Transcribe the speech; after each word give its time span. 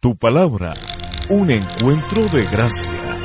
Tu 0.00 0.16
palabra, 0.16 0.74
un 1.28 1.50
encuentro 1.50 2.22
de 2.28 2.44
gracia. 2.44 3.16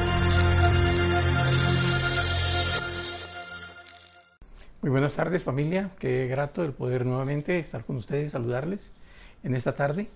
Muy 4.81 4.89
buenas 4.89 5.13
tardes 5.13 5.43
familia, 5.43 5.91
qué 5.99 6.25
grato 6.25 6.63
el 6.63 6.73
poder 6.73 7.05
nuevamente 7.05 7.59
estar 7.59 7.85
con 7.85 7.97
ustedes, 7.97 8.31
saludarles 8.31 8.89
en 9.43 9.53
esta 9.53 9.75
tarde. 9.75 10.09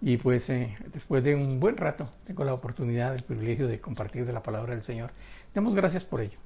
Y 0.00 0.18
pues 0.18 0.48
eh, 0.50 0.76
después 0.92 1.24
de 1.24 1.34
un 1.34 1.58
buen 1.58 1.76
rato 1.76 2.04
tengo 2.24 2.44
la 2.44 2.54
oportunidad, 2.54 3.12
el 3.12 3.24
privilegio 3.24 3.66
de 3.66 3.80
compartir 3.80 4.24
de 4.24 4.32
la 4.32 4.44
palabra 4.44 4.72
del 4.72 4.84
Señor. 4.84 5.10
Damos 5.52 5.74
gracias 5.74 6.04
por 6.04 6.20
ello. 6.20 6.38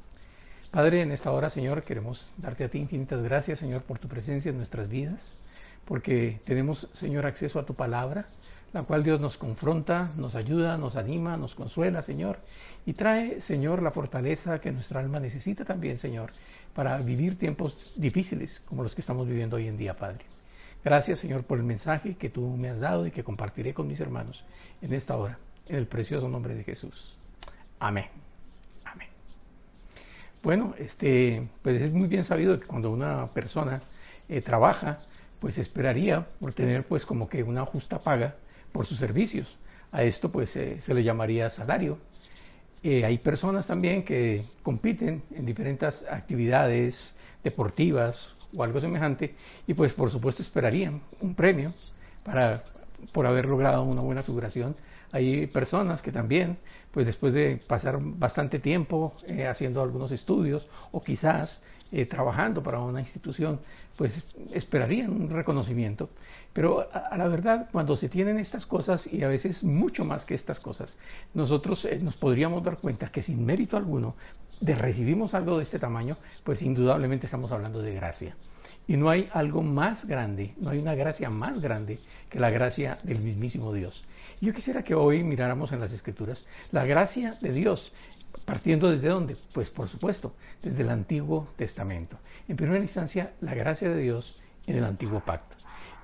Padre, 0.71 1.03
en 1.03 1.13
esta 1.13 1.31
hora, 1.31 1.51
Señor, 1.51 1.83
queremos 1.83 2.33
darte 2.39 2.65
a 2.65 2.71
ti 2.71 2.79
infinitas 2.79 3.23
gracias, 3.23 3.59
Señor, 3.59 3.83
por 3.83 3.99
tu 3.99 4.09
presencia 4.09 4.49
en 4.49 4.57
nuestras 4.57 4.89
vidas, 4.89 5.37
porque 5.85 6.41
tenemos, 6.47 6.89
Señor, 6.95 7.27
acceso 7.27 7.59
a 7.59 7.67
tu 7.67 7.75
palabra, 7.75 8.25
la 8.73 8.83
cual 8.83 9.03
Dios 9.03 9.21
nos 9.21 9.37
confronta, 9.37 10.11
nos 10.17 10.35
ayuda, 10.35 10.77
nos 10.77 10.97
anima, 10.97 11.37
nos 11.37 11.55
consuela, 11.55 12.03
Señor, 12.03 12.39
y 12.85 12.93
trae, 12.93 13.41
Señor, 13.41 13.83
la 13.83 13.91
fortaleza 13.91 14.61
que 14.61 14.73
nuestra 14.73 15.01
alma 15.01 15.21
necesita 15.21 15.65
también, 15.65 15.99
Señor, 15.99 16.31
para 16.75 16.99
vivir 16.99 17.39
tiempos 17.39 17.95
difíciles 17.97 18.63
como 18.67 18.83
los 18.83 18.95
que 18.95 19.01
estamos 19.01 19.27
viviendo 19.27 19.57
hoy 19.57 19.69
en 19.69 19.77
día, 19.77 19.97
Padre. 19.97 20.25
Gracias, 20.85 21.19
Señor, 21.19 21.43
por 21.43 21.59
el 21.59 21.65
mensaje 21.65 22.15
que 22.15 22.31
tú 22.31 22.57
me 22.57 22.69
has 22.69 22.79
dado 22.79 23.07
y 23.07 23.11
que 23.11 23.25
compartiré 23.25 23.75
con 23.75 23.89
mis 23.89 24.01
hermanos 24.01 24.45
en 24.81 24.93
esta 24.93 25.17
hora, 25.17 25.39
en 25.69 25.77
el 25.77 25.87
precioso 25.87 26.29
nombre 26.29 26.55
de 26.55 26.65
Jesús. 26.65 27.17
Amén. 27.81 28.07
Amén. 28.85 29.09
Bueno, 30.43 30.75
este, 30.79 31.49
pues 31.63 31.83
es 31.83 31.93
muy 31.93 32.09
bien 32.09 32.25
sabido 32.25 32.59
que 32.59 32.67
cuando 32.67 32.91
una 32.91 33.27
persona 33.29 33.81
eh, 34.29 34.41
trabaja, 34.41 34.99
pues 35.41 35.59
esperaría 35.59 36.27
por 36.41 36.55
tener 36.55 36.85
pues 36.85 37.05
como 37.05 37.29
que 37.29 37.43
una 37.43 37.65
justa 37.65 37.99
paga 37.99 38.37
por 38.73 38.87
sus 38.87 38.99
servicios. 38.99 39.57
A 39.93 40.03
esto 40.03 40.31
pues 40.31 40.51
se 40.51 40.95
le 40.95 41.03
llamaría 41.03 41.51
salario. 41.51 41.99
Eh, 42.83 43.05
hay 43.05 43.19
personas 43.19 43.67
también 43.67 44.05
que 44.05 44.43
compiten 44.63 45.23
en 45.35 45.45
diferentes 45.45 46.05
actividades 46.09 47.13
deportivas 47.43 48.31
o 48.57 48.63
algo 48.63 48.81
semejante 48.81 49.35
y 49.67 49.75
pues 49.75 49.93
por 49.95 50.11
supuesto 50.11 50.43
esperarían 50.43 51.01
un 51.21 51.35
premio 51.35 51.73
para, 52.23 52.63
por 53.13 53.27
haber 53.27 53.47
logrado 53.47 53.83
una 53.83 54.01
buena 54.01 54.23
figuración. 54.23 54.77
Hay 55.11 55.47
personas 55.47 56.03
que 56.03 56.13
también, 56.13 56.59
pues 56.93 57.07
después 57.07 57.35
de 57.35 57.57
pasar 57.57 57.99
bastante 58.01 58.59
tiempo 58.59 59.15
eh, 59.27 59.47
haciendo 59.47 59.83
algunos 59.83 60.13
estudios 60.13 60.69
o 60.93 61.03
quizás 61.03 61.63
eh, 61.91 62.05
trabajando 62.07 62.63
para 62.63 62.81
una 62.81 63.01
institución, 63.01 63.61
pues 63.97 64.23
esperarían 64.53 65.11
un 65.11 65.31
reconocimiento. 65.31 66.11
Pero 66.53 66.89
a, 66.93 67.17
la 67.17 67.29
verdad, 67.29 67.69
cuando 67.73 67.97
se 67.97 68.09
tienen 68.09 68.39
estas 68.39 68.67
cosas, 68.67 69.07
y 69.07 69.23
a 69.23 69.29
veces 69.29 69.63
mucho 69.63 70.05
más 70.05 70.25
que 70.25 70.35
estas 70.35 70.61
cosas, 70.61 70.97
nosotros 71.35 71.85
eh, 71.85 71.99
nos 72.03 72.17
podríamos 72.17 72.63
dar 72.63 72.77
cuenta 72.79 73.11
que 73.11 73.23
sin 73.23 73.45
mérito 73.47 73.77
alguno 73.77 74.17
de 74.61 74.75
recibimos 74.75 75.35
algo 75.35 75.57
de 75.57 75.65
este 75.65 75.79
tamaño, 75.79 76.17
pues 76.45 76.63
indudablemente 76.63 77.27
estamos 77.27 77.53
hablando 77.53 77.81
de 77.81 77.95
gracia. 77.95 78.37
Y 78.87 78.97
no 78.97 79.11
hay 79.11 79.29
algo 79.33 79.63
más 79.63 80.07
grande, 80.07 80.55
no 80.59 80.71
hay 80.71 80.79
una 80.79 80.95
gracia 80.95 81.31
más 81.31 81.61
grande 81.61 81.99
que 82.29 82.41
la 82.41 82.51
gracia 82.51 82.99
del 83.03 83.21
mismísimo 83.21 83.73
Dios. 83.73 84.05
Yo 84.41 84.53
quisiera 84.53 84.83
que 84.83 84.95
hoy 84.95 85.23
miráramos 85.25 85.73
en 85.73 85.81
las 85.81 85.93
Escrituras 85.93 86.45
la 86.73 86.87
gracia 86.87 87.35
de 87.41 87.53
Dios 87.53 87.93
Partiendo 88.49 88.91
desde 88.91 89.09
dónde? 89.09 89.37
Pues 89.53 89.69
por 89.69 89.91
supuesto, 89.91 90.35
desde 90.63 90.83
el 90.83 90.89
Antiguo 90.89 91.49
Testamento. 91.57 92.17
En 92.49 92.57
primera 92.57 92.81
instancia, 92.81 93.35
la 93.43 93.55
gracia 93.55 93.91
de 93.91 94.01
Dios 94.01 94.43
en 94.67 94.77
el 94.77 94.85
Antiguo 94.85 95.21
Pacto. 95.21 95.55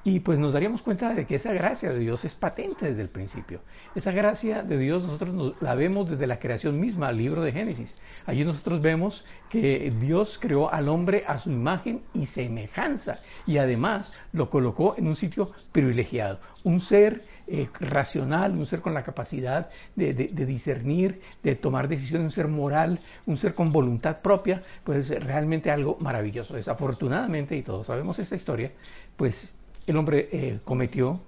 Y 0.06 0.20
pues 0.20 0.38
nos 0.38 0.52
daríamos 0.52 0.82
cuenta 0.82 1.14
de 1.14 1.24
que 1.24 1.36
esa 1.36 1.54
gracia 1.54 1.90
de 1.90 1.98
Dios 1.98 2.26
es 2.26 2.34
patente 2.34 2.84
desde 2.84 3.00
el 3.00 3.08
principio. 3.08 3.60
Esa 3.94 4.12
gracia 4.12 4.62
de 4.62 4.76
Dios 4.76 5.02
nosotros 5.02 5.54
la 5.62 5.74
vemos 5.74 6.10
desde 6.10 6.26
la 6.26 6.38
creación 6.38 6.78
misma, 6.78 7.08
el 7.08 7.16
libro 7.16 7.40
de 7.40 7.52
Génesis. 7.52 7.96
Allí 8.26 8.44
nosotros 8.44 8.82
vemos 8.82 9.24
que 9.48 9.90
Dios 9.98 10.38
creó 10.38 10.70
al 10.70 10.90
hombre 10.90 11.24
a 11.26 11.38
su 11.38 11.50
imagen 11.50 12.02
y 12.12 12.26
semejanza 12.26 13.18
y 13.46 13.56
además 13.56 14.12
lo 14.32 14.50
colocó 14.50 14.96
en 14.98 15.06
un 15.06 15.16
sitio 15.16 15.50
privilegiado, 15.72 16.40
un 16.62 16.82
ser 16.82 17.24
eh, 17.46 17.68
racional, 17.80 18.52
un 18.52 18.66
ser 18.66 18.80
con 18.80 18.94
la 18.94 19.02
capacidad 19.02 19.68
de, 19.94 20.14
de, 20.14 20.46
discernir, 20.46 21.20
de 21.42 21.54
tomar 21.54 21.88
decisiones, 21.88 22.24
un 22.24 22.30
ser 22.30 22.48
moral, 22.48 22.98
un 23.26 23.36
ser 23.36 23.54
con 23.54 23.70
voluntad 23.70 24.20
propia, 24.20 24.62
pues 24.82 25.10
es 25.10 25.22
realmente 25.22 25.70
algo 25.70 25.96
maravilloso. 26.00 26.54
Desafortunadamente, 26.54 27.56
y 27.56 27.62
todos 27.62 27.86
sabemos 27.86 28.18
esta 28.18 28.36
historia, 28.36 28.72
pues 29.16 29.52
el 29.86 29.96
hombre 29.96 30.28
eh, 30.32 30.60
cometió 30.64 31.20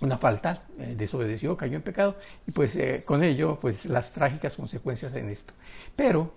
una 0.00 0.18
falta, 0.18 0.62
eh, 0.78 0.94
desobedeció, 0.96 1.56
cayó 1.56 1.76
en 1.76 1.82
pecado 1.82 2.16
y 2.46 2.52
pues 2.52 2.78
con 3.04 3.22
ello 3.24 3.58
pues 3.60 3.84
las 3.86 4.12
trágicas 4.12 4.56
consecuencias 4.56 5.14
en 5.14 5.30
esto. 5.30 5.52
Pero 5.96 6.32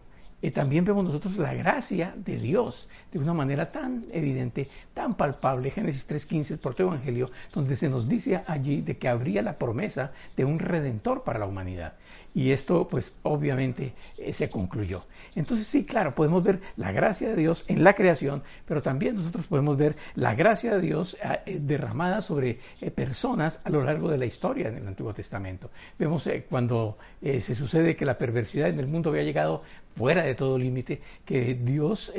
también 0.54 0.86
vemos 0.86 1.04
nosotros 1.04 1.36
la 1.38 1.54
gracia 1.54 2.14
de 2.16 2.38
Dios 2.38 2.88
de 3.12 3.20
una 3.20 3.34
manera 3.34 3.72
tan 3.72 4.06
evidente, 4.12 4.68
tan 4.94 5.16
palpable. 5.16 5.72
Génesis 5.72 6.08
3.15, 6.08 6.52
el 6.52 6.58
proto 6.60 6.84
evangelio, 6.84 7.30
donde 7.54 7.76
se 7.76 7.90
nos 7.90 8.08
dice 8.08 8.42
allí 8.46 8.82
de 8.82 8.98
que 8.98 9.08
habría 9.10 9.42
la 9.42 9.58
promesa 9.58 10.12
de 10.36 10.46
un 10.46 10.60
redentor 10.60 11.24
para 11.24 11.40
la 11.40 11.48
humanidad. 11.48 11.94
Y 12.38 12.52
esto, 12.52 12.88
pues 12.88 13.16
obviamente, 13.24 13.94
eh, 14.20 14.32
se 14.32 14.48
concluyó. 14.48 15.02
Entonces, 15.34 15.66
sí, 15.66 15.86
claro, 15.86 16.14
podemos 16.14 16.44
ver 16.44 16.62
la 16.76 16.92
gracia 16.92 17.30
de 17.30 17.36
Dios 17.36 17.66
en 17.68 17.84
la 17.84 17.96
creación, 17.96 18.44
pero 18.68 18.80
también 18.80 19.16
nosotros 19.16 19.48
podemos 19.48 19.76
ver 19.76 19.96
la 20.14 20.36
gracia 20.36 20.76
de 20.76 20.82
Dios 20.82 21.16
eh, 21.16 21.40
eh, 21.48 21.58
derramada 21.60 22.22
sobre 22.22 22.60
personas 22.94 23.60
a 23.64 23.72
lo 23.72 23.84
largo 23.84 24.12
de 24.12 24.20
la 24.20 24.28
historia 24.28 24.68
en 24.68 24.78
el 24.78 24.88
Antiguo 24.88 25.16
Testamento. 25.16 25.72
Vemos 25.98 26.30
cuando 26.48 27.00
se 27.22 27.56
sucede 27.56 27.96
que 27.96 28.06
la 28.06 28.20
perversidad 28.20 28.70
en 28.70 28.80
el 28.80 28.88
mundo 28.88 29.10
había 29.10 29.24
llegado 29.24 29.64
fuera 29.96 30.22
de 30.22 30.36
todo 30.36 30.60
límite, 30.60 31.02
que 31.26 31.56
Dios 31.56 32.14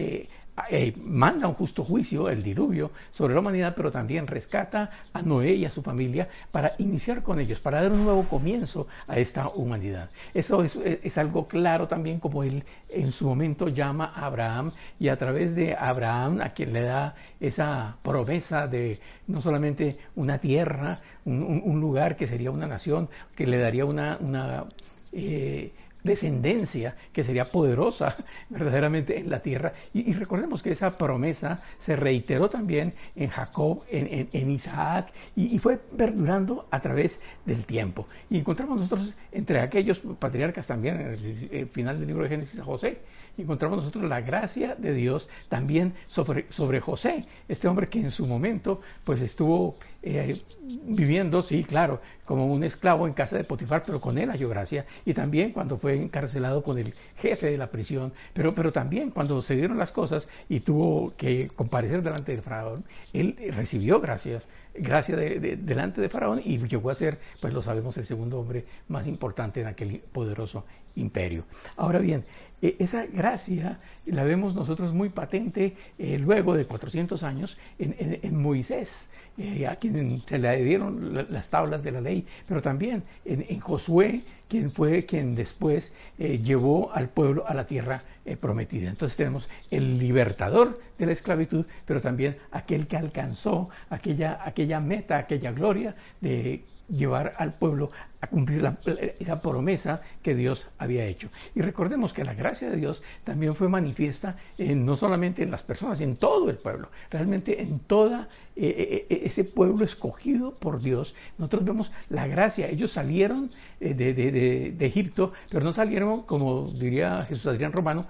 eh, 0.70 0.94
manda 1.04 1.48
un 1.48 1.54
justo 1.54 1.84
juicio, 1.84 2.28
el 2.28 2.42
diluvio, 2.42 2.90
sobre 3.10 3.34
la 3.34 3.40
humanidad, 3.40 3.74
pero 3.76 3.90
también 3.90 4.26
rescata 4.26 4.90
a 5.12 5.22
Noé 5.22 5.54
y 5.54 5.64
a 5.64 5.70
su 5.70 5.82
familia 5.82 6.28
para 6.50 6.72
iniciar 6.78 7.22
con 7.22 7.40
ellos, 7.40 7.60
para 7.60 7.82
dar 7.82 7.92
un 7.92 8.04
nuevo 8.04 8.24
comienzo 8.24 8.86
a 9.06 9.18
esta 9.18 9.48
humanidad. 9.48 10.10
Eso 10.34 10.62
es, 10.62 11.18
algo 11.18 11.48
claro 11.48 11.88
también 11.88 12.20
como 12.20 12.42
él 12.42 12.62
en 12.90 13.12
su 13.12 13.26
momento 13.26 13.68
llama 13.68 14.12
a 14.14 14.26
Abraham 14.26 14.70
y 14.98 15.08
a 15.08 15.16
través 15.16 15.54
de 15.54 15.74
Abraham 15.74 16.40
a 16.40 16.50
quien 16.50 16.72
le 16.72 16.82
da 16.82 17.14
esa 17.40 17.96
promesa 18.02 18.66
de 18.66 18.98
no 19.26 19.40
solamente 19.40 19.98
una 20.16 20.38
tierra, 20.38 20.98
un, 21.24 21.80
lugar 21.80 22.16
que 22.16 22.26
sería 22.26 22.50
una 22.50 22.66
nación, 22.66 23.08
que 23.34 23.46
le 23.46 23.58
daría 23.58 23.84
una... 23.84 24.18
una 24.20 24.64
eh, 25.12 25.72
descendencia 26.08 26.96
que 27.12 27.22
sería 27.22 27.44
poderosa 27.44 28.16
verdaderamente 28.48 29.18
en 29.18 29.30
la 29.30 29.40
tierra. 29.40 29.72
Y, 29.94 30.12
recordemos 30.12 30.62
que 30.62 30.72
esa 30.72 30.90
promesa 30.96 31.60
se 31.78 31.94
reiteró 31.94 32.50
también 32.50 32.94
en 33.14 33.28
Jacob, 33.28 33.84
en, 33.90 34.50
Isaac, 34.50 35.12
y, 35.36 35.58
fue 35.58 35.76
perdurando 35.76 36.66
a 36.70 36.80
través 36.80 37.20
del 37.44 37.64
tiempo. 37.64 38.06
Y 38.30 38.38
encontramos 38.38 38.78
nosotros 38.78 39.14
entre 39.30 39.60
aquellos 39.60 40.00
patriarcas 40.18 40.66
también, 40.66 41.00
en 41.00 41.08
el, 41.52 41.68
final 41.68 41.98
del 41.98 42.08
libro 42.08 42.24
de 42.24 42.30
Génesis, 42.30 42.58
a 42.58 42.64
José, 42.64 42.98
encontramos 43.42 43.78
nosotros 43.78 44.04
la 44.04 44.20
gracia 44.20 44.74
de 44.76 44.92
Dios 44.94 45.28
también 45.48 45.94
sobre, 46.06 46.46
sobre 46.50 46.80
José, 46.80 47.24
este 47.48 47.68
hombre 47.68 47.88
que 47.88 48.00
en 48.00 48.10
su 48.10 48.26
momento 48.26 48.80
pues 49.04 49.20
estuvo 49.20 49.76
eh, 50.02 50.36
viviendo, 50.84 51.42
sí, 51.42 51.64
claro, 51.64 52.00
como 52.24 52.46
un 52.46 52.62
esclavo 52.62 53.06
en 53.06 53.14
casa 53.14 53.36
de 53.36 53.44
Potifar, 53.44 53.82
pero 53.84 54.00
con 54.00 54.18
él 54.18 54.30
halló 54.30 54.48
gracia, 54.48 54.86
y 55.04 55.14
también 55.14 55.52
cuando 55.52 55.78
fue 55.78 55.96
encarcelado 55.96 56.62
con 56.62 56.78
el 56.78 56.94
jefe 57.16 57.50
de 57.50 57.58
la 57.58 57.70
prisión, 57.70 58.12
pero, 58.32 58.54
pero 58.54 58.72
también 58.72 59.10
cuando 59.10 59.42
se 59.42 59.56
dieron 59.56 59.78
las 59.78 59.90
cosas 59.90 60.28
y 60.48 60.60
tuvo 60.60 61.12
que 61.16 61.48
comparecer 61.48 62.02
delante 62.02 62.32
del 62.32 62.42
faraón, 62.42 62.84
él 63.12 63.36
recibió 63.56 64.00
gracias, 64.00 64.46
gracia 64.74 65.16
delante 65.16 66.00
de 66.00 66.08
faraón 66.08 66.40
y 66.44 66.58
llegó 66.58 66.90
a 66.90 66.94
ser, 66.94 67.18
pues 67.40 67.52
lo 67.52 67.62
sabemos, 67.62 67.96
el 67.96 68.04
segundo 68.04 68.38
hombre 68.38 68.64
más 68.88 69.06
importante 69.06 69.60
en 69.60 69.66
aquel 69.66 70.00
poderoso 70.12 70.64
imperio. 70.96 71.44
Ahora 71.76 71.98
bien, 71.98 72.24
eh, 72.62 72.76
esa 72.78 73.06
gracia 73.06 73.78
la 74.06 74.24
vemos 74.24 74.54
nosotros 74.54 74.92
muy 74.92 75.08
patente 75.08 75.76
eh, 75.98 76.18
luego 76.18 76.54
de 76.54 76.64
400 76.64 77.22
años 77.22 77.58
en, 77.78 78.36
Moisés, 78.36 79.08
eh, 79.38 79.66
a 79.66 79.76
quien 79.76 80.20
se 80.20 80.38
le 80.38 80.62
dieron 80.62 81.26
las 81.30 81.50
tablas 81.50 81.82
de 81.82 81.92
la 81.92 82.00
ley, 82.00 82.26
pero 82.46 82.60
también 82.60 83.02
en, 83.24 83.60
Josué, 83.60 84.20
quien 84.48 84.70
fue 84.70 85.04
quien 85.04 85.34
después 85.34 85.92
llevó 86.18 86.92
al 86.92 87.08
pueblo 87.08 87.46
a 87.46 87.54
la 87.54 87.66
tierra 87.66 88.02
prometida. 88.40 88.88
Entonces 88.88 89.16
tenemos 89.16 89.48
el 89.70 89.98
libertador 89.98 90.78
de 90.98 91.06
la 91.06 91.12
esclavitud, 91.12 91.64
pero 91.86 92.00
también 92.00 92.36
aquel 92.50 92.86
que 92.86 92.96
alcanzó 92.96 93.68
aquella, 93.90 94.40
aquella 94.44 94.80
meta, 94.80 95.18
aquella 95.18 95.52
gloria 95.52 95.94
de 96.20 96.64
llevar 96.88 97.34
al 97.36 97.52
pueblo 97.52 97.90
a 98.20 98.26
cumplir 98.26 98.62
la, 98.62 98.76
esa 99.18 99.40
promesa 99.40 100.00
que 100.22 100.34
Dios 100.34 100.66
había 100.78 101.04
hecho. 101.04 101.28
Y 101.54 101.60
recordemos 101.60 102.12
que 102.12 102.24
la 102.24 102.34
gracia 102.34 102.68
de 102.70 102.76
Dios 102.76 103.02
también 103.24 103.54
fue 103.54 103.68
manifiesta 103.68 104.36
en, 104.56 104.84
no 104.84 104.96
solamente 104.96 105.42
en 105.42 105.50
las 105.50 105.62
personas, 105.62 106.00
en 106.00 106.16
todo 106.16 106.50
el 106.50 106.56
pueblo, 106.56 106.88
realmente 107.10 107.62
en 107.62 107.78
todo 107.80 108.26
eh, 108.60 109.06
eh, 109.08 109.22
ese 109.24 109.44
pueblo 109.44 109.84
escogido 109.84 110.52
por 110.52 110.80
Dios. 110.80 111.14
Nosotros 111.38 111.64
vemos 111.64 111.92
la 112.08 112.26
gracia. 112.26 112.68
Ellos 112.68 112.90
salieron 112.90 113.50
de, 113.78 113.94
de, 113.94 114.86
Egipto, 114.86 115.32
pero 115.48 115.64
no 115.64 115.72
salieron, 115.72 116.22
como 116.22 116.68
diría 116.68 117.24
Jesús 117.24 117.46
Adrián 117.46 117.72
Romano, 117.72 118.06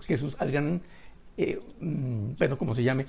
Jesús 0.00 0.34
Adrián, 0.40 0.82
mm, 1.36 2.32
bueno, 2.36 2.58
como 2.58 2.74
se 2.74 2.82
llame, 2.82 3.06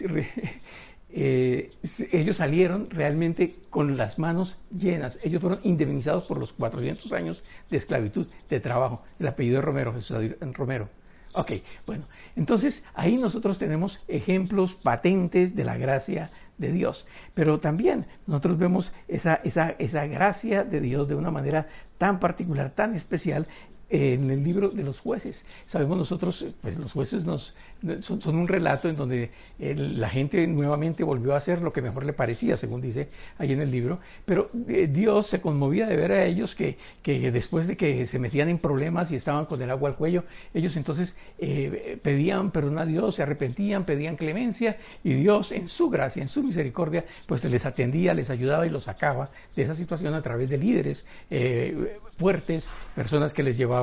eh, 1.10 1.70
ellos 2.12 2.36
salieron 2.36 2.90
realmente 2.90 3.54
con 3.70 3.96
las 3.96 4.18
manos 4.18 4.58
llenas. 4.76 5.18
Ellos 5.22 5.40
fueron 5.40 5.60
indemnizados 5.62 6.26
por 6.26 6.38
los 6.38 6.52
400 6.52 7.12
años 7.12 7.42
de 7.70 7.78
esclavitud, 7.78 8.26
de 8.50 8.60
trabajo. 8.60 9.02
El 9.18 9.28
apellido 9.28 9.56
de 9.56 9.62
Romero, 9.62 9.94
Jesús 9.94 10.18
Romero. 10.52 10.90
Ok, 11.36 11.52
bueno, 11.84 12.04
entonces 12.36 12.84
ahí 12.94 13.16
nosotros 13.16 13.58
tenemos 13.58 14.04
ejemplos 14.06 14.74
patentes 14.74 15.56
de 15.56 15.64
la 15.64 15.76
gracia 15.76 16.30
de 16.58 16.70
Dios. 16.70 17.06
Pero 17.34 17.58
también 17.58 18.06
nosotros 18.28 18.56
vemos 18.56 18.92
esa, 19.08 19.34
esa, 19.42 19.70
esa 19.70 20.06
gracia 20.06 20.62
de 20.62 20.80
Dios 20.80 21.08
de 21.08 21.16
una 21.16 21.32
manera 21.32 21.66
tan 21.98 22.20
particular, 22.20 22.70
tan 22.70 22.94
especial 22.94 23.48
en 23.90 24.30
el 24.30 24.42
libro 24.42 24.70
de 24.70 24.82
los 24.82 25.00
jueces. 25.00 25.44
Sabemos 25.66 25.98
nosotros, 25.98 26.44
pues 26.62 26.78
los 26.78 26.92
jueces 26.92 27.24
nos, 27.24 27.54
son, 28.00 28.36
un 28.36 28.48
relato 28.48 28.88
en 28.88 28.96
donde 28.96 29.30
la 29.58 30.08
gente 30.08 30.46
nuevamente 30.46 31.04
volvió 31.04 31.34
a 31.34 31.38
hacer 31.38 31.60
lo 31.60 31.72
que 31.72 31.82
mejor 31.82 32.04
le 32.04 32.12
parecía, 32.12 32.56
según 32.56 32.80
dice 32.80 33.08
ahí 33.38 33.52
en 33.52 33.60
el 33.60 33.70
libro, 33.70 34.00
pero 34.24 34.50
eh, 34.68 34.88
Dios 34.90 35.26
se 35.26 35.40
conmovía 35.40 35.86
de 35.86 35.96
ver 35.96 36.12
a 36.12 36.24
ellos 36.24 36.54
que, 36.54 36.78
que, 37.02 37.30
después 37.30 37.66
de 37.66 37.76
que 37.76 38.06
se 38.06 38.18
metían 38.18 38.48
en 38.48 38.58
problemas 38.58 39.10
y 39.12 39.16
estaban 39.16 39.46
con 39.46 39.60
el 39.60 39.70
agua 39.70 39.90
al 39.90 39.96
cuello, 39.96 40.24
ellos 40.54 40.76
entonces 40.76 41.16
eh, 41.38 41.98
pedían 42.02 42.50
perdón 42.50 42.78
a 42.78 42.86
Dios, 42.86 43.16
se 43.16 43.22
arrepentían, 43.22 43.84
pedían 43.84 44.16
clemencia 44.16 44.78
y 45.02 45.14
Dios 45.14 45.52
en 45.52 45.68
su 45.68 45.90
gracia, 45.90 46.22
en 46.22 46.28
su 46.28 46.42
misericordia, 46.42 47.04
pues 47.26 47.44
les 47.44 47.66
atendía, 47.66 48.14
les 48.14 48.30
ayudaba 48.30 48.66
y 48.66 48.70
los 48.70 48.84
sacaba 48.84 49.30
de 49.54 49.62
esa 49.62 49.74
situación 49.74 50.14
a 50.14 50.22
través 50.22 50.50
de 50.50 50.58
líderes 50.58 51.04
eh, 51.30 51.98
fuertes, 52.16 52.68
personas 52.94 53.32
que 53.32 53.42
les 53.42 53.56
llevaban 53.56 53.73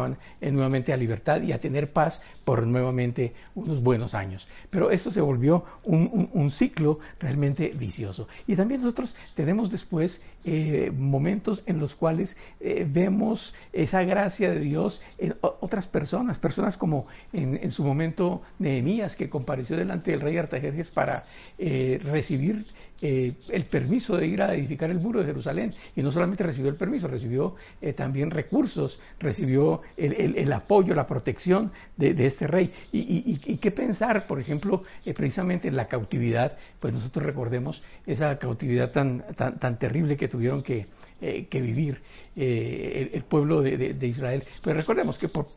nuevamente 0.42 0.94
a 0.94 0.98
libertad 0.98 1.42
y 1.42 1.52
a 1.52 1.60
tener 1.60 1.92
paz 1.92 2.22
por 2.44 2.66
nuevamente 2.66 3.34
unos 3.56 3.82
buenos 3.82 4.14
años. 4.14 4.48
Pero 4.70 4.92
esto 4.92 5.12
se 5.12 5.22
volvió 5.22 5.64
un, 5.84 6.52
ciclo 6.52 7.00
realmente 7.20 7.70
vicioso. 7.70 8.28
Y 8.48 8.56
también 8.56 8.82
nosotros 8.82 9.16
tenemos 9.36 9.72
después 9.72 10.22
eh, 10.44 10.92
momentos 10.96 11.64
en 11.66 11.80
los 11.80 11.96
cuales 11.96 12.36
eh, 12.60 12.86
vemos 12.90 13.56
esa 13.72 14.04
gracia 14.04 14.52
de 14.52 14.60
Dios 14.60 15.02
en 15.18 15.36
otras 15.42 15.88
personas, 15.88 16.38
personas 16.38 16.78
como 16.78 17.08
en, 17.32 17.72
su 17.72 17.84
momento 17.84 18.42
Nehemías, 18.60 19.16
que 19.16 19.30
compareció 19.30 19.78
delante 19.78 20.12
del 20.12 20.22
rey 20.22 20.38
Artajerjes 20.38 20.90
para 20.90 21.24
eh, 21.58 22.00
recibir 22.04 22.66
el 23.02 23.66
permiso 23.68 24.16
de 24.16 24.28
ir 24.28 24.44
a 24.44 24.54
edificar 24.54 24.92
el 24.92 25.00
muro 25.00 25.22
de 25.22 25.26
Jerusalén. 25.26 25.74
Y 25.96 26.04
no 26.04 26.12
solamente 26.12 26.44
recibió 26.44 26.70
el 26.70 26.76
permiso, 26.76 27.08
recibió 27.08 27.56
también 27.96 28.30
recursos, 28.30 29.02
recibió 29.20 29.81
el, 29.98 30.52
apoyo, 30.54 30.94
la 30.94 31.08
protección 31.08 31.72
de, 31.98 32.26
este 32.26 32.48
rey. 32.48 32.72
Y, 32.92 33.58
qué 33.58 33.72
pensar, 33.72 34.26
por 34.28 34.40
ejemplo, 34.40 34.84
precisamente 35.16 35.68
en 35.68 35.76
la 35.76 35.88
cautividad, 35.88 36.58
pues 36.80 36.94
nosotros 36.94 37.26
recordemos 37.26 37.84
esa 38.06 38.38
cautividad 38.38 38.92
tan, 38.92 39.24
tan, 39.36 39.60
tan 39.60 39.78
terrible 39.78 40.18
que 40.18 40.28
tuvieron 40.28 40.62
que, 40.62 40.88
eh, 41.22 41.48
vivir 41.52 42.02
eh, 42.36 43.12
el, 43.14 43.24
pueblo 43.24 43.62
de, 43.62 44.08
Israel. 44.08 44.44
Pues 44.64 44.76
recordemos 44.76 45.18
que 45.18 45.28
por, 45.28 45.48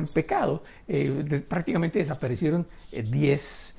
el 0.00 0.06
pecado 0.06 0.62
eh, 0.86 1.42
prácticamente 1.48 1.98
desaparecieron 1.98 2.66
10 2.92 3.74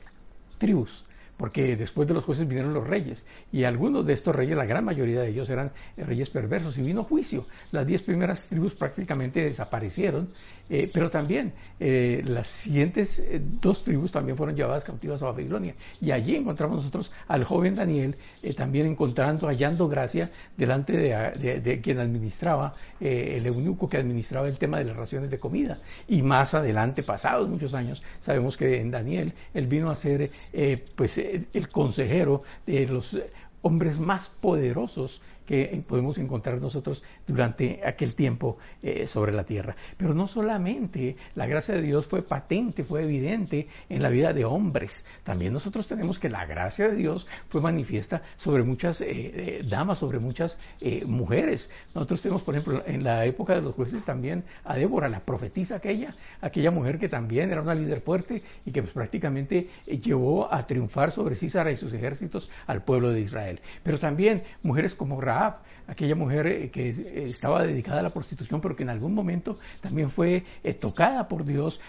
tribus 0.57 1.06
porque 1.39 1.77
después 1.77 2.06
de 2.06 2.13
los 2.13 2.25
jueces 2.25 2.45
vinieron 2.45 2.74
los 2.74 2.86
reyes, 2.86 3.24
y 3.50 3.63
algunos 3.63 4.06
de 4.06 4.12
estos 4.12 4.36
reyes, 4.36 4.57
la 4.57 4.65
gran 4.65 4.83
mayoría 4.83 5.21
de 5.21 5.30
ellos 5.30 5.50
eran 5.50 5.71
reyes 5.95 6.30
perversos, 6.30 6.77
y 6.77 6.81
vino 6.81 7.06
juicio. 7.06 7.45
Las 7.71 7.88
diez 7.88 8.01
primeras 8.01 8.45
tribus 8.45 8.74
prácticamente 8.74 9.41
desaparecieron, 9.41 10.27
eh, 10.69 10.89
pero 10.91 11.09
también 11.09 11.53
eh, 11.80 12.21
las 12.25 12.47
siguientes 12.47 13.19
eh, 13.19 13.41
dos 13.62 13.86
tribus 13.86 14.12
también 14.12 14.36
fueron 14.36 14.53
llevadas 14.53 14.83
cautivas 14.83 15.21
a 15.21 15.27
Babilonia, 15.27 15.75
y 16.01 16.12
allí 16.12 16.36
encontramos 16.36 16.75
nosotros 16.75 17.09
al 17.30 17.45
joven 17.45 17.74
Daniel 17.74 18.15
también 18.57 18.88
encontrando, 18.88 19.47
hallando 19.47 19.88
gracia 19.88 20.30
delante 20.57 20.97
de, 20.97 21.80
quien 21.81 22.00
administraba, 22.00 22.74
el 23.00 23.45
eunuco 23.45 23.88
que 23.88 23.95
administraba 23.95 24.50
el 24.50 24.57
tema 24.57 24.80
de 24.80 24.83
las 24.83 24.97
raciones 24.97 25.31
de 25.31 25.39
comida, 25.39 25.77
y 26.09 26.21
más 26.21 26.53
adelante, 26.53 27.01
pasados 27.01 27.47
muchos 27.47 27.74
años, 27.74 28.03
sabemos 28.21 28.57
que 28.57 28.81
en 28.81 28.92
Daniel 28.92 29.31
él 29.53 29.68
vino 29.68 29.89
a 29.89 29.95
ser, 29.95 30.30
pues, 30.95 31.18
el 31.53 31.69
consejero 31.69 32.43
de 32.65 32.87
los 32.87 33.17
hombres 33.61 33.99
más 33.99 34.29
poderosos 34.29 35.21
que 35.49 35.83
podemos 35.87 36.19
encontrar 36.19 36.61
nosotros 36.61 37.01
durante 37.25 37.81
aquel 37.83 38.13
tiempo 38.13 38.59
eh, 38.83 39.07
sobre 39.07 39.31
la 39.31 39.45
tierra. 39.45 39.75
Pero 39.97 40.13
no 40.13 40.27
solamente 40.27 41.15
la 41.33 41.47
gracia 41.47 41.73
de 41.73 41.81
Dios 41.81 42.05
fue 42.05 42.21
patente, 42.21 42.83
fue 42.83 43.01
evidente 43.01 43.67
en 43.89 44.03
la 44.03 44.09
vida 44.09 44.31
de 44.31 44.45
hombres, 44.45 45.03
también 45.23 45.51
nosotros 45.51 45.87
tenemos 45.87 46.19
que 46.19 46.29
la 46.29 46.45
gracia 46.45 46.87
de 46.89 46.95
Dios 46.95 47.27
fue 47.49 47.61
manifiesta 47.61 48.21
sobre 48.37 48.61
muchas 48.61 49.01
eh, 49.01 49.07
eh, 49.09 49.61
damas, 49.67 49.97
sobre 49.97 50.19
muchas 50.19 50.55
mujeres. 51.07 51.71
Nosotros 51.95 52.21
tenemos, 52.21 52.43
por 52.43 52.55
ejemplo, 52.55 52.83
en 52.85 53.03
la 53.03 53.25
época 53.25 53.55
de 53.55 53.61
los 53.61 53.73
jueces 53.73 54.05
también 54.05 54.43
a 54.65 54.75
Débora, 54.75 55.09
la 55.09 55.19
profetisa 55.19 55.77
aquella, 55.77 56.13
aquella 56.41 56.69
mujer 56.69 56.99
que 56.99 57.09
también 57.09 57.51
era 57.51 57.63
una 57.63 57.73
líder 57.73 58.01
fuerte 58.01 58.43
y 58.67 58.71
que 58.71 58.83
pues, 58.83 58.93
prácticamente 58.93 59.67
llevó 59.87 60.53
a 60.53 60.67
triunfar 60.67 61.11
sobre 61.11 61.35
Císara 61.35 61.71
y 61.71 61.77
sus 61.77 61.91
ejércitos 61.91 62.51
al 62.67 62.83
pueblo 62.83 63.09
de 63.09 63.21
Israel. 63.21 63.59
Pero 63.81 63.97
también 63.97 64.43
mujeres 64.61 64.93
como 64.93 65.19
Aquella 65.89 66.13
mujer 66.13 66.45
eh, 66.45 66.69
que 66.69 66.89
eh, 66.89 67.24
estaba 67.30 67.65
dedicada 67.65 68.01
a 68.01 68.03
la 68.03 68.12
prostitución, 68.12 68.62
pero 68.62 68.75
que 68.75 68.83
en 68.83 68.89
algún 68.89 69.15
momento 69.15 69.57
también 69.81 70.12
fue 70.12 70.44
eh, 70.63 70.74
tocada 70.75 71.27
por 71.27 71.44
Dios, 71.45 71.81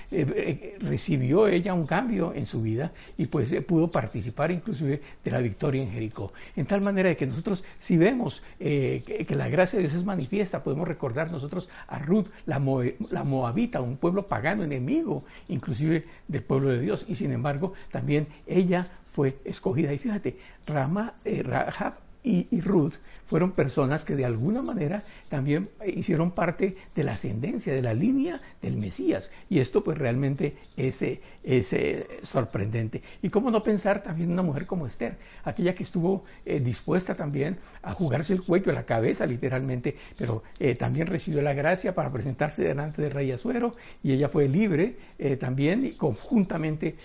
recibió 0.80 1.46
ella 1.46 1.74
un 1.74 1.86
cambio 1.86 2.32
en 2.34 2.46
su 2.46 2.62
vida 2.62 2.92
y 3.18 3.26
pues 3.26 3.52
pudo 3.68 3.90
participar 3.90 4.50
inclusive 4.50 5.02
de 5.22 5.30
la 5.30 5.40
victoria 5.40 5.82
en 5.82 5.90
Jericó. 5.90 6.32
En 6.56 6.64
tal 6.64 6.80
manera 6.80 7.14
que 7.14 7.26
nosotros 7.26 7.62
si 7.78 7.98
vemos 7.98 8.42
que, 8.58 9.26
la 9.36 9.48
gracia 9.48 9.78
de 9.78 9.86
Dios 9.86 9.94
es 9.94 10.04
manifiesta, 10.04 10.62
podemos 10.62 10.88
recordar 10.88 11.30
nosotros 11.30 11.68
a 11.86 11.98
Ruth, 11.98 12.28
la, 12.46 12.58
Moabita, 12.58 13.82
un 13.82 13.98
pueblo 13.98 14.26
pagano, 14.26 14.64
enemigo 14.64 15.24
inclusive 15.48 16.04
del 16.26 16.42
pueblo 16.42 16.70
de 16.70 16.80
Dios, 16.80 17.04
y 17.06 17.16
sin 17.16 17.32
embargo 17.32 17.74
también 17.90 18.28
ella 18.46 18.86
fue 19.12 19.36
escogida. 19.44 19.92
Y 19.92 19.98
fíjate, 19.98 20.36
Rama, 20.66 21.14
Rahab 21.24 22.09
y, 22.22 22.60
Ruth 22.60 22.94
fueron 23.26 23.52
personas 23.52 24.04
que 24.04 24.16
de 24.16 24.24
alguna 24.24 24.60
manera 24.60 25.02
también 25.28 25.68
hicieron 25.86 26.32
parte 26.32 26.76
de 26.94 27.04
la 27.04 27.12
ascendencia, 27.12 27.72
de 27.72 27.80
la 27.80 27.94
línea 27.94 28.40
del 28.60 28.76
Mesías. 28.76 29.30
Y 29.48 29.60
esto 29.60 29.84
pues 29.84 29.96
realmente 29.96 30.56
es, 30.76 31.02
es 31.44 31.76
sorprendente. 32.22 33.02
Y 33.22 33.30
cómo 33.30 33.50
no 33.50 33.62
pensar 33.62 34.02
también 34.02 34.28
en 34.28 34.32
una 34.34 34.42
mujer 34.42 34.66
como 34.66 34.86
Esther, 34.86 35.16
aquella 35.44 35.74
que 35.74 35.84
estuvo 35.84 36.24
eh, 36.44 36.60
dispuesta 36.60 37.14
también 37.14 37.58
a 37.82 37.92
jugarse 37.92 38.32
el 38.32 38.42
cuello, 38.42 38.72
la 38.72 38.84
cabeza 38.84 39.26
literalmente, 39.26 39.96
pero 40.18 40.42
eh, 40.58 40.74
también 40.74 41.06
recibió 41.06 41.40
la 41.42 41.54
gracia 41.54 41.94
para 41.94 42.10
presentarse 42.10 42.62
delante 42.62 43.02
del 43.02 43.12
rey 43.12 43.30
Azuero 43.32 43.72
y 44.02 44.12
ella 44.12 44.28
fue 44.28 44.48
libre 44.48 44.96
eh, 45.18 45.36
también 45.36 45.86
y 45.86 45.92
conjuntamente 45.92 46.96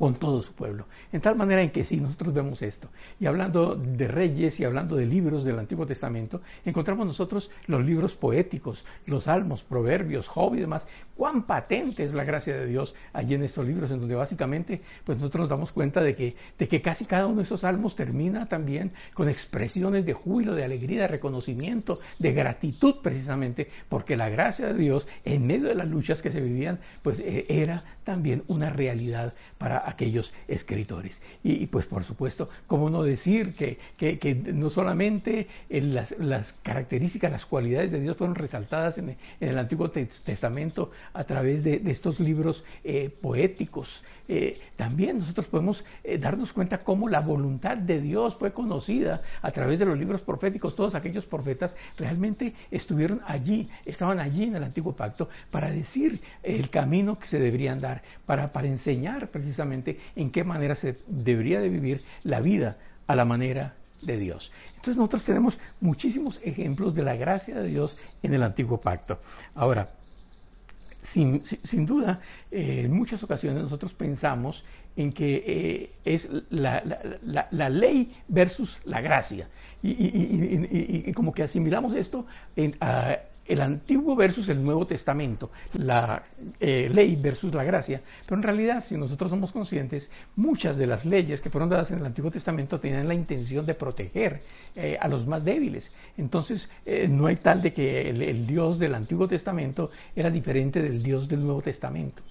con 0.00 0.14
todo 0.14 0.40
su 0.40 0.54
pueblo. 0.54 0.86
En 1.12 1.20
tal 1.20 1.36
manera 1.36 1.60
en 1.60 1.68
que 1.70 1.84
si 1.84 1.98
nosotros 1.98 2.32
vemos 2.32 2.62
esto, 2.62 2.88
y 3.20 3.26
hablando 3.26 3.74
de 3.74 4.08
reyes 4.08 4.58
y 4.58 4.64
hablando 4.64 4.96
de 4.96 5.04
libros 5.04 5.44
del 5.44 5.58
Antiguo 5.58 5.86
Testamento, 5.86 6.40
encontramos 6.64 7.06
nosotros 7.06 7.50
los 7.66 7.84
libros 7.84 8.14
poéticos, 8.14 8.82
los 9.04 9.24
salmos, 9.24 9.62
proverbios, 9.62 10.26
Job 10.26 10.54
y 10.54 10.60
demás. 10.60 10.86
Cuán 11.14 11.42
patente 11.42 12.02
es 12.02 12.14
la 12.14 12.24
gracia 12.24 12.56
de 12.56 12.64
Dios 12.64 12.94
allí 13.12 13.34
en 13.34 13.42
estos 13.42 13.66
libros, 13.66 13.90
en 13.90 14.00
donde 14.00 14.14
básicamente 14.14 14.80
pues 15.04 15.18
nosotros 15.18 15.40
nos 15.42 15.48
damos 15.50 15.70
cuenta 15.70 16.00
de 16.00 16.16
que, 16.16 16.34
de 16.58 16.66
que 16.66 16.80
casi 16.80 17.04
cada 17.04 17.26
uno 17.26 17.36
de 17.36 17.42
esos 17.42 17.60
salmos 17.60 17.94
termina 17.94 18.48
también 18.48 18.92
con 19.12 19.28
expresiones 19.28 20.06
de 20.06 20.14
júbilo, 20.14 20.54
de 20.54 20.64
alegría, 20.64 21.02
de 21.02 21.08
reconocimiento, 21.08 21.98
de 22.18 22.32
gratitud 22.32 22.96
precisamente, 23.02 23.68
porque 23.90 24.16
la 24.16 24.30
gracia 24.30 24.68
de 24.68 24.78
Dios 24.78 25.08
en 25.26 25.46
medio 25.46 25.68
de 25.68 25.74
las 25.74 25.88
luchas 25.88 26.22
que 26.22 26.32
se 26.32 26.40
vivían, 26.40 26.80
pues 27.02 27.20
eh, 27.20 27.44
era 27.50 27.84
también 28.10 28.42
una 28.48 28.70
realidad 28.70 29.34
para 29.56 29.88
aquellos 29.88 30.32
escritores. 30.48 31.20
Y, 31.44 31.66
pues 31.68 31.86
por 31.86 32.02
supuesto, 32.02 32.48
¿cómo 32.66 32.90
no 32.90 33.04
decir 33.04 33.54
que, 33.54 33.78
que, 33.96 34.34
no 34.34 34.68
solamente 34.68 35.46
las, 35.68 36.18
las, 36.18 36.54
características, 36.54 37.30
las 37.30 37.46
cualidades 37.46 37.92
de 37.92 38.00
Dios 38.00 38.16
fueron 38.16 38.34
resaltadas 38.34 38.98
en, 38.98 39.16
el 39.38 39.58
Antiguo 39.58 39.92
Testamento 39.92 40.90
a 41.12 41.22
través 41.22 41.62
de, 41.62 41.80
estos 41.86 42.18
libros 42.18 42.64
eh, 42.82 43.10
poéticos, 43.10 44.02
eh, 44.32 44.56
también 44.76 45.18
nosotros 45.18 45.48
podemos 45.48 45.84
eh, 46.04 46.16
darnos 46.16 46.52
cuenta 46.52 46.78
cómo 46.78 47.08
la 47.08 47.18
voluntad 47.18 47.76
de 47.76 48.00
Dios 48.00 48.36
fue 48.36 48.52
conocida 48.52 49.20
a 49.42 49.50
través 49.50 49.80
de 49.80 49.86
los 49.86 49.98
libros 49.98 50.20
proféticos. 50.20 50.76
Todos 50.76 50.94
aquellos 50.94 51.26
profetas 51.26 51.74
realmente 51.98 52.54
estuvieron 52.70 53.22
allí, 53.26 53.68
estaban 53.84 54.20
allí 54.20 54.44
en 54.44 54.54
el 54.54 54.62
antiguo 54.62 54.94
pacto 54.94 55.28
para 55.50 55.72
decir 55.72 56.20
el 56.44 56.70
camino 56.70 57.18
que 57.18 57.26
se 57.26 57.40
deberían 57.40 57.80
dar, 57.80 57.99
para, 58.26 58.52
para 58.52 58.66
enseñar 58.68 59.28
precisamente 59.28 59.98
en 60.16 60.30
qué 60.30 60.44
manera 60.44 60.74
se 60.74 60.96
debería 61.06 61.60
de 61.60 61.68
vivir 61.68 62.00
la 62.24 62.40
vida 62.40 62.76
a 63.06 63.16
la 63.16 63.24
manera 63.24 63.74
de 64.02 64.16
Dios. 64.16 64.52
Entonces 64.68 64.96
nosotros 64.96 65.24
tenemos 65.24 65.58
muchísimos 65.80 66.40
ejemplos 66.42 66.94
de 66.94 67.02
la 67.02 67.16
gracia 67.16 67.60
de 67.60 67.68
Dios 67.68 67.96
en 68.22 68.34
el 68.34 68.42
antiguo 68.42 68.80
pacto. 68.80 69.20
Ahora, 69.54 69.88
sin, 71.02 71.42
duda, 71.86 72.20
eh, 72.50 72.82
en 72.84 72.92
muchas 72.92 73.22
ocasiones 73.22 73.62
nosotros 73.62 73.92
pensamos 73.92 74.64
en 74.96 75.12
que 75.12 75.44
eh, 75.46 75.90
es 76.04 76.28
la, 76.50 76.82
ley 77.70 78.12
versus 78.28 78.78
la 78.84 79.00
gracia. 79.00 79.48
Y, 79.82 81.12
como 81.12 81.32
que 81.32 81.42
asimilamos 81.42 81.94
esto 81.94 82.26
en, 82.56 82.74
el 83.50 83.60
Antiguo 83.60 84.14
versus 84.14 84.48
el 84.48 84.62
Nuevo 84.62 84.86
Testamento, 84.86 85.50
la 85.74 86.22
eh, 86.60 86.88
ley 86.92 87.16
versus 87.16 87.52
la 87.52 87.64
gracia. 87.64 88.00
Pero 88.24 88.36
en 88.36 88.42
realidad, 88.44 88.84
si 88.86 88.96
nosotros 88.96 89.30
somos 89.30 89.50
conscientes, 89.50 90.08
muchas 90.36 90.76
de 90.76 90.86
las 90.86 91.04
leyes 91.04 91.40
que 91.40 91.50
fueron 91.50 91.68
dadas 91.68 91.90
en 91.90 91.98
el 91.98 92.06
Antiguo 92.06 92.30
Testamento 92.30 92.78
tenían 92.78 93.08
la 93.08 93.14
intención 93.14 93.66
de 93.66 93.74
proteger 93.74 94.40
eh, 94.76 94.96
a 95.00 95.08
los 95.08 95.26
más 95.26 95.44
débiles. 95.44 95.90
Entonces, 96.16 96.70
eh, 96.86 97.08
no 97.08 97.26
hay 97.26 97.36
tal 97.36 97.60
de 97.60 97.72
que 97.72 98.08
el 98.08 98.46
Dios 98.46 98.78
del 98.78 98.94
Antiguo 98.94 99.26
Testamento 99.26 99.90
era 100.14 100.30
diferente 100.30 100.80
del 100.80 101.02
Dios 101.02 101.28
del 101.28 101.42
Nuevo 101.44 101.60
Testamento. 101.60 102.22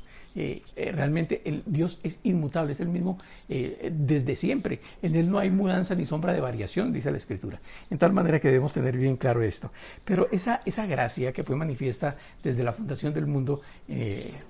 Eh, 0.42 0.62
eh, 0.78 0.94
realmente 0.94 1.42
el 1.44 1.64
Dios 1.66 2.00
es 2.02 2.18
inmutable, 2.24 2.72
es 2.72 2.80
el 2.80 2.88
mismo 2.88 3.18
eh, 3.50 3.92
desde 3.94 4.38
siempre. 4.38 4.80
En 5.02 5.14
Él 5.18 5.30
no 5.30 5.38
hay 5.38 5.52
mudanza 5.52 5.96
ni 5.96 6.06
sombra 6.06 6.32
de 6.32 6.40
variación, 6.40 6.94
dice 6.94 7.12
la 7.12 7.18
Escritura. 7.18 7.60
En 7.90 7.98
tal 7.98 8.14
manera 8.14 8.40
que 8.40 8.48
debemos 8.48 8.72
tener 8.72 8.96
bien 8.96 9.18
claro 9.18 9.44
esto. 9.44 9.70
Pero 10.06 10.30
esa, 10.32 10.62
gracia 10.88 11.34
que 11.34 11.44
fue 11.44 11.58
manifiesta 11.58 12.16
desde 12.42 12.64
la 12.64 12.72
fundación 12.72 13.14
del 13.14 13.28
mundo, 13.28 13.60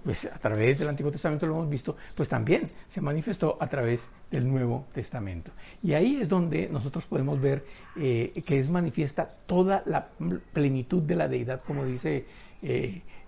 pues 0.03 0.25
a 0.25 0.37
través 0.37 0.77
del 0.77 0.89
Antiguo 0.89 1.11
Testamento 1.11 1.47
lo 1.47 1.55
hemos 1.55 1.69
visto, 1.69 1.97
pues 2.15 2.29
también 2.29 2.69
se 2.89 3.01
manifestó 3.01 3.57
a 3.59 3.67
través 3.67 4.07
del 4.29 4.47
Nuevo 4.47 4.85
Testamento. 4.93 5.51
Y 5.81 5.93
ahí 5.93 6.19
es 6.21 6.29
donde 6.29 6.69
nosotros 6.69 7.05
podemos 7.05 7.41
ver 7.41 7.65
que 7.95 8.59
es 8.59 8.69
manifiesta 8.69 9.27
toda 9.47 9.81
la 9.87 10.07
plenitud 10.53 11.01
de 11.01 11.15
la 11.15 11.27
deidad, 11.27 11.63
como 11.65 11.83
dice 11.83 12.25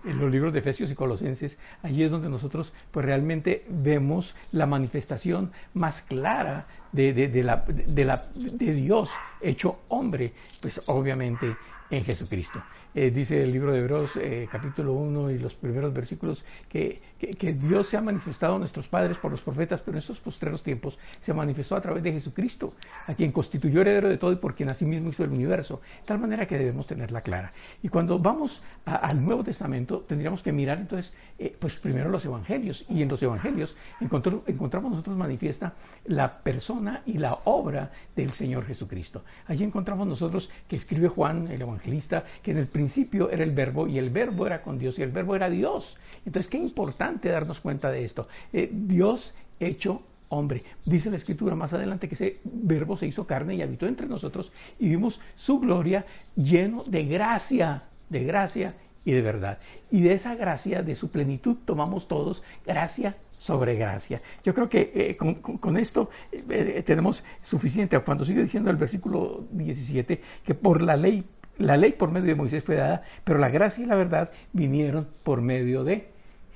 en 0.04 0.18
los 0.18 0.30
libros 0.30 0.52
de 0.52 0.60
Efesios 0.60 0.90
y 0.90 0.94
Colosenses, 0.94 1.58
allí 1.82 2.02
es 2.02 2.10
donde 2.10 2.28
nosotros 2.28 2.72
pues 2.90 3.06
realmente 3.06 3.64
vemos 3.68 4.34
la 4.52 4.66
manifestación 4.66 5.52
más 5.74 6.02
clara 6.02 6.66
de, 6.92 7.12
de, 7.12 7.42
la, 7.42 7.64
de, 7.66 8.04
la, 8.04 8.26
de 8.34 8.72
Dios 8.74 9.10
hecho 9.40 9.80
hombre, 9.88 10.32
pues 10.60 10.82
obviamente 10.86 11.56
en 11.90 12.04
Jesucristo. 12.04 12.62
Eh, 12.94 13.10
dice 13.10 13.42
el 13.42 13.52
libro 13.52 13.72
de 13.72 13.78
Hebreos 13.78 14.16
eh, 14.16 14.46
capítulo 14.52 14.92
1 14.92 15.30
y 15.30 15.38
los 15.38 15.54
primeros 15.54 15.94
versículos 15.94 16.44
que, 16.68 17.00
que, 17.18 17.54
Dios 17.54 17.88
se 17.88 17.96
ha 17.96 18.02
manifestado 18.02 18.56
a 18.56 18.58
nuestros 18.58 18.86
padres 18.86 19.16
por 19.16 19.30
los 19.30 19.40
profetas, 19.40 19.80
pero 19.80 19.92
en 19.92 20.00
estos 20.00 20.20
postreros 20.20 20.62
tiempos 20.62 20.98
se 21.22 21.32
manifestó 21.32 21.74
a 21.74 21.80
través 21.80 22.02
de 22.02 22.12
Jesucristo, 22.12 22.74
a 23.06 23.14
quien 23.14 23.32
constituyó 23.32 23.80
heredero 23.80 24.10
de 24.10 24.18
todo 24.18 24.32
y 24.32 24.36
por 24.36 24.54
quien 24.54 24.68
asimismo 24.68 25.08
hizo 25.08 25.24
el 25.24 25.30
universo, 25.30 25.80
de 26.00 26.06
tal 26.06 26.18
manera 26.18 26.46
que 26.46 26.58
debemos 26.58 26.86
tenerla 26.86 27.22
clara. 27.22 27.52
Y 27.82 27.88
cuando 27.88 28.18
vamos 28.18 28.62
al 28.84 29.24
Nuevo 29.24 29.42
Testamento 29.42 30.00
tendríamos 30.00 30.42
que 30.42 30.52
mirar 30.52 30.76
entonces, 30.76 31.14
eh, 31.38 31.56
pues 31.58 31.76
primero 31.76 32.10
los 32.10 32.26
evangelios, 32.26 32.84
y 32.90 33.00
en 33.00 33.08
los 33.08 33.22
evangelios 33.22 33.74
encontramos 34.00 34.90
nosotros 34.90 35.16
manifiesta 35.16 35.72
la 36.04 36.42
persona 36.42 37.02
y 37.06 37.16
la 37.16 37.38
obra 37.44 37.90
del 38.14 38.32
Señor 38.32 38.66
Jesucristo. 38.66 39.24
Allí 39.46 39.64
encontramos 39.64 40.06
nosotros 40.06 40.50
que 40.68 40.76
escribe 40.76 41.08
Juan, 41.08 41.50
el 41.50 41.62
evangelista, 41.62 42.24
que 42.42 42.50
en 42.50 42.58
el 42.58 42.66
principio 42.82 43.30
era 43.30 43.44
el 43.44 43.52
verbo 43.52 43.86
y 43.86 43.96
el 43.98 44.10
verbo 44.10 44.44
era 44.44 44.60
con 44.60 44.76
Dios 44.76 44.98
y 44.98 45.02
el 45.02 45.10
verbo 45.10 45.36
era 45.36 45.48
Dios. 45.48 45.96
Entonces, 46.26 46.50
qué 46.50 46.58
importante 46.58 47.28
darnos 47.28 47.60
cuenta 47.60 47.92
de 47.92 48.04
esto. 48.04 48.26
Eh, 48.52 48.68
Dios 48.72 49.34
hecho 49.60 50.02
hombre. 50.30 50.64
Dice 50.84 51.08
la 51.08 51.16
escritura 51.16 51.54
más 51.54 51.72
adelante 51.72 52.08
que 52.08 52.16
ese 52.16 52.38
verbo 52.44 52.96
se 52.96 53.06
hizo 53.06 53.24
carne 53.24 53.54
y 53.54 53.62
habitó 53.62 53.86
entre 53.86 54.08
nosotros 54.08 54.50
y 54.80 54.88
vimos 54.88 55.20
su 55.36 55.60
gloria 55.60 56.04
lleno 56.34 56.82
de 56.82 57.04
gracia, 57.04 57.84
de 58.08 58.24
gracia 58.24 58.74
y 59.04 59.12
de 59.12 59.22
verdad. 59.22 59.58
Y 59.92 60.00
de 60.00 60.14
esa 60.14 60.34
gracia, 60.34 60.82
de 60.82 60.96
su 60.96 61.08
plenitud, 61.08 61.58
tomamos 61.64 62.08
todos 62.08 62.42
gracia 62.66 63.14
sobre 63.38 63.76
gracia. 63.76 64.20
Yo 64.42 64.54
creo 64.54 64.68
que 64.68 64.90
eh, 64.92 65.16
con, 65.16 65.76
esto 65.76 66.10
eh, 66.32 66.82
tenemos 66.84 67.22
suficiente. 67.44 67.96
Cuando 68.00 68.24
sigue 68.24 68.42
diciendo 68.42 68.70
el 68.70 68.76
versículo 68.76 69.44
17 69.52 70.20
que 70.44 70.54
por 70.54 70.82
la 70.82 70.96
ley 70.96 71.24
la 71.58 71.76
ley 71.76 71.92
por 71.92 72.10
medio 72.10 72.28
de 72.28 72.34
Moisés 72.34 72.64
fue 72.64 72.76
dada, 72.76 73.02
pero 73.24 73.38
la 73.38 73.48
gracia 73.48 73.84
y 73.84 73.86
la 73.86 73.96
verdad 73.96 74.30
vinieron 74.52 75.06
por 75.22 75.40
medio 75.40 75.84
de 75.84 76.08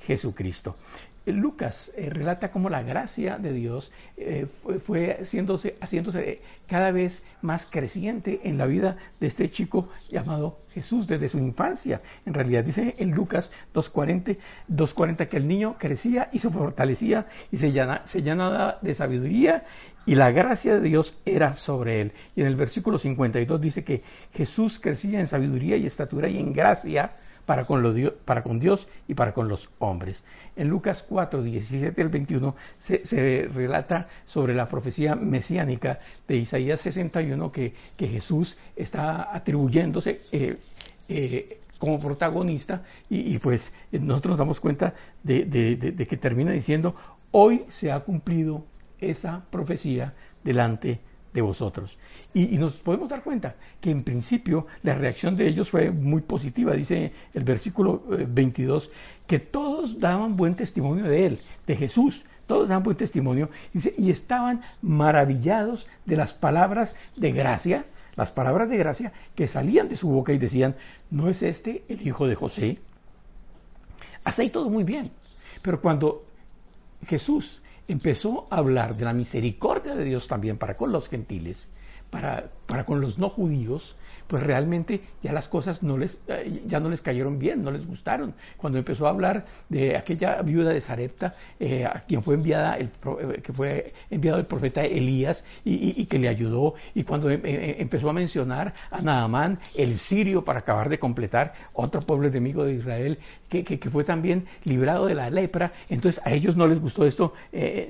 Jesucristo. 0.05 0.75
Lucas 1.31 1.91
eh, 1.95 2.09
relata 2.09 2.51
cómo 2.51 2.69
la 2.69 2.83
gracia 2.83 3.37
de 3.37 3.51
Dios 3.51 3.91
eh, 4.15 4.47
fue, 4.85 5.17
haciéndose, 5.19 6.41
cada 6.67 6.91
vez 6.91 7.23
más 7.41 7.65
creciente 7.65 8.41
en 8.43 8.57
la 8.57 8.65
vida 8.65 8.97
de 9.19 9.27
este 9.27 9.49
chico 9.49 9.89
llamado 10.09 10.59
Jesús 10.73 11.07
desde 11.07 11.29
su 11.29 11.37
infancia. 11.37 12.01
En 12.25 12.33
realidad 12.33 12.63
dice 12.63 12.95
en 12.97 13.11
Lucas 13.11 13.51
2.40, 13.73 14.37
2.40 14.69 15.27
que 15.27 15.37
el 15.37 15.47
niño 15.47 15.75
crecía 15.77 16.29
y 16.31 16.39
se 16.39 16.49
fortalecía 16.49 17.27
y 17.51 17.57
se, 17.57 17.73
se 18.05 18.21
llenaba 18.21 18.79
de 18.81 18.93
sabiduría 18.93 19.65
y 20.05 20.15
la 20.15 20.31
gracia 20.31 20.75
de 20.75 20.81
Dios 20.81 21.17
era 21.25 21.57
sobre 21.57 22.01
él. 22.01 22.11
Y 22.35 22.41
en 22.41 22.47
el 22.47 22.55
versículo 22.55 22.97
52 22.97 23.59
dice 23.59 23.83
que 23.83 24.03
Jesús 24.33 24.79
crecía 24.79 25.19
en 25.19 25.27
sabiduría 25.27 25.75
y 25.77 25.85
estatura 25.85 26.29
y 26.29 26.39
en 26.39 26.53
gracia 26.53 27.11
para 27.47 27.63
con, 27.63 28.13
para 28.25 28.43
con 28.43 28.59
Dios 28.59 28.89
y 29.07 29.13
para 29.13 29.33
con 29.33 29.47
los 29.47 29.69
hombres. 29.79 30.21
En 30.57 30.67
Lucas 30.67 31.03
4, 31.07 31.41
17 31.41 31.99
al 32.01 32.09
21 32.09 32.55
se, 32.77 33.49
relata 33.51 34.09
sobre 34.25 34.53
la 34.53 34.67
profecía 34.67 35.15
mesiánica 35.15 35.97
de 36.27 36.35
Isaías 36.35 36.81
61 36.81 37.49
que, 37.51 37.73
que 37.95 38.09
Jesús 38.09 38.59
está 38.75 39.33
atribuyéndose 39.33 40.19
eh, 40.33 40.57
eh, 41.07 41.61
como 41.79 41.99
protagonista 41.99 42.83
y, 43.09 43.37
pues 43.37 43.71
nosotros 43.91 44.31
nos 44.31 44.39
damos 44.39 44.59
cuenta 44.59 44.93
de, 45.23 45.45
de 45.45 46.07
que 46.07 46.17
termina 46.17 46.51
diciendo, 46.51 46.95
hoy 47.31 47.63
se 47.69 47.93
ha 47.93 48.01
cumplido 48.01 48.65
esa 48.99 49.45
profecía 49.49 50.13
delante 50.43 50.99
de 51.37 51.43
vosotros. 51.43 51.99
Y, 52.33 52.57
nos 52.57 52.77
podemos 52.77 53.09
dar 53.09 53.21
cuenta 53.21 53.55
que 53.79 53.91
en 53.91 54.01
principio 54.01 54.65
la 54.81 54.95
reacción 54.95 55.35
de 55.35 55.47
ellos 55.47 55.69
fue 55.69 55.91
muy 55.91 56.21
positiva. 56.21 56.73
Dice 56.73 57.11
el 57.35 57.43
versículo 57.43 58.01
22 58.07 58.85
eh, 58.85 58.89
que 59.27 59.37
todos 59.37 59.99
daban 59.99 60.35
buen 60.35 60.55
testimonio 60.55 61.05
de 61.05 61.27
él, 61.27 61.39
de 61.67 61.75
Jesús. 61.75 62.25
Todos 62.47 62.69
daban 62.69 62.81
buen 62.81 62.97
testimonio 62.97 63.51
y 63.73 64.09
estaban 64.09 64.61
maravillados 64.81 65.87
de 66.05 66.15
las 66.15 66.33
palabras 66.33 66.95
de 67.15 67.31
gracia, 67.33 67.85
las 68.15 68.31
palabras 68.31 68.67
de 68.69 68.77
gracia 68.77 69.11
que 69.35 69.47
salían 69.47 69.89
de 69.89 69.95
su 69.95 70.07
boca 70.07 70.33
y 70.33 70.39
decían, 70.39 70.75
¿no 71.11 71.29
es 71.29 71.43
este 71.43 71.83
el 71.87 72.07
hijo 72.07 72.25
de 72.25 72.33
José? 72.33 72.79
Hasta 74.23 74.41
ahí 74.41 74.49
todo 74.49 74.69
muy 74.69 74.83
bien. 74.83 75.11
Pero 75.61 75.81
cuando 75.81 76.25
Jesús 77.05 77.61
empezó 77.87 78.47
a 78.49 78.57
hablar 78.57 78.95
de 78.95 79.05
la 79.05 79.13
misericordia 79.13 79.95
de 79.95 80.03
Dios 80.03 80.27
también 80.27 80.57
para 80.57 80.75
con 80.75 80.91
los 80.91 81.07
gentiles, 81.09 81.69
para, 82.09 82.51
para 82.67 82.85
con 82.85 83.01
los 83.01 83.17
no 83.17 83.29
judíos, 83.29 83.95
pues 84.27 84.43
realmente 84.43 85.01
ya 85.23 85.31
las 85.31 85.47
cosas 85.47 85.83
no 85.83 85.97
les, 85.97 86.21
eh, 86.27 86.61
ya 86.67 86.79
no 86.79 86.89
les 86.89 87.01
cayeron 87.01 87.39
bien, 87.39 87.63
no 87.63 87.71
les 87.71 87.87
gustaron. 87.87 88.33
Cuando 88.57 88.77
empezó 88.77 89.07
a 89.07 89.11
hablar 89.11 89.45
de 89.69 89.95
aquella 89.95 90.41
viuda 90.41 90.71
de 90.71 90.81
Sarepta, 90.81 91.33
eh, 91.59 91.85
a 91.85 92.01
quien 92.01 92.21
fue 92.21 92.35
enviada 92.35 92.77
el, 92.77 92.87
eh, 92.87 93.41
que 93.41 93.53
fue 93.53 93.93
enviado 94.09 94.37
el 94.37 94.45
profeta 94.45 94.83
Elías 94.83 95.45
y, 95.63 96.05
que 96.05 96.19
le 96.19 96.27
ayudó, 96.27 96.75
y 96.93 97.03
cuando 97.03 97.29
empezó 97.29 98.09
a 98.09 98.13
mencionar 98.13 98.73
a 98.91 99.01
Naamán, 99.01 99.59
el 99.77 99.97
sirio, 99.97 100.43
para 100.43 100.59
acabar 100.59 100.89
de 100.89 100.99
completar 100.99 101.53
otro 101.73 102.01
pueblo 102.01 102.27
enemigo 102.27 102.63
de 102.63 102.75
Israel, 102.75 103.19
que, 103.49 103.63
que, 103.63 103.89
fue 103.89 104.03
también 104.03 104.45
librado 104.65 105.05
de 105.05 105.15
la 105.15 105.29
lepra, 105.29 105.71
entonces 105.89 106.21
a 106.25 106.31
ellos 106.31 106.57
no 106.57 106.67
les 106.67 106.79
gustó 106.79 107.05
esto 107.05 107.33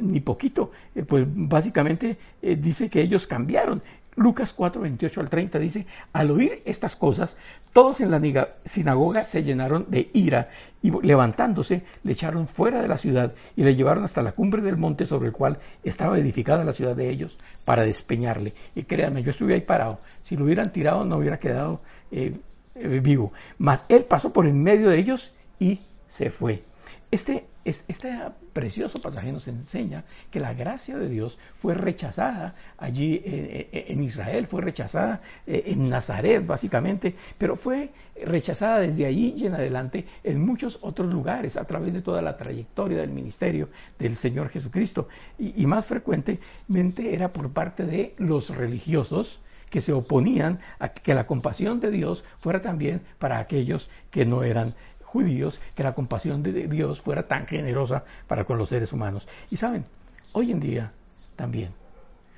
ni 0.02 0.20
poquito. 0.20 0.72
pues 1.08 1.26
básicamente 1.28 2.18
dice 2.42 2.90
que 2.90 3.02
ellos 3.02 3.26
cambiaron. 3.26 3.82
Lucas 4.18 4.52
4 4.52 4.67
4, 4.68 4.82
28 4.82 5.22
al 5.22 5.30
30 5.30 5.60
dice, 5.60 5.86
al 6.12 6.30
oír 6.30 6.62
estas 6.66 6.98
cosas, 6.98 7.38
todos 7.72 8.02
en 8.02 8.12
la 8.12 8.50
sinagoga 8.66 9.24
se 9.24 9.44
llenaron 9.44 9.86
de 9.88 10.10
ira 10.14 10.50
y 10.82 10.92
levantándose 11.06 11.84
le 12.04 12.12
echaron 12.12 12.48
fuera 12.48 12.82
de 12.82 12.90
la 12.90 12.98
ciudad 12.98 13.34
y 13.56 13.64
le 13.64 13.76
llevaron 13.76 14.04
hasta 14.04 14.22
la 14.22 14.34
cumbre 14.34 14.62
del 14.62 14.76
monte 14.76 15.06
sobre 15.06 15.28
el 15.28 15.34
cual 15.34 15.58
estaba 15.84 16.20
edificada 16.20 16.66
la 16.66 16.74
ciudad 16.74 16.98
de 16.98 17.10
ellos 17.10 17.38
para 17.64 17.84
despeñarle. 17.84 18.54
Y 18.76 18.84
créanme, 18.84 19.24
yo 19.24 19.32
estuve 19.32 19.54
ahí 19.54 19.62
parado. 19.62 20.00
Si 20.24 20.36
lo 20.36 20.44
hubieran 20.44 20.74
tirado 20.74 21.06
no 21.06 21.18
hubiera 21.18 21.40
quedado 21.40 21.80
eh, 22.12 22.36
eh, 22.76 23.00
vivo. 23.00 23.32
Mas 23.58 23.86
él 23.88 24.04
pasó 24.04 24.34
por 24.34 24.48
en 24.48 24.62
medio 24.62 24.90
de 24.90 25.00
ellos 25.00 25.32
y 25.60 25.80
se 26.10 26.30
fue. 26.30 26.62
Este, 27.10 27.46
este, 27.68 28.18
precioso 28.54 29.00
pasaje 29.00 29.32
nos 29.32 29.48
enseña 29.48 30.04
que 30.32 30.40
la 30.40 30.54
gracia 30.54 30.98
de 30.98 31.10
Dios 31.10 31.38
fue 31.62 31.74
rechazada 31.74 32.56
allí 32.78 33.16
eh, 33.16 33.70
eh, 33.72 33.86
en 33.90 34.04
Israel, 34.04 34.48
fue 34.48 34.62
rechazada 34.62 35.22
eh, 35.46 35.64
en 35.68 35.90
Nazaret 35.90 36.46
básicamente, 36.46 37.16
pero 37.38 37.56
fue 37.56 37.90
rechazada 38.24 38.80
desde 38.80 39.06
allí 39.06 39.36
y 39.38 39.46
en 39.46 39.56
adelante 39.56 40.06
en 40.24 40.44
muchos 40.44 40.80
otros 40.82 41.12
lugares 41.12 41.58
a 41.58 41.66
través 41.66 41.94
de 41.94 42.02
toda 42.02 42.22
la 42.22 42.38
trayectoria 42.38 43.00
del 43.00 43.12
ministerio 43.12 43.70
del 44.00 44.16
Señor 44.16 44.50
Jesucristo. 44.50 45.08
Y, 45.38 45.62
y 45.62 45.66
más 45.66 45.86
frecuentemente 45.86 47.14
era 47.14 47.32
por 47.32 47.52
parte 47.52 47.86
de 47.86 48.16
los 48.18 48.50
religiosos, 48.50 49.40
que 49.70 49.82
se 49.82 49.94
oponían 49.94 50.60
a 50.80 50.90
que 50.90 51.14
la 51.14 51.28
compasión 51.28 51.80
de 51.80 51.92
Dios 51.92 52.24
fuera 52.40 52.62
también 52.62 53.02
para 53.20 53.40
aquellos 53.40 53.90
que 54.12 54.26
no 54.26 54.44
eran 54.44 54.74
judíos 55.08 55.62
que 55.74 55.84
la 55.84 55.94
compasión 55.94 56.44
de 56.44 56.68
Dios 56.68 57.02
fuera 57.02 57.24
tan 57.28 57.48
generosa 57.48 58.04
para 58.28 58.44
con 58.44 58.58
los 58.58 58.70
seres 58.70 58.92
humanos. 58.92 59.28
Y 59.50 59.56
saben, 59.58 59.86
hoy 60.34 60.52
en 60.52 60.60
día 60.60 60.92
también, 61.38 61.72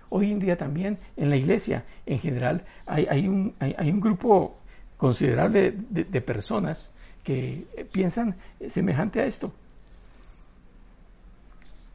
hoy 0.10 0.32
en 0.32 0.40
día 0.40 0.56
también 0.56 1.00
en 1.18 1.32
la 1.32 1.36
iglesia 1.36 1.84
en 2.06 2.20
general 2.20 2.64
hay, 2.86 3.28
un, 3.28 3.56
grupo 4.00 4.60
considerable 4.98 5.74
de, 5.90 6.22
personas 6.22 6.92
que 7.24 7.66
piensan 7.92 8.36
semejante 8.70 9.20
a 9.22 9.26
esto. 9.26 9.52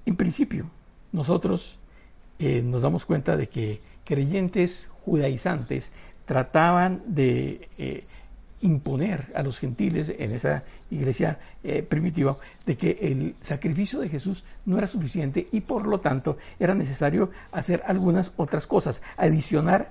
En 0.07 0.17
principio, 0.17 0.67
nosotros 1.13 1.79
eh, 2.41 2.63
nos 2.63 2.83
damos 2.83 3.05
cuenta 3.07 3.37
de 3.37 3.47
que 3.49 3.81
creyentes 4.05 4.89
judaizantes 5.05 5.93
trataban 6.27 7.03
de 7.07 7.69
eh, 7.79 8.05
imponer 8.65 9.31
a 9.35 9.43
los 9.43 9.59
gentiles 9.59 10.13
en 10.19 10.33
esa 10.33 10.65
iglesia 10.91 11.39
eh, 11.63 11.83
primitiva 11.83 12.39
de 12.65 12.77
que 12.77 12.99
el 13.03 13.35
sacrificio 13.43 14.01
de 14.01 14.09
Jesús 14.09 14.43
no 14.65 14.79
era 14.79 14.87
suficiente 14.87 15.47
y 15.53 15.61
por 15.61 15.87
lo 15.87 16.01
tanto 16.01 16.39
era 16.59 16.75
necesario 16.75 17.31
hacer 17.53 17.83
algunas 17.87 18.33
otras 18.39 18.67
cosas, 18.67 19.03
adicionar 19.19 19.91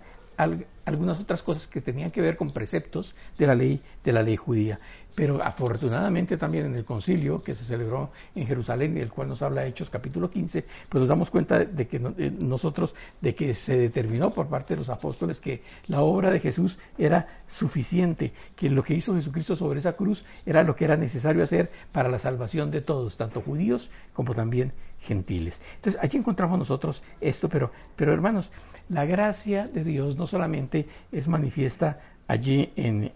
algunas 0.86 1.20
otras 1.20 1.44
cosas 1.44 1.68
que 1.68 1.82
tenían 1.82 2.12
que 2.12 2.22
ver 2.22 2.36
con 2.36 2.50
preceptos 2.50 3.16
de 3.38 3.48
la 3.48 3.56
ley 3.56 3.82
de 4.04 4.12
la 4.12 4.22
ley 4.22 4.36
judía. 4.36 4.80
Pero 5.16 5.42
afortunadamente 5.44 6.38
también 6.38 6.66
en 6.66 6.76
el 6.76 6.86
concilio 6.86 7.44
que 7.44 7.54
se 7.54 7.64
celebró 7.64 8.12
en 8.34 8.48
Jerusalén, 8.48 8.98
y 8.98 9.02
el 9.02 9.12
cual 9.12 9.28
nos 9.28 9.42
habla 9.44 9.66
Hechos 9.66 9.90
capítulo 9.90 10.30
15, 10.30 10.66
pues 10.90 11.00
nos 11.00 11.08
damos 11.08 11.30
cuenta 11.30 11.60
de 11.60 11.88
que 11.88 11.98
eh, 11.98 12.32
nosotros, 12.40 12.96
de 13.22 13.36
que 13.36 13.54
se 13.54 13.78
determinó 13.78 14.32
por 14.32 14.48
parte 14.48 14.74
de 14.74 14.80
los 14.80 14.90
apóstoles 14.90 15.40
que 15.40 15.62
la 15.88 16.02
obra 16.02 16.32
de 16.32 16.40
Jesús 16.40 16.80
era 16.98 17.28
suficiente, 17.48 18.34
que 18.56 18.70
lo 18.70 18.82
que 18.82 18.96
hizo 18.96 19.14
Jesucristo 19.14 19.56
sobre 19.56 19.80
esa 19.80 19.94
cruz 19.94 20.26
era 20.46 20.64
lo 20.64 20.76
que 20.76 20.86
era 20.86 20.98
necesario 20.98 21.44
hacer 21.44 21.70
para 21.92 22.10
la 22.10 22.18
salvación 22.18 22.72
de 22.72 22.82
todos, 22.82 23.16
tanto 23.16 23.42
judíos 23.42 23.92
como 24.14 24.34
también 24.34 24.74
gentiles. 25.04 25.62
Entonces 25.76 26.02
allí 26.02 26.18
encontramos 26.18 26.58
nosotros 26.58 27.04
esto, 27.22 27.50
pero, 27.50 27.72
pero 27.96 28.14
hermanos, 28.14 28.52
la 28.90 29.06
gracia 29.06 29.68
de 29.68 29.84
Dios 29.84 30.18
no 30.18 30.28
solamente 30.28 30.88
es 31.12 31.28
manifiesta 31.28 32.00
allí 32.28 32.72
en, 32.76 33.12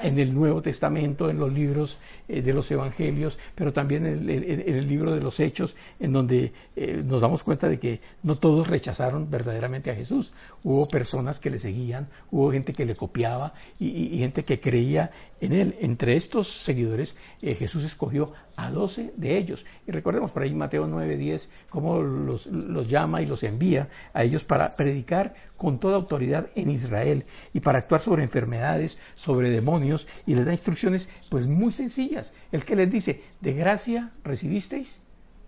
el 0.00 0.34
Nuevo 0.34 0.62
Testamento, 0.62 1.28
en 1.30 1.38
los 1.38 1.52
libros 1.52 1.98
eh, 2.28 2.42
de 2.42 2.52
los 2.52 2.70
Evangelios, 2.70 3.38
pero 3.54 3.72
también 3.72 4.06
en 4.06 4.28
el, 4.28 4.88
libro 4.88 5.12
de 5.12 5.20
los 5.20 5.40
Hechos, 5.40 5.76
en 5.98 6.12
donde 6.12 6.52
eh, 6.76 7.02
nos 7.04 7.20
damos 7.20 7.42
cuenta 7.42 7.68
de 7.68 7.78
que 7.78 8.00
no 8.22 8.36
todos 8.36 8.66
rechazaron 8.68 9.30
verdaderamente 9.30 9.90
a 9.90 9.94
Jesús. 9.94 10.32
Hubo 10.62 10.86
personas 10.86 11.40
que 11.40 11.50
le 11.50 11.58
seguían, 11.58 12.08
hubo 12.30 12.52
gente 12.52 12.72
que 12.72 12.86
le 12.86 12.94
copiaba 12.94 13.54
y, 13.78 14.18
gente 14.18 14.44
que 14.44 14.60
creía 14.60 15.10
en 15.40 15.52
él. 15.52 15.76
Entre 15.80 16.16
estos 16.16 16.48
seguidores, 16.48 17.16
eh, 17.42 17.54
Jesús 17.54 17.84
escogió 17.84 18.32
a 18.58 18.72
doce 18.72 19.12
de 19.16 19.38
ellos. 19.38 19.64
Y 19.86 19.92
recordemos 19.92 20.32
por 20.32 20.42
ahí 20.42 20.52
Mateo 20.52 20.88
9:10, 20.88 21.46
cómo 21.70 22.02
los, 22.02 22.46
los 22.46 22.88
llama 22.88 23.22
y 23.22 23.26
los 23.26 23.44
envía 23.44 23.88
a 24.12 24.24
ellos 24.24 24.42
para 24.42 24.74
predicar 24.74 25.34
con 25.56 25.78
toda 25.78 25.94
autoridad 25.94 26.48
en 26.56 26.70
Israel 26.70 27.24
y 27.54 27.60
para 27.60 27.78
actuar 27.78 28.00
sobre 28.00 28.24
enfermedades, 28.24 28.98
sobre 29.14 29.50
demonios 29.50 30.08
y 30.26 30.34
les 30.34 30.44
da 30.44 30.52
instrucciones 30.52 31.08
pues 31.30 31.46
muy 31.46 31.70
sencillas. 31.70 32.32
El 32.50 32.64
que 32.64 32.74
les 32.74 32.90
dice, 32.90 33.22
de 33.40 33.52
gracia 33.52 34.10
recibisteis, 34.24 35.00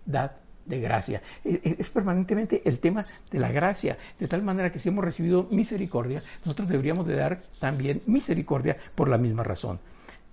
dad 0.05 0.31
de 0.65 0.79
gracia. 0.79 1.21
E, 1.43 1.59
e, 1.63 1.75
es, 1.79 1.89
permanentemente 1.89 2.61
el 2.63 2.79
tema 2.79 3.05
de 3.29 3.39
la 3.39 3.51
gracia, 3.51 3.97
de 4.19 4.27
tal 4.29 4.41
manera 4.41 4.71
que 4.71 4.79
si 4.79 4.87
hemos 4.87 5.03
recibido 5.03 5.49
misericordia, 5.51 6.21
nosotros 6.45 6.69
deberíamos 6.69 7.05
de 7.07 7.15
dar 7.15 7.41
también 7.59 8.01
misericordia 8.05 8.77
por 8.95 9.09
la 9.09 9.17
misma 9.17 9.43
razón. 9.43 9.79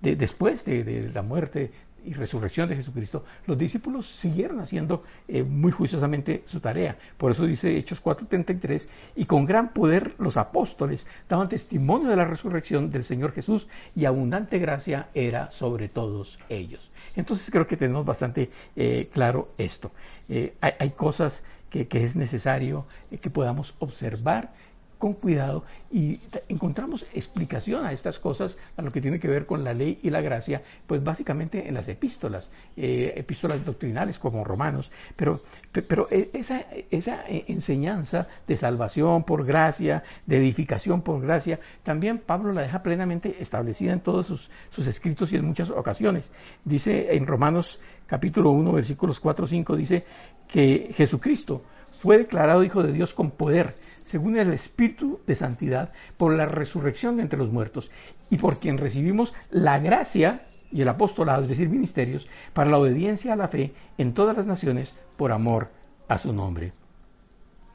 después 0.01 0.63
de, 0.63 1.11
la 1.13 1.23
muerte 1.23 1.71
y 2.09 2.13
resurrección 2.13 2.67
de 2.67 2.75
Jesucristo, 2.75 3.23
los 3.45 3.55
discípulos 3.55 4.07
siguieron 4.07 4.59
haciendo 4.59 5.03
eh, 5.27 5.43
muy 5.43 5.71
juiciosamente 5.71 6.43
su 6.47 6.59
tarea. 6.59 6.97
Por 7.17 7.31
eso 7.31 7.45
dice 7.45 7.77
Hechos 7.77 8.03
4:33, 8.03 8.87
y 9.15 9.25
con 9.25 9.45
gran 9.45 9.73
poder 9.73 10.15
los 10.17 10.35
apóstoles 10.35 11.05
daban 11.29 11.49
testimonio 11.49 12.09
de 12.09 12.15
la 12.15 12.25
resurrección 12.25 12.89
del 12.89 13.03
Señor 13.03 13.31
Jesús 13.33 13.67
y 13.95 14.05
abundante 14.05 14.57
gracia 14.57 15.09
era 15.13 15.51
sobre 15.51 15.87
todos 15.87 16.39
ellos. 16.49 16.89
Entonces 17.15 17.47
creo 17.51 17.67
que 17.67 17.77
tenemos 17.77 18.07
bastante 18.07 18.49
eh, 18.75 19.07
claro 19.13 19.49
esto. 19.59 19.91
Eh, 20.29 20.55
hay, 20.61 20.89
cosas 20.91 21.43
que, 21.69 21.87
es 21.91 22.15
necesario 22.15 22.85
que 23.21 23.29
podamos 23.29 23.75
observar 23.77 24.51
con 24.99 25.13
cuidado 25.13 25.63
y 25.91 26.19
encontramos 26.49 27.07
explicación 27.13 27.85
a 27.85 27.93
estas 27.93 28.19
cosas, 28.19 28.57
a 28.77 28.81
lo 28.81 28.91
que 28.91 29.01
tiene 29.01 29.19
que 29.19 29.29
ver 29.29 29.45
con 29.45 29.63
la 29.63 29.73
ley 29.73 29.97
y 30.03 30.09
la 30.09 30.21
gracia, 30.21 30.61
pues 30.85 31.03
básicamente 31.03 31.67
en 31.67 31.73
las 31.73 31.87
epístolas, 31.87 32.49
eh, 32.75 33.13
epístolas 33.15 33.65
doctrinales 33.65 34.19
como 34.19 34.43
Romanos, 34.43 34.91
pero, 35.15 35.41
pero 35.71 36.07
e, 36.11 36.29
esa, 36.33 36.65
esa 36.91 37.23
enseñanza 37.27 38.27
de 38.45 38.57
salvación 38.57 39.23
por 39.23 39.45
gracia, 39.45 40.03
de 40.25 40.37
edificación 40.37 41.01
por 41.01 41.21
gracia, 41.21 41.59
también 41.81 42.19
Pablo 42.19 42.51
la 42.51 42.61
deja 42.61 42.83
plenamente 42.83 43.37
establecida 43.39 43.93
en 43.93 44.01
todos 44.01 44.27
sus, 44.27 44.51
sus 44.69 44.85
escritos 44.85 45.31
y 45.31 45.37
en 45.37 45.45
muchas 45.45 45.69
ocasiones. 45.69 46.29
Dice 46.65 47.15
en 47.15 47.25
Romanos 47.25 47.79
capítulo 48.05 48.51
1, 48.51 48.73
versículos 48.73 49.19
4 49.21 49.45
o 49.45 49.47
5, 49.47 49.75
dice 49.77 50.03
que 50.49 50.91
Jesucristo 50.93 51.63
fue 51.89 52.17
declarado 52.17 52.63
Hijo 52.63 52.83
de 52.83 52.91
Dios 52.91 53.13
con 53.13 53.31
poder 53.31 53.73
según 54.09 54.37
el 54.39 54.51
Espíritu 54.53 55.19
de 55.27 55.35
Santidad, 55.35 55.91
por 56.17 56.33
la 56.33 56.47
resurrección 56.47 57.17
de 57.17 57.21
entre 57.21 57.37
los 57.37 57.51
muertos 57.51 57.91
y 58.31 58.37
por 58.37 58.57
quien 58.57 58.79
recibimos 58.79 59.35
la 59.51 59.77
gracia 59.77 60.47
y 60.71 60.81
el 60.81 60.89
apostolado, 60.89 61.43
es 61.43 61.49
decir, 61.49 61.69
ministerios, 61.69 62.27
para 62.53 62.71
la 62.71 62.79
obediencia 62.79 63.33
a 63.33 63.35
la 63.35 63.49
fe 63.49 63.71
en 63.99 64.15
todas 64.15 64.35
las 64.35 64.47
naciones 64.47 64.95
por 65.15 65.31
amor 65.31 65.69
a 66.07 66.17
su 66.17 66.33
nombre. 66.33 66.73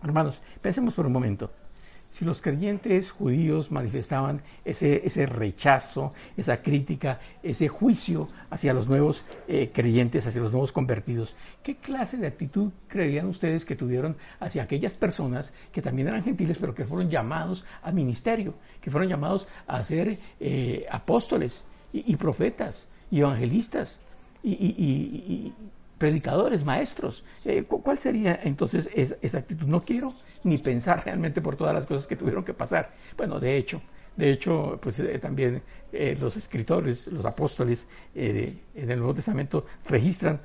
Hermanos, 0.03 0.42
pensemos 0.61 0.94
por 0.94 1.07
un 1.07 1.12
momento 1.12 1.53
si 2.14 2.24
los 2.24 2.40
creyentes 2.40 3.11
judíos 3.11 3.72
manifestaban 3.72 4.40
ese, 4.64 5.05
ese 5.05 5.27
rechazo, 5.27 6.12
esa 6.37 6.62
crítica, 6.62 7.18
ese 7.42 7.66
juicio 7.66 8.29
hacia 8.50 8.72
los 8.72 8.87
nuevos 8.87 9.24
eh, 9.48 9.72
creyentes, 9.74 10.24
hacia 10.24 10.40
los 10.40 10.53
nuevos 10.53 10.70
convertidos, 10.70 11.35
¿qué 11.64 11.74
clase 11.74 12.16
de 12.16 12.29
actitud 12.29 12.70
creerían 12.87 13.27
ustedes 13.27 13.64
que 13.64 13.74
tuvieron 13.74 14.16
hacia 14.38 14.62
aquellas 14.62 14.94
personas 14.94 15.53
que 15.72 15.83
también 15.83 16.07
eran 16.07 16.22
gentiles, 16.22 16.57
pero 16.61 16.72
que 16.72 16.85
fueron 16.85 17.11
llamados 17.11 17.64
a 17.83 17.90
ministerio, 17.90 18.55
que 18.81 18.92
fueron 18.92 19.09
llamados 19.09 19.48
a 19.66 19.83
ser 19.83 20.16
eh, 20.38 20.87
apóstoles 20.88 21.64
y, 21.92 22.14
profetas 22.14 22.87
y 23.11 23.20
evangelistas 23.20 23.98
y 24.44 25.53
predicadores, 25.98 26.64
maestros. 26.64 27.24
Eh, 27.44 27.64
¿Cuál 27.64 27.98
sería 27.98 28.38
entonces 28.42 28.88
esa, 28.94 29.38
actitud? 29.38 29.66
No 29.66 29.80
quiero 29.80 30.12
ni 30.42 30.59
pensar 30.59 31.04
realmente 31.04 31.40
por 31.40 31.57
todas 31.57 31.74
las 31.74 31.87
cosas 31.87 32.07
que 32.07 32.16
tuvieron 32.16 32.44
que 32.44 32.54
pasar. 32.54 32.90
Bueno, 33.16 33.38
de 33.40 33.57
hecho, 33.57 33.80
de 34.16 34.30
hecho, 34.30 34.78
pues 34.83 34.98
eh, 34.98 35.18
también 35.18 35.62
eh, 35.92 36.16
los 36.20 36.37
escritores, 36.37 37.07
los 37.09 37.24
apóstoles 37.24 37.87
en 38.14 38.61
el 38.74 38.98
Nuevo 38.98 39.14
Testamento 39.14 39.66
registran 39.88 40.40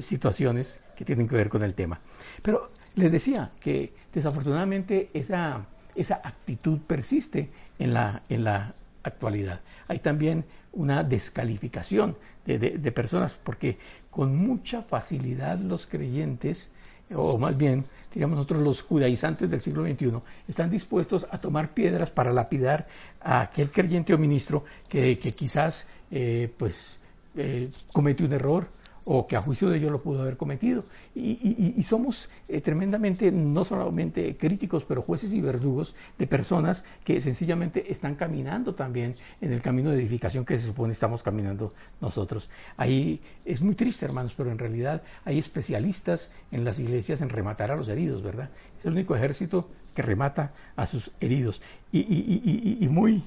situaciones 0.00 0.80
que 0.96 1.04
tienen 1.04 1.28
que 1.28 1.36
ver 1.36 1.48
con 1.48 1.62
el 1.62 1.74
tema. 1.74 2.00
Pero 2.42 2.70
les 2.94 3.10
decía 3.10 3.50
que 3.60 3.92
desafortunadamente 4.12 5.10
esa, 5.14 5.66
esa 5.94 6.16
actitud 6.16 6.78
persiste 6.80 7.50
en 7.78 7.94
la, 7.94 8.22
en 8.28 8.44
la 8.44 8.74
actualidad. 9.02 9.60
Hay 9.88 9.98
también 9.98 10.44
una 10.72 11.02
descalificación 11.02 12.16
de, 12.44 12.92
personas 12.92 13.34
porque 13.42 13.78
con 14.10 14.36
mucha 14.36 14.82
facilidad 14.82 15.58
los 15.58 15.86
creyentes 15.86 16.70
o 17.14 17.38
más 17.38 17.56
bien, 17.56 17.84
digamos 18.12 18.36
nosotros 18.36 18.62
los 18.62 18.82
judaizantes 18.82 19.50
del 19.50 19.60
siglo 19.60 19.84
XXI, 19.84 20.12
están 20.48 20.70
dispuestos 20.70 21.26
a 21.30 21.38
tomar 21.38 21.74
piedras 21.74 22.10
para 22.10 22.32
lapidar 22.32 22.86
a 23.20 23.42
aquel 23.42 23.70
creyente 23.70 24.14
o 24.14 24.18
ministro 24.18 24.64
que, 24.88 25.16
quizás 25.16 25.86
eh, 26.10 26.52
pues 26.56 26.98
eh, 27.36 27.68
un 27.94 28.32
error 28.32 28.68
o 29.04 29.26
que 29.26 29.36
a 29.36 29.42
juicio 29.42 29.68
de 29.68 29.78
ellos 29.78 29.92
lo 29.92 30.02
pudo 30.02 30.22
haber 30.22 30.36
cometido. 30.36 30.84
Y, 31.14 31.82
somos 31.82 32.28
eh, 32.48 32.60
tremendamente, 32.60 33.30
no 33.30 33.64
solamente 33.64 34.36
críticos, 34.36 34.84
pero 34.84 35.02
jueces 35.02 35.32
y 35.32 35.40
verdugos 35.40 35.94
de 36.18 36.26
personas 36.26 36.84
que 37.04 37.20
sencillamente 37.20 37.92
están 37.92 38.14
caminando 38.14 38.74
también 38.74 39.14
en 39.40 39.52
el 39.52 39.60
camino 39.60 39.90
de 39.90 39.98
edificación 39.98 40.44
que 40.44 40.58
se 40.58 40.66
supone 40.66 40.92
estamos 40.92 41.22
caminando 41.22 41.72
nosotros. 42.00 42.48
Ahí 42.76 43.20
es 43.44 43.60
muy 43.60 43.74
triste, 43.74 44.06
hermanos, 44.06 44.32
pero 44.36 44.50
en 44.50 44.58
realidad 44.58 45.02
hay 45.24 45.38
especialistas 45.38 46.30
en 46.50 46.64
las 46.64 46.78
iglesias 46.78 47.20
en 47.20 47.28
rematar 47.28 47.70
a 47.70 47.76
los 47.76 47.88
heridos, 47.88 48.22
¿verdad? 48.22 48.48
Es 48.78 48.86
el 48.86 48.92
único 48.92 49.14
ejército 49.14 49.68
que 49.94 50.02
remata 50.02 50.52
a 50.76 50.86
sus 50.86 51.10
heridos. 51.20 51.60
Y, 51.92 52.86
muy, 52.90 53.24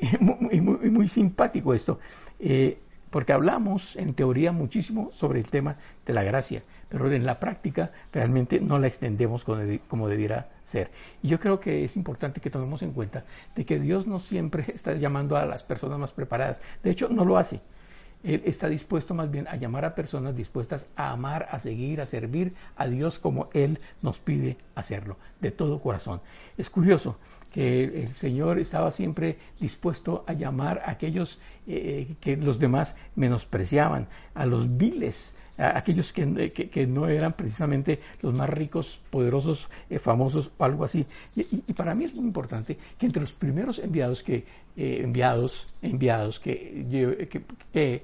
muy, 0.20 0.60
muy, 0.60 0.90
muy, 0.90 1.08
simpático 1.08 1.74
esto. 1.74 1.98
Eh, 2.38 2.78
porque 3.16 3.32
hablamos 3.32 3.96
en 3.96 4.12
teoría 4.12 4.52
muchísimo 4.52 5.10
sobre 5.10 5.40
el 5.40 5.48
tema 5.48 5.76
de 6.04 6.12
la 6.12 6.22
gracia, 6.22 6.62
pero 6.90 7.10
en 7.10 7.24
la 7.24 7.40
práctica 7.40 7.90
realmente 8.12 8.60
no 8.60 8.78
la 8.78 8.88
extendemos 8.88 9.42
como 9.42 10.08
debiera 10.08 10.48
ser. 10.66 10.90
Y 11.22 11.28
yo 11.28 11.40
creo 11.40 11.58
que 11.58 11.82
es 11.86 11.96
importante 11.96 12.42
que 12.42 12.50
tomemos 12.50 12.82
en 12.82 12.92
cuenta 12.92 13.24
de 13.54 13.64
que 13.64 13.80
Dios 13.80 14.06
no 14.06 14.18
siempre 14.18 14.66
está 14.74 14.92
llamando 14.92 15.38
a 15.38 15.46
las 15.46 15.62
personas 15.62 15.98
más 15.98 16.12
preparadas. 16.12 16.58
De 16.82 16.90
hecho, 16.90 17.08
no 17.08 17.24
lo 17.24 17.38
hace. 17.38 17.62
Él 18.26 18.42
está 18.44 18.68
dispuesto 18.68 19.14
más 19.14 19.30
bien 19.30 19.46
a 19.46 19.54
llamar 19.54 19.84
a 19.84 19.94
personas 19.94 20.34
dispuestas 20.34 20.86
a 20.96 21.12
amar, 21.12 21.46
a 21.48 21.60
seguir, 21.60 22.00
a 22.00 22.06
servir 22.06 22.54
a 22.76 22.88
Dios 22.88 23.20
como 23.20 23.48
Él 23.52 23.78
nos 24.02 24.18
pide 24.18 24.56
hacerlo, 24.74 25.16
de 25.40 25.52
todo 25.52 25.80
corazón. 25.80 26.20
Es 26.58 26.68
curioso, 26.68 27.18
que 27.52 28.02
el 28.02 28.14
Señor 28.14 28.58
estaba 28.58 28.90
siempre 28.90 29.38
dispuesto 29.60 30.24
a 30.26 30.32
llamar 30.32 30.82
a 30.84 30.90
aquellos 30.90 31.38
eh, 31.68 32.16
que 32.20 32.36
los 32.36 32.58
demás 32.58 32.96
menospreciaban, 33.14 34.08
a 34.34 34.44
los 34.44 34.76
viles, 34.76 35.36
a 35.58 35.78
aquellos 35.78 36.12
que, 36.12 36.86
no 36.86 37.08
eran 37.08 37.32
precisamente 37.32 38.00
los 38.22 38.36
más 38.36 38.48
ricos, 38.50 39.00
poderosos, 39.10 39.68
eh, 39.90 39.98
famosos 39.98 40.50
o 40.58 40.64
algo 40.64 40.84
así. 40.84 41.06
Y, 41.34 41.72
para 41.72 41.94
mí 41.94 42.04
es 42.04 42.14
muy 42.14 42.26
importante 42.26 42.76
que 42.98 43.06
entre 43.06 43.22
los 43.22 43.32
primeros 43.32 43.78
enviados 43.78 44.22
que 44.22 44.44
eh, 44.76 45.00
enviados 45.02 45.74
enviados 45.82 46.38
que, 46.38 47.26
que 47.72 48.02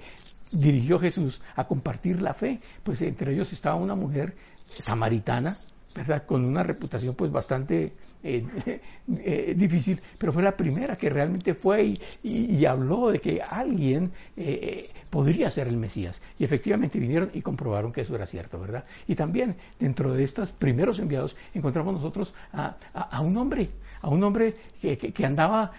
dirigió 0.51 0.99
Jesús 0.99 1.41
a 1.57 1.65
compartir 1.67 2.21
la 2.21 2.35
fe, 2.35 2.61
pues 2.83 3.01
entre 3.03 3.33
ellos 3.33 3.53
estaba 3.53 3.77
una 3.77 3.95
mujer 3.95 4.35
samaritana, 4.65 5.57
¿verdad? 5.95 6.25
Con 6.27 6.45
una 6.45 6.63
reputación 6.63 7.15
pues 7.15 7.31
bastante 7.31 7.93
eh, 8.25 8.45
eh, 9.19 9.55
difícil, 9.57 10.01
pero 10.19 10.33
fue 10.33 10.43
la 10.43 10.57
primera 10.57 10.97
que 10.97 11.11
realmente 11.11 11.55
fue 11.55 11.95
y, 12.23 12.65
habló 12.65 13.11
de 13.11 13.21
que 13.21 13.43
alguien 13.43 14.13
eh, 14.37 14.91
podría 15.11 15.51
ser 15.51 15.69
el 15.69 15.77
Mesías. 15.77 16.23
Y 16.39 16.45
efectivamente 16.45 16.99
vinieron 16.99 17.31
y 17.35 17.43
comprobaron 17.43 17.93
que 17.93 18.03
eso 18.03 18.15
era 18.15 18.27
cierto, 18.27 18.61
¿verdad? 18.61 18.85
Y 19.09 19.15
también 19.15 19.57
dentro 19.81 20.15
de 20.15 20.25
estos 20.25 20.53
primeros 20.53 20.99
enviados 20.99 21.37
encontramos 21.55 21.95
nosotros 21.95 22.33
a, 22.53 22.77
un 23.21 23.37
hombre, 23.37 23.69
a 24.01 24.09
un 24.09 24.23
hombre 24.23 24.55
que, 24.81 25.27
andaba 25.27 25.73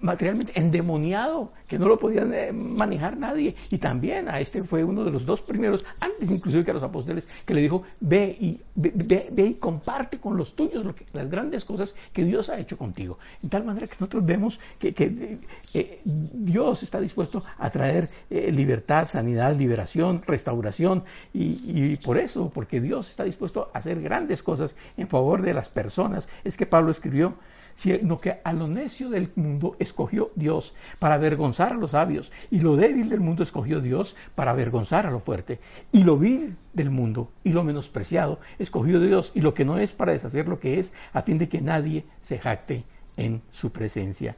materialmente 0.00 0.52
endemoniado, 0.58 1.52
que 1.68 1.78
no 1.78 1.86
lo 1.86 1.98
podía 1.98 2.22
eh, 2.22 2.52
manejar 2.52 3.16
nadie. 3.16 3.54
Y 3.70 3.78
también 3.78 4.28
a 4.28 4.40
este 4.40 4.62
fue 4.64 4.84
uno 4.84 5.04
de 5.04 5.10
los 5.10 5.26
dos 5.26 5.40
primeros, 5.40 5.84
antes 6.00 6.30
inclusive 6.30 6.64
que 6.64 6.70
a 6.70 6.74
los 6.74 6.82
apóstoles, 6.82 7.26
que 7.44 7.54
le 7.54 7.60
dijo, 7.60 7.82
ve 8.00 8.36
y, 8.40 8.60
ve, 8.74 9.30
y 9.36 9.54
comparte 9.54 10.18
con 10.18 10.36
los 10.36 10.54
tuyos 10.54 10.84
las 11.12 11.30
grandes 11.30 11.64
cosas 11.64 11.94
que 12.12 12.24
Dios 12.24 12.48
ha 12.48 12.58
hecho 12.58 12.76
contigo. 12.78 13.18
En 13.42 13.50
tal 13.50 13.64
manera 13.64 13.86
que 13.86 13.96
nosotros 13.98 14.24
vemos 14.24 14.60
que, 14.78 15.38
eh, 15.74 16.00
Dios 16.04 16.82
está 16.82 17.00
dispuesto 17.00 17.42
a 17.58 17.70
traer 17.70 18.08
eh, 18.30 18.50
libertad, 18.50 19.08
sanidad, 19.08 19.54
liberación, 19.56 20.22
restauración. 20.26 21.04
Y 21.32 21.96
por 21.96 22.18
eso, 22.18 22.50
porque 22.54 22.80
Dios 22.80 23.10
está 23.10 23.24
dispuesto 23.24 23.70
a 23.72 23.78
hacer 23.78 24.00
grandes 24.00 24.42
cosas 24.42 24.74
en 24.96 25.08
favor 25.08 25.42
de 25.42 25.54
las 25.54 25.68
personas, 25.68 26.28
es 26.44 26.56
que 26.56 26.66
Pablo 26.66 26.90
escribió, 26.90 27.34
sino 27.76 28.18
que 28.18 28.38
a 28.42 28.52
lo 28.52 28.68
necio 28.68 29.10
del 29.10 29.30
mundo 29.36 29.76
escogió 29.78 30.30
Dios 30.34 30.74
para 30.98 31.14
avergonzar 31.14 31.72
a 31.72 31.76
los 31.76 31.90
sabios, 31.92 32.32
y 32.50 32.60
lo 32.60 32.76
débil 32.76 33.08
del 33.08 33.20
mundo 33.20 33.42
escogió 33.42 33.80
Dios 33.80 34.16
para 34.34 34.52
avergonzar 34.52 35.06
a 35.06 35.10
lo 35.10 35.20
fuerte, 35.20 35.60
y 35.92 36.02
lo 36.02 36.16
vil 36.16 36.56
del 36.72 36.90
mundo 36.90 37.30
y 37.42 37.52
lo 37.52 37.64
menospreciado 37.64 38.40
escogió 38.58 39.00
Dios, 39.00 39.32
y 39.34 39.40
lo 39.40 39.54
que 39.54 39.64
no 39.64 39.78
es 39.78 39.92
para 39.92 40.12
deshacer 40.12 40.48
lo 40.48 40.60
que 40.60 40.78
es, 40.78 40.92
a 41.12 41.22
fin 41.22 41.38
de 41.38 41.48
que 41.48 41.60
nadie 41.60 42.04
se 42.22 42.38
jacte 42.38 42.84
en 43.16 43.42
su 43.52 43.70
presencia. 43.70 44.36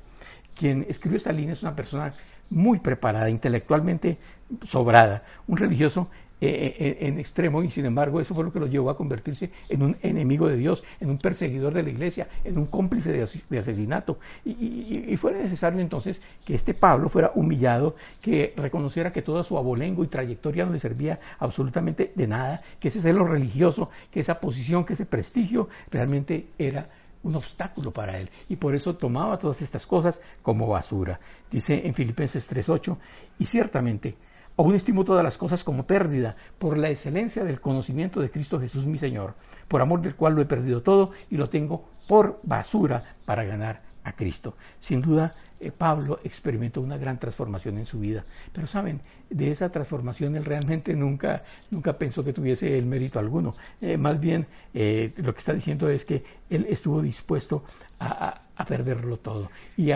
Quien 0.58 0.86
escribió 0.88 1.18
esta 1.18 1.32
línea 1.32 1.52
es 1.52 1.62
una 1.62 1.76
persona 1.76 2.12
muy 2.48 2.78
preparada, 2.78 3.28
intelectualmente 3.28 4.18
sobrada, 4.66 5.22
un 5.46 5.56
religioso 5.58 6.08
eh, 6.38 6.76
eh, 6.78 6.98
en 7.00 7.18
extremo 7.18 7.62
y 7.62 7.70
sin 7.70 7.86
embargo 7.86 8.20
eso 8.20 8.34
fue 8.34 8.44
lo 8.44 8.52
que 8.52 8.60
lo 8.60 8.66
llevó 8.66 8.90
a 8.90 8.96
convertirse 8.96 9.50
en 9.70 9.82
un 9.82 9.96
enemigo 10.02 10.46
de 10.48 10.56
Dios, 10.56 10.84
en 11.00 11.08
un 11.08 11.16
perseguidor 11.16 11.72
de 11.72 11.82
la 11.82 11.88
iglesia, 11.88 12.28
en 12.44 12.58
un 12.58 12.66
cómplice 12.66 13.10
de, 13.10 13.58
asesinato. 13.58 14.18
Y, 14.44 15.16
fue 15.16 15.32
necesario 15.32 15.80
entonces 15.80 16.20
que 16.44 16.54
este 16.54 16.74
Pablo 16.74 17.08
fuera 17.08 17.32
humillado, 17.34 17.96
que 18.20 18.52
reconociera 18.54 19.14
que 19.14 19.22
toda 19.22 19.44
su 19.44 19.56
abolengo 19.56 20.04
y 20.04 20.08
trayectoria 20.08 20.66
no 20.66 20.72
le 20.72 20.78
servía 20.78 21.18
absolutamente 21.38 22.12
de 22.14 22.26
nada, 22.26 22.60
que 22.78 22.88
ese 22.88 23.00
celo 23.00 23.26
religioso, 23.26 23.88
que 24.10 24.20
esa 24.20 24.38
posición, 24.38 24.84
que 24.84 24.92
ese 24.92 25.06
prestigio 25.06 25.70
realmente 25.90 26.48
era 26.58 26.86
un 27.22 27.34
obstáculo 27.34 27.92
para 27.92 28.18
él 28.18 28.28
y 28.48 28.56
por 28.56 28.74
eso 28.74 28.94
tomaba 28.96 29.38
todas 29.38 29.62
estas 29.62 29.86
cosas 29.86 30.20
como 30.42 30.66
basura. 30.66 31.18
Dice 31.50 31.86
en 31.86 31.94
Filipenses 31.94 32.46
3:8, 32.46 32.96
y 33.38 33.46
ciertamente 33.46 34.16
Aún 34.58 34.74
estimo 34.74 35.04
todas 35.04 35.22
las 35.22 35.36
cosas 35.36 35.64
como 35.64 35.86
pérdida 35.86 36.36
por 36.58 36.78
la 36.78 36.88
excelencia 36.88 37.44
del 37.44 37.60
conocimiento 37.60 38.20
de 38.20 38.30
Cristo 38.30 38.58
Jesús 38.58 38.86
mi 38.86 38.96
Señor, 38.96 39.34
por 39.68 39.82
amor 39.82 40.00
del 40.00 40.14
cual 40.14 40.34
lo 40.34 40.40
he 40.40 40.46
perdido 40.46 40.82
todo 40.82 41.10
y 41.30 41.36
lo 41.36 41.50
tengo 41.50 41.84
por 42.08 42.40
basura 42.42 43.02
para 43.26 43.44
ganar 43.44 43.82
a 44.06 44.12
Cristo. 44.12 44.54
Sin 44.80 45.02
duda, 45.02 45.34
eh, 45.58 45.72
Pablo 45.72 46.20
experimentó 46.22 46.80
una 46.80 46.96
gran 46.96 47.18
transformación 47.18 47.76
en 47.78 47.86
su 47.86 47.98
vida. 47.98 48.24
Pero 48.52 48.68
saben, 48.68 49.00
de 49.28 49.48
esa 49.48 49.68
transformación 49.70 50.36
él 50.36 50.44
realmente 50.44 50.94
nunca, 50.94 51.42
nunca 51.72 51.98
pensó 51.98 52.22
que 52.22 52.32
tuviese 52.32 52.78
el 52.78 52.86
mérito 52.86 53.18
alguno. 53.18 53.52
Eh, 53.80 53.96
más 53.96 54.20
bien, 54.20 54.46
eh, 54.74 55.12
lo 55.16 55.32
que 55.32 55.38
está 55.40 55.52
diciendo 55.52 55.90
es 55.90 56.04
que 56.04 56.22
él 56.48 56.66
estuvo 56.70 57.02
dispuesto 57.02 57.64
a, 57.98 58.42
perderlo 58.66 59.18
todo 59.18 59.50
y, 59.76 59.92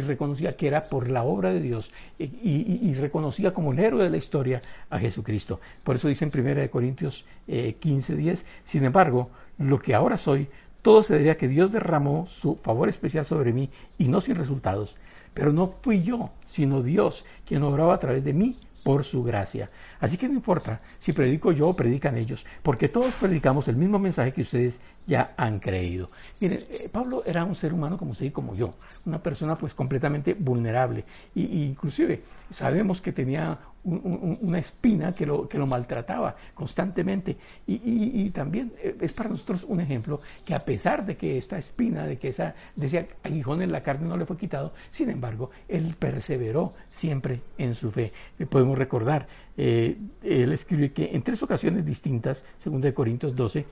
reconocía 0.00 0.56
que 0.56 0.66
era 0.66 0.84
por 0.84 1.10
la 1.10 1.22
obra 1.22 1.52
de 1.52 1.60
Dios 1.60 1.92
y, 2.18 2.94
reconocía 2.94 3.52
como 3.52 3.72
el 3.72 3.78
héroe 3.78 4.02
de 4.02 4.10
la 4.10 4.16
historia 4.16 4.60
a 4.90 4.98
Jesucristo. 4.98 5.60
Por 5.84 5.96
eso 5.96 6.08
dice 6.08 6.24
en 6.24 6.32
1 6.34 6.70
Corintios 6.70 7.26
15, 7.46 8.16
10, 8.16 8.46
sin 8.64 8.84
embargo, 8.84 9.30
lo 9.58 9.78
que 9.78 9.94
ahora 9.94 10.16
soy, 10.16 10.48
todo 10.88 11.02
se 11.02 11.18
debe 11.18 11.30
a 11.30 11.36
que 11.36 11.48
Dios 11.48 11.70
derramó 11.70 12.26
su 12.28 12.54
favor 12.54 12.88
especial 12.88 13.26
sobre 13.26 13.52
mí 13.52 13.68
y 13.98 14.08
no 14.08 14.22
sin 14.22 14.36
resultados. 14.36 14.96
Pero 15.34 15.52
no 15.52 15.74
fui 15.82 16.02
yo, 16.02 16.30
sino 16.46 16.82
Dios 16.82 17.26
quien 17.46 17.62
obraba 17.62 17.92
a 17.92 17.98
través 17.98 18.24
de 18.24 18.32
mí 18.32 18.56
por 18.84 19.04
su 19.04 19.22
gracia. 19.22 19.68
Así 20.00 20.16
que 20.16 20.28
no 20.28 20.32
importa 20.32 20.80
si 20.98 21.12
predico 21.12 21.52
yo 21.52 21.68
o 21.68 21.76
predican 21.76 22.16
ellos, 22.16 22.46
porque 22.62 22.88
todos 22.88 23.14
predicamos 23.16 23.68
el 23.68 23.76
mismo 23.76 23.98
mensaje 23.98 24.32
que 24.32 24.40
ustedes 24.40 24.80
ya 25.06 25.34
han 25.36 25.60
creído. 25.60 26.08
Miren, 26.40 26.60
eh, 26.70 26.88
Pablo 26.90 27.22
era 27.26 27.44
un 27.44 27.54
ser 27.54 27.74
humano 27.74 27.98
como 27.98 28.12
usted 28.12 28.24
y 28.24 28.30
como 28.30 28.54
yo, 28.54 28.70
una 29.04 29.22
persona 29.22 29.58
pues 29.58 29.74
completamente 29.74 30.32
vulnerable. 30.32 31.04
Y, 31.34 31.64
inclusive 31.64 32.22
sabemos 32.50 33.02
que 33.02 33.12
tenía 33.12 33.58
una 33.88 34.58
espina 34.58 35.12
que 35.12 35.26
lo, 35.26 35.48
que 35.48 35.58
lo 35.58 35.66
maltrataba 35.66 36.36
constantemente. 36.54 37.36
Y, 37.66 38.30
también 38.30 38.72
eh, 38.82 38.96
es 39.00 39.12
para 39.12 39.30
nosotros 39.30 39.64
un 39.64 39.80
ejemplo 39.80 40.20
que 40.44 40.54
a 40.54 40.64
pesar 40.64 41.04
de 41.06 41.16
que 41.16 41.38
esta 41.38 41.58
espina, 41.58 42.06
de 42.06 42.18
que 42.18 42.28
esa, 42.28 42.54
de 42.76 42.86
ese 42.86 43.08
aguijón 43.22 43.62
en 43.62 43.72
la 43.72 43.82
carne 43.82 44.08
no 44.08 44.16
le 44.16 44.26
fue 44.26 44.36
quitado, 44.36 44.72
sin 44.90 45.10
embargo, 45.10 45.50
él 45.68 45.96
perseveró 45.98 46.72
siempre 46.90 47.40
en 47.56 47.74
su 47.74 47.90
fe. 47.90 48.12
Eh, 48.38 48.46
podemos 48.46 48.76
recordar, 48.76 49.26
él 49.56 50.52
escribe 50.52 50.92
que 50.92 51.10
en 51.12 51.22
tres 51.22 51.42
ocasiones 51.42 51.84
distintas, 51.84 52.44
según 52.62 52.80
de 52.80 52.94
Corintios 52.94 53.34
12, 53.34 53.66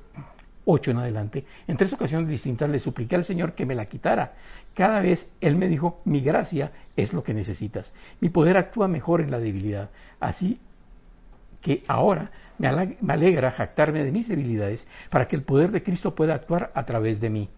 8 0.67 0.91
en 0.91 0.99
adelante, 0.99 1.45
en 1.69 1.77
tres 1.77 1.93
ocasiones 1.93 2.29
distintas 2.29 2.69
le 2.69 2.81
supliqué 2.81 3.17
al 3.17 3.25
Señor 3.25 3.55
que 3.55 3.65
me 3.65 3.75
la 3.75 3.87
quitara. 3.87 4.35
Cada 4.75 5.01
vez 5.01 5.31
Él 5.41 5.57
me 5.57 5.69
dijo, 5.69 6.01
mi 6.05 6.21
gracia 6.21 6.73
es 6.97 7.13
lo 7.13 7.23
que 7.23 7.33
necesitas. 7.33 7.95
Mi 8.21 8.29
poder 8.29 8.59
actúa 8.59 8.89
mejor 8.89 9.21
en 9.21 9.31
la 9.31 9.39
debilidad. 9.39 9.91
Así 10.21 10.59
que 11.63 11.85
ahora 11.87 12.31
me 12.59 12.69
alegra 12.69 13.53
jactarme 13.53 14.05
de 14.05 14.13
mis 14.13 14.29
debilidades 14.29 14.87
para 15.09 15.29
que 15.29 15.37
el 15.37 15.43
poder 15.43 15.71
de 15.71 15.83
Cristo 15.83 16.15
pueda 16.15 16.35
actuar 16.35 16.73
a 16.75 16.85
través 16.85 17.21
de 17.21 17.31
mí. 17.31 17.49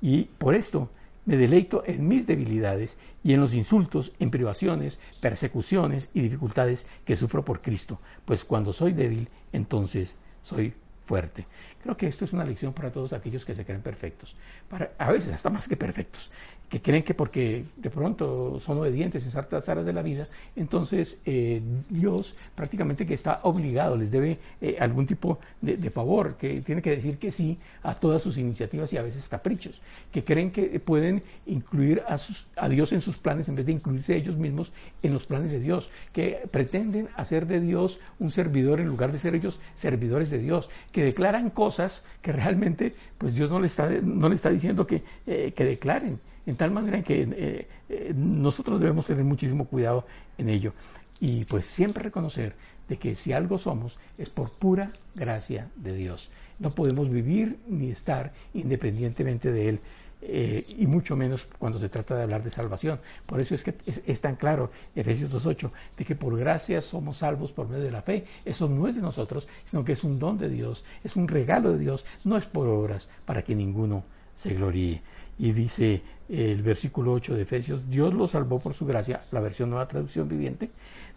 Y 0.00 0.24
por 0.24 0.54
esto 0.54 0.90
me 1.26 1.36
deleito 1.36 1.82
en 1.86 2.08
mis 2.08 2.26
debilidades 2.26 2.96
y 3.22 3.32
en 3.34 3.40
los 3.40 3.54
insultos, 3.54 4.12
en 4.18 4.30
privaciones, 4.30 5.00
persecuciones 5.20 6.08
y 6.14 6.20
dificultades 6.20 6.86
que 7.04 7.16
sufro 7.16 7.44
por 7.44 7.60
Cristo, 7.62 7.98
pues 8.24 8.44
cuando 8.44 8.72
soy 8.72 8.92
débil, 8.92 9.28
entonces 9.52 10.16
soy 10.42 10.74
fuerte. 11.04 11.46
Creo 11.82 11.96
que 11.96 12.06
esto 12.06 12.24
es 12.24 12.32
una 12.32 12.44
lección 12.44 12.72
para 12.72 12.90
todos 12.92 13.12
aquellos 13.12 13.44
que 13.44 13.54
se 13.54 13.64
creen 13.64 13.82
perfectos, 13.82 14.34
para, 14.68 14.92
a 14.98 15.12
veces 15.12 15.32
hasta 15.32 15.50
más 15.50 15.68
que 15.68 15.76
perfectos, 15.76 16.30
que 16.74 16.82
creen 16.82 17.04
que 17.04 17.14
porque 17.14 17.66
de 17.76 17.88
pronto 17.88 18.58
son 18.58 18.78
obedientes 18.78 19.24
en 19.24 19.30
ciertas 19.30 19.68
áreas 19.68 19.86
de 19.86 19.92
la 19.92 20.02
vida, 20.02 20.26
entonces 20.56 21.18
eh, 21.24 21.62
Dios 21.88 22.34
prácticamente 22.56 23.06
que 23.06 23.14
está 23.14 23.38
obligado, 23.44 23.96
les 23.96 24.10
debe 24.10 24.40
eh, 24.60 24.74
algún 24.80 25.06
tipo 25.06 25.38
de, 25.60 25.88
favor, 25.90 26.34
que 26.34 26.62
tiene 26.62 26.82
que 26.82 26.90
decir 26.90 27.18
que 27.18 27.30
sí 27.30 27.58
a 27.84 27.94
todas 27.94 28.22
sus 28.22 28.38
iniciativas 28.38 28.92
y 28.92 28.96
a 28.96 29.02
veces 29.02 29.28
caprichos, 29.28 29.80
que 30.10 30.24
creen 30.24 30.50
que 30.50 30.80
pueden 30.80 31.22
incluir 31.46 32.02
a, 32.08 32.18
sus, 32.18 32.44
a 32.56 32.68
Dios 32.68 32.92
en 32.92 33.00
sus 33.00 33.18
planes 33.18 33.48
en 33.48 33.54
vez 33.54 33.66
de 33.66 33.72
incluirse 33.72 34.16
ellos 34.16 34.36
mismos 34.36 34.72
en 35.04 35.12
los 35.12 35.28
planes 35.28 35.52
de 35.52 35.60
Dios, 35.60 35.88
que 36.12 36.40
pretenden 36.50 37.08
hacer 37.14 37.46
de 37.46 37.60
Dios 37.60 38.00
un 38.18 38.32
servidor 38.32 38.80
en 38.80 38.88
lugar 38.88 39.12
de 39.12 39.20
ser 39.20 39.36
ellos 39.36 39.60
servidores 39.76 40.28
de 40.28 40.38
Dios, 40.38 40.68
que 40.90 41.04
declaran 41.04 41.50
cosas 41.50 42.02
que 42.20 42.32
realmente 42.32 42.94
pues 43.16 43.36
Dios 43.36 43.48
no 43.48 43.60
le 43.60 43.68
está, 43.68 43.88
no 44.02 44.28
le 44.28 44.34
está 44.34 44.50
diciendo 44.50 44.88
que, 44.88 45.04
eh, 45.28 45.52
que 45.54 45.64
declaren 45.64 46.18
en 46.46 46.56
tal 46.56 46.70
manera 46.70 47.02
que 47.02 47.22
eh, 47.22 47.68
eh, 47.88 48.12
nosotros 48.14 48.80
debemos 48.80 49.06
tener 49.06 49.24
muchísimo 49.24 49.66
cuidado 49.66 50.06
en 50.38 50.48
ello 50.48 50.72
y 51.20 51.44
pues 51.44 51.66
siempre 51.66 52.02
reconocer 52.02 52.54
de 52.88 52.98
que 52.98 53.16
si 53.16 53.32
algo 53.32 53.58
somos 53.58 53.96
es 54.18 54.28
por 54.28 54.50
pura 54.50 54.90
gracia 55.14 55.70
de 55.76 55.94
Dios. 55.94 56.30
No 56.58 56.70
podemos 56.70 57.10
vivir 57.10 57.58
ni 57.66 57.90
estar 57.90 58.32
independientemente 58.52 59.50
de 59.52 59.68
Él. 59.70 59.80
Eh, 60.26 60.64
y 60.78 60.86
mucho 60.86 61.16
menos 61.16 61.46
cuando 61.58 61.78
se 61.78 61.90
trata 61.90 62.16
de 62.16 62.22
hablar 62.22 62.42
de 62.42 62.50
salvación. 62.50 62.98
Por 63.26 63.42
eso 63.42 63.54
es 63.54 63.62
que 63.62 63.74
es, 63.84 64.20
tan 64.22 64.36
claro 64.36 64.70
Efesios 64.96 65.30
2.8, 65.30 65.70
de 65.98 66.04
que 66.06 66.14
por 66.14 66.38
gracia 66.38 66.80
somos 66.80 67.18
salvos 67.18 67.52
por 67.52 67.68
medio 67.68 67.84
de 67.84 67.90
la 67.90 68.00
fe. 68.00 68.24
Eso 68.44 68.66
no 68.68 68.88
es 68.88 68.94
de 68.94 69.02
nosotros, 69.02 69.46
sino 69.70 69.84
que 69.84 69.92
es 69.92 70.02
un 70.02 70.18
don 70.18 70.38
de 70.38 70.48
Dios, 70.48 70.82
es 71.04 71.16
un 71.16 71.28
regalo 71.28 71.72
de 71.72 71.78
Dios, 71.78 72.06
no 72.24 72.38
es 72.38 72.46
por 72.46 72.68
obras 72.68 73.10
para 73.26 73.42
que 73.42 73.54
ninguno 73.54 74.04
se 74.34 74.54
gloríe. 74.54 75.02
Y 75.38 75.52
dice 75.52 76.00
el 76.28 76.62
versículo 76.62 77.12
8 77.12 77.34
de 77.34 77.42
Efesios, 77.42 77.88
Dios 77.88 78.14
lo 78.14 78.26
salvó 78.26 78.58
por 78.58 78.74
su 78.74 78.86
gracia, 78.86 79.20
la 79.32 79.40
versión 79.40 79.70
nueva 79.70 79.88
traducción 79.88 80.28
viviente, 80.28 80.70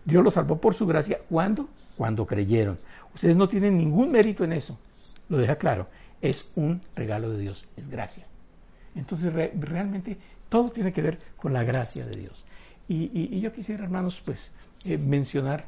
Dios 0.06 0.24
lo 0.24 0.32
salvó 0.32 0.60
por 0.60 0.74
su 0.74 0.86
gracia, 0.86 1.20
¿cuándo? 1.30 1.70
Cuando 1.98 2.26
creyeron. 2.26 2.78
Ustedes 3.14 3.36
no 3.36 3.48
tienen 3.48 3.78
ningún 3.78 4.12
mérito 4.12 4.44
en 4.44 4.54
eso, 4.54 4.78
lo 5.30 5.38
deja 5.38 5.56
claro, 5.56 5.88
es 6.22 6.46
un 6.56 6.82
regalo 6.96 7.32
de 7.32 7.40
Dios, 7.40 7.66
es 7.78 7.90
gracia. 7.90 8.26
Entonces 8.96 9.32
realmente 9.34 10.18
todo 10.50 10.70
tiene 10.70 10.92
que 10.92 11.02
ver 11.02 11.20
con 11.36 11.54
la 11.54 11.64
gracia 11.64 12.06
de 12.06 12.20
Dios. 12.20 12.46
Y, 12.90 13.40
yo 13.42 13.52
quisiera, 13.52 13.84
hermanos, 13.84 14.22
pues 14.24 14.52
eh, 14.86 14.98
mencionar 14.98 15.66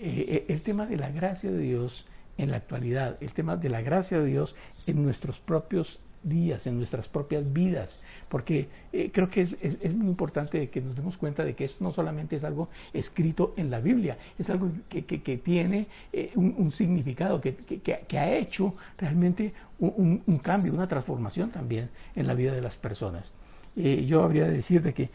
eh, 0.00 0.46
el 0.48 0.62
tema 0.62 0.86
de 0.86 0.96
la 0.96 1.10
gracia 1.10 1.50
de 1.50 1.58
Dios 1.58 2.06
en 2.38 2.50
la 2.50 2.58
actualidad, 2.58 3.16
el 3.22 3.32
tema 3.32 3.56
de 3.56 3.68
la 3.68 3.82
gracia 3.82 4.18
de 4.18 4.26
Dios 4.26 4.56
en 4.86 5.02
nuestros 5.02 5.38
propios 5.38 6.00
días, 6.28 6.66
en 6.66 6.76
nuestras 6.76 7.08
propias 7.08 7.52
vidas, 7.52 8.00
porque 8.28 8.68
eh, 8.92 9.10
creo 9.12 9.28
que 9.28 9.42
es, 9.42 9.94
muy 9.94 10.08
importante 10.08 10.68
que 10.68 10.80
nos 10.80 10.96
demos 10.96 11.16
cuenta 11.16 11.44
de 11.44 11.54
que 11.54 11.64
esto 11.64 11.84
no 11.84 11.92
solamente 11.92 12.36
es 12.36 12.44
algo 12.44 12.68
escrito 12.92 13.54
en 13.56 13.70
la 13.70 13.80
Biblia, 13.80 14.18
es 14.38 14.50
algo 14.50 14.70
que, 14.88 15.02
tiene 15.38 15.86
eh, 16.12 16.32
un, 16.34 16.70
significado, 16.70 17.40
que, 17.40 18.18
ha 18.18 18.30
hecho 18.30 18.74
realmente 18.98 19.52
un, 19.78 20.40
cambio, 20.42 20.72
una 20.72 20.88
transformación 20.88 21.50
también 21.50 21.90
en 22.14 22.26
la 22.26 22.34
vida 22.34 22.52
de 22.52 22.60
las 22.60 22.76
personas. 22.76 23.32
Eh, 23.76 24.06
yo 24.06 24.22
habría 24.22 24.44
de 24.46 24.52
decir 24.52 24.82
de 24.82 24.94
que 24.94 25.10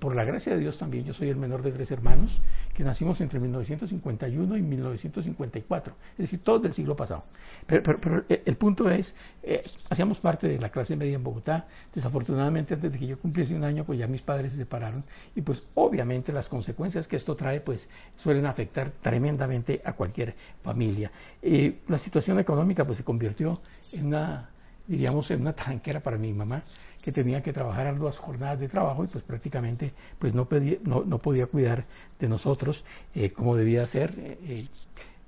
por 0.00 0.16
la 0.16 0.24
gracia 0.24 0.54
de 0.54 0.58
Dios 0.58 0.78
también, 0.78 1.04
yo 1.04 1.14
soy 1.14 1.28
el 1.28 1.36
menor 1.36 1.62
de 1.62 1.70
tres 1.70 1.90
hermanos, 1.92 2.40
que 2.74 2.84
nacimos 2.84 3.20
entre 3.20 3.38
1951 3.38 4.56
y 4.56 4.62
1954, 4.62 5.94
es 6.12 6.18
decir, 6.18 6.42
todo 6.42 6.58
del 6.58 6.72
siglo 6.72 6.96
pasado. 6.96 7.24
Pero, 7.66 8.24
el 8.28 8.56
punto 8.56 8.90
es, 8.90 9.14
eh, 9.42 9.62
hacíamos 9.90 10.18
parte 10.20 10.48
de 10.48 10.58
la 10.58 10.70
clase 10.70 10.96
media 10.96 11.16
en 11.16 11.22
Bogotá, 11.22 11.66
desafortunadamente 11.94 12.74
antes 12.74 12.92
de 12.92 12.98
que 12.98 13.06
yo 13.06 13.18
cumpliese 13.18 13.54
un 13.54 13.64
año, 13.64 13.84
pues 13.84 13.98
ya 13.98 14.06
mis 14.06 14.22
padres 14.22 14.52
se 14.52 14.58
separaron 14.58 15.04
y 15.34 15.42
pues 15.42 15.62
obviamente 15.74 16.32
las 16.32 16.48
consecuencias 16.48 17.08
que 17.08 17.16
esto 17.16 17.36
trae, 17.36 17.60
pues 17.60 17.88
suelen 18.16 18.46
afectar 18.46 18.90
tremendamente 18.90 19.82
a 19.84 19.92
cualquier 19.92 20.34
familia. 20.62 21.10
Eh, 21.42 21.80
la 21.88 21.98
situación 21.98 22.38
económica 22.38 22.84
pues 22.84 22.98
se 22.98 23.04
convirtió 23.04 23.60
en 23.92 24.06
una 24.06 24.48
diríamos, 24.86 25.30
en 25.30 25.42
una 25.42 25.52
tranquera 25.52 26.00
para 26.00 26.18
mi 26.18 26.32
mamá, 26.32 26.62
que 27.02 27.12
tenía 27.12 27.42
que 27.42 27.52
trabajar 27.52 27.88
arduas 27.88 28.16
jornadas 28.16 28.60
de 28.60 28.68
trabajo 28.68 29.04
y 29.04 29.08
pues 29.08 29.24
prácticamente 29.24 29.92
pues 30.18 30.32
no, 30.34 30.46
no, 30.84 31.18
podía 31.18 31.46
cuidar 31.46 31.84
de 32.18 32.28
nosotros 32.28 32.84
eh, 33.14 33.30
como 33.30 33.56
debía 33.56 33.84
ser, 33.84 34.14
eh, 34.18 34.64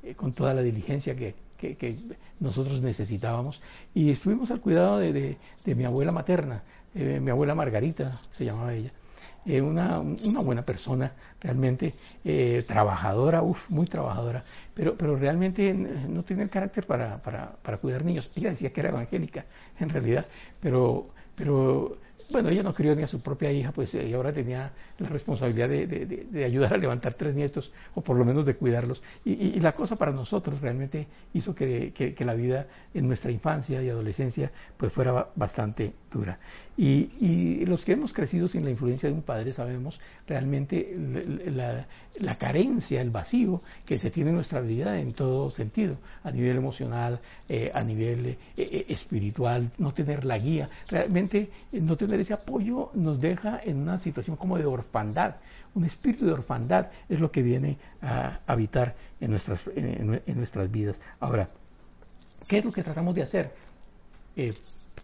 eh, 0.05 0.15
con 0.15 0.33
toda 0.33 0.55
la 0.55 0.63
diligencia 0.63 1.15
que, 1.17 1.35
nosotros 2.41 2.83
necesitábamos. 2.83 3.63
Y 3.95 4.11
estuvimos 4.11 4.51
al 4.51 4.61
cuidado 4.61 4.99
de, 4.99 5.39
mi 5.65 5.85
abuela 5.85 6.13
materna, 6.13 6.63
mi 6.93 7.31
abuela 7.31 7.55
Margarita 7.55 8.13
se 8.33 8.45
llamaba 8.45 8.75
ella. 8.75 8.93
una, 9.63 9.99
una, 10.01 10.41
buena 10.41 10.63
persona, 10.63 11.13
realmente 11.41 11.95
trabajadora, 12.67 13.41
uf, 13.41 13.71
muy 13.71 13.87
trabajadora, 13.87 14.45
pero, 14.75 14.95
pero 14.95 15.17
realmente 15.17 15.73
no 15.73 16.23
tiene 16.23 16.43
el 16.43 16.51
carácter 16.51 16.87
para, 16.87 17.17
para, 17.23 17.53
para, 17.63 17.79
cuidar 17.79 18.05
niños. 18.05 18.31
Ella 18.37 18.51
decía 18.51 18.71
que 18.71 18.81
era 18.81 18.91
evangélica, 18.91 19.47
en 19.81 19.89
realidad, 19.89 20.27
pero 20.61 21.15
pero 21.37 21.97
bueno, 22.31 22.49
ella 22.49 22.63
no 22.63 22.73
crió 22.73 22.95
ni 22.95 23.03
a 23.03 23.07
su 23.07 23.21
propia 23.21 23.53
hija, 23.53 23.73
pues 23.73 23.95
y 23.95 24.13
ahora 24.13 24.33
tenía 24.33 24.73
la 24.99 25.09
responsabilidad 25.09 25.69
de, 25.69 26.45
ayudar 26.45 26.75
a 26.75 26.77
levantar 26.77 27.15
tres 27.15 27.35
nietos, 27.35 27.73
o 27.95 28.01
por 28.01 28.17
lo 28.17 28.25
menos 28.25 28.47
de 28.47 28.55
cuidarlos. 28.55 29.03
Y, 29.25 29.61
la 29.61 29.73
cosa 29.73 29.97
para 29.97 30.13
nosotros 30.13 30.61
realmente 30.61 31.07
hizo 31.33 31.55
que, 31.55 31.93
que, 31.93 32.25
la 32.25 32.35
vida 32.35 32.67
en 32.93 33.07
nuestra 33.07 33.31
infancia 33.31 33.83
y 33.83 33.89
adolescencia 33.89 34.51
pues 34.77 34.93
fuera 34.93 35.29
bastante 35.35 35.93
dura. 36.13 36.39
Y, 36.77 37.65
los 37.67 37.85
que 37.85 37.93
hemos 37.93 38.13
crecido 38.13 38.49
sin 38.49 38.65
la 38.65 38.71
influencia 38.71 39.09
de 39.09 39.15
un 39.15 39.23
padre 39.23 39.53
sabemos 39.53 40.01
realmente 40.27 40.97
la, 41.47 41.87
carencia, 42.37 43.01
el 43.01 43.11
vacío 43.11 43.63
que 43.87 43.99
se 43.99 44.11
tiene 44.11 44.31
en 44.31 44.37
nuestra 44.37 44.61
vida 44.61 44.99
en 44.99 45.13
todo 45.13 45.51
sentido, 45.51 45.97
a 46.25 46.31
nivel 46.31 46.57
emocional, 46.57 47.21
eh, 47.49 47.71
a 47.73 47.83
nivel 47.83 48.27
eh, 48.27 48.37
eh, 48.57 48.87
espiritual, 48.89 49.71
no 49.79 49.93
tener 49.93 50.25
la 50.25 50.39
guía. 50.39 50.69
Realmente 50.91 51.49
no 51.73 51.97
tener 51.97 52.19
ese 52.25 52.35
apoyo 52.35 52.91
nos 52.95 53.21
deja 53.21 53.61
en 53.63 53.77
una 53.77 53.99
situación 53.99 54.37
como 54.37 54.59
de 54.59 54.67
orfandad. 54.67 55.37
Un 55.75 55.85
espíritu 55.85 56.27
de 56.27 56.33
orfandad 56.33 56.89
es 57.09 57.21
lo 57.21 57.31
que 57.31 57.43
viene 57.43 57.79
a 58.03 58.41
habitar 58.47 58.95
en 59.21 59.31
nuestras, 59.31 59.61
en, 59.75 60.23
nuestras 60.35 60.71
vidas. 60.71 61.01
Ahora, 61.21 61.49
¿qué 62.49 62.59
es 62.59 62.65
lo 62.65 62.73
que 62.73 62.83
tratamos 62.83 63.15
de 63.15 63.23
hacer? 63.23 63.65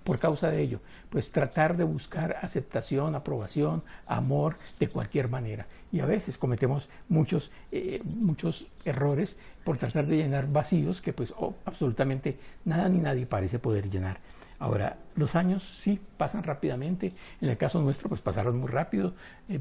por 0.02 0.18
causa 0.18 0.50
de 0.50 0.60
ello? 0.62 0.80
Pues 1.10 1.30
tratar 1.30 1.76
de 1.76 1.84
buscar 1.84 2.36
aceptación, 2.42 3.14
aprobación, 3.14 3.82
amor 4.06 4.56
de 4.78 4.88
cualquier 4.88 5.28
manera. 5.28 5.66
Y 5.92 6.00
a 6.00 6.06
veces 6.06 6.38
cometemos 6.38 6.88
muchos, 7.08 7.50
eh, 7.70 8.00
muchos 8.04 8.66
errores 8.84 9.36
por 9.62 9.76
tratar 9.76 10.06
de 10.06 10.16
llenar 10.16 10.50
vacíos 10.50 11.00
que 11.00 11.12
pues 11.12 11.32
oh, 11.36 11.54
absolutamente 11.64 12.38
nada 12.64 12.88
ni 12.88 12.98
nadie 12.98 13.26
parece 13.26 13.58
poder 13.58 13.90
llenar. 13.90 14.18
Ahora, 14.60 14.96
los 15.16 15.34
años 15.34 15.78
sí 15.80 15.98
pasan 16.16 16.44
rápidamente, 16.44 17.12
en 17.40 17.50
el 17.50 17.56
caso 17.56 17.82
nuestro 17.82 18.08
pues 18.08 18.20
pasaron 18.20 18.58
muy 18.58 18.68
rápido, 18.68 19.14
eh, 19.48 19.58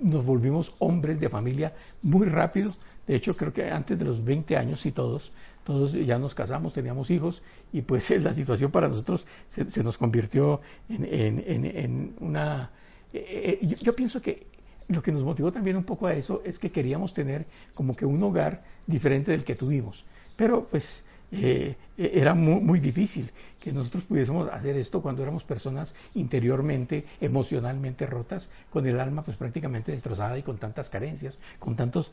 nos 0.00 0.24
volvimos 0.24 0.74
hombres 0.80 1.20
de 1.20 1.28
familia 1.28 1.72
muy 2.02 2.26
rápido, 2.26 2.72
de 3.06 3.16
hecho 3.16 3.36
creo 3.36 3.52
que 3.52 3.70
antes 3.70 3.98
de 3.98 4.04
los 4.04 4.24
20 4.24 4.56
años 4.56 4.84
y 4.84 4.92
todos 4.92 5.32
todos 5.64 5.92
ya 5.92 6.18
nos 6.18 6.34
casamos, 6.34 6.72
teníamos 6.72 7.10
hijos 7.10 7.42
y 7.72 7.82
pues 7.82 8.10
la 8.22 8.34
situación 8.34 8.70
para 8.70 8.88
nosotros 8.88 9.26
se, 9.50 9.82
nos 9.82 9.98
convirtió 9.98 10.60
en, 10.88 12.14
una... 12.20 12.70
Eh, 13.12 13.58
eh, 13.62 13.76
yo, 13.80 13.92
pienso 13.94 14.20
que 14.20 14.46
lo 14.88 15.02
que 15.02 15.12
nos 15.12 15.22
motivó 15.22 15.52
también 15.52 15.76
un 15.76 15.84
poco 15.84 16.06
a 16.06 16.14
eso 16.14 16.42
es 16.44 16.58
que 16.58 16.70
queríamos 16.70 17.14
tener 17.14 17.46
como 17.74 17.94
que 17.94 18.06
un 18.06 18.22
hogar 18.22 18.62
diferente 18.86 19.30
del 19.30 19.44
que 19.44 19.54
tuvimos. 19.54 20.04
Pero 20.36 20.64
pues 20.64 21.04
eh, 21.32 21.76
era 21.96 22.34
muy, 22.34 22.60
muy, 22.60 22.80
difícil 22.80 23.30
que 23.60 23.72
nosotros 23.72 24.04
pudiésemos 24.04 24.50
hacer 24.50 24.76
esto 24.76 25.02
cuando 25.02 25.22
éramos 25.22 25.44
personas 25.44 25.94
interiormente, 26.14 27.04
emocionalmente 27.20 28.06
rotas, 28.06 28.48
con 28.70 28.86
el 28.86 29.00
alma 29.00 29.22
pues 29.22 29.36
prácticamente 29.36 29.92
destrozada 29.92 30.36
y 30.36 30.42
con 30.42 30.58
tantas 30.58 30.90
carencias, 30.90 31.38
con 31.58 31.76
tantos 31.76 32.12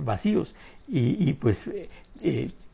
vacíos. 0.00 0.54
Y, 0.88 1.28
y 1.28 1.34
pues 1.34 1.70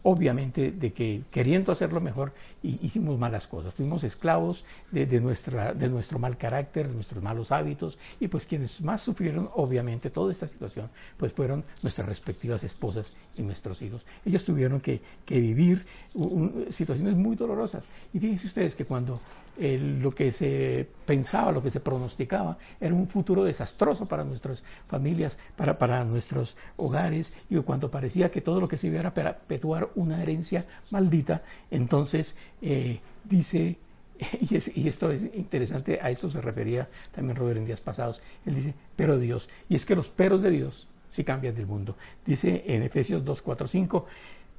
obviamente 0.05 0.71
de 0.71 0.93
que 0.93 1.23
queriendo 1.33 1.73
hacerlo 1.73 2.01
mejor 2.01 2.33
hicimos 2.63 3.19
malas 3.19 3.47
cosas, 3.47 3.75
fuimos 3.75 4.05
esclavos 4.05 4.65
de, 4.91 5.21
nuestra, 5.21 5.73
de 5.73 5.89
nuestro 5.89 6.19
mal 6.19 6.37
carácter, 6.37 6.89
de 6.89 6.95
nuestros 6.95 7.23
malos 7.23 7.51
hábitos 7.51 7.99
y 8.21 8.29
pues 8.29 8.47
quienes 8.47 8.81
más 8.83 9.03
sufrieron 9.03 9.49
obviamente 9.55 10.11
toda 10.11 10.31
esta 10.31 10.47
situación 10.47 10.91
pues 11.17 11.33
fueron 11.33 11.65
nuestras 11.83 12.07
respectivas 12.07 12.63
esposas 12.65 13.13
y 13.37 13.43
nuestros 13.43 13.81
hijos. 13.83 14.07
Ellos 14.25 14.45
tuvieron 14.45 14.81
que, 14.81 15.01
vivir 15.27 15.85
un, 16.15 16.67
situaciones 16.71 17.17
muy 17.17 17.35
dolorosas. 17.35 17.85
Y 18.13 18.21
fíjense 18.21 18.47
ustedes 18.47 18.75
que 18.75 18.85
cuando 18.85 19.19
lo 19.57 20.11
que 20.11 20.33
se 20.33 20.89
pensaba, 21.07 21.53
lo 21.53 21.63
que 21.63 21.71
se 21.71 21.81
pronosticaba, 21.81 22.59
era 22.81 22.95
un 22.95 23.07
futuro 23.07 23.45
desastroso 23.45 24.07
para 24.07 24.25
nuestras 24.25 24.63
familias, 24.89 25.37
para, 25.57 25.79
para 25.79 26.05
nuestros 26.05 26.57
hogares, 26.77 27.33
y 27.49 27.57
cuando 27.61 27.91
parecía 27.91 28.31
que 28.31 28.41
todo 28.41 28.61
lo 28.61 28.69
que 28.69 28.77
se 28.77 28.89
iba 28.89 29.01
a 29.01 29.15
perpetuar 29.15 29.89
una 29.95 30.23
herencia 30.23 30.65
maldita, 30.91 31.43
entonces 31.71 32.37
eh, 32.63 33.01
dice 33.25 33.77
y, 34.41 34.89
esto 34.89 35.11
es 35.11 35.25
interesante, 35.35 35.99
a 36.01 36.11
esto 36.11 36.31
se 36.31 36.41
refería 36.41 36.89
también 37.13 37.37
Robert 37.37 37.59
en 37.59 37.67
días 37.67 37.81
pasados. 37.81 38.21
Él 38.47 38.55
dice, 38.55 38.75
pero 38.97 39.19
Dios. 39.19 39.49
Y 39.69 39.75
es 39.75 39.85
que 39.85 39.97
los 39.97 40.09
peros 40.09 40.43
de 40.43 40.51
Dios 40.51 40.87
sí 41.11 41.25
cambian 41.25 41.55
del 41.55 41.67
mundo. 41.67 41.97
Dice 42.25 42.65
en 42.67 42.83
Efesios 42.83 43.25
2, 43.25 43.43
4, 43.43 43.69
5, 43.69 44.07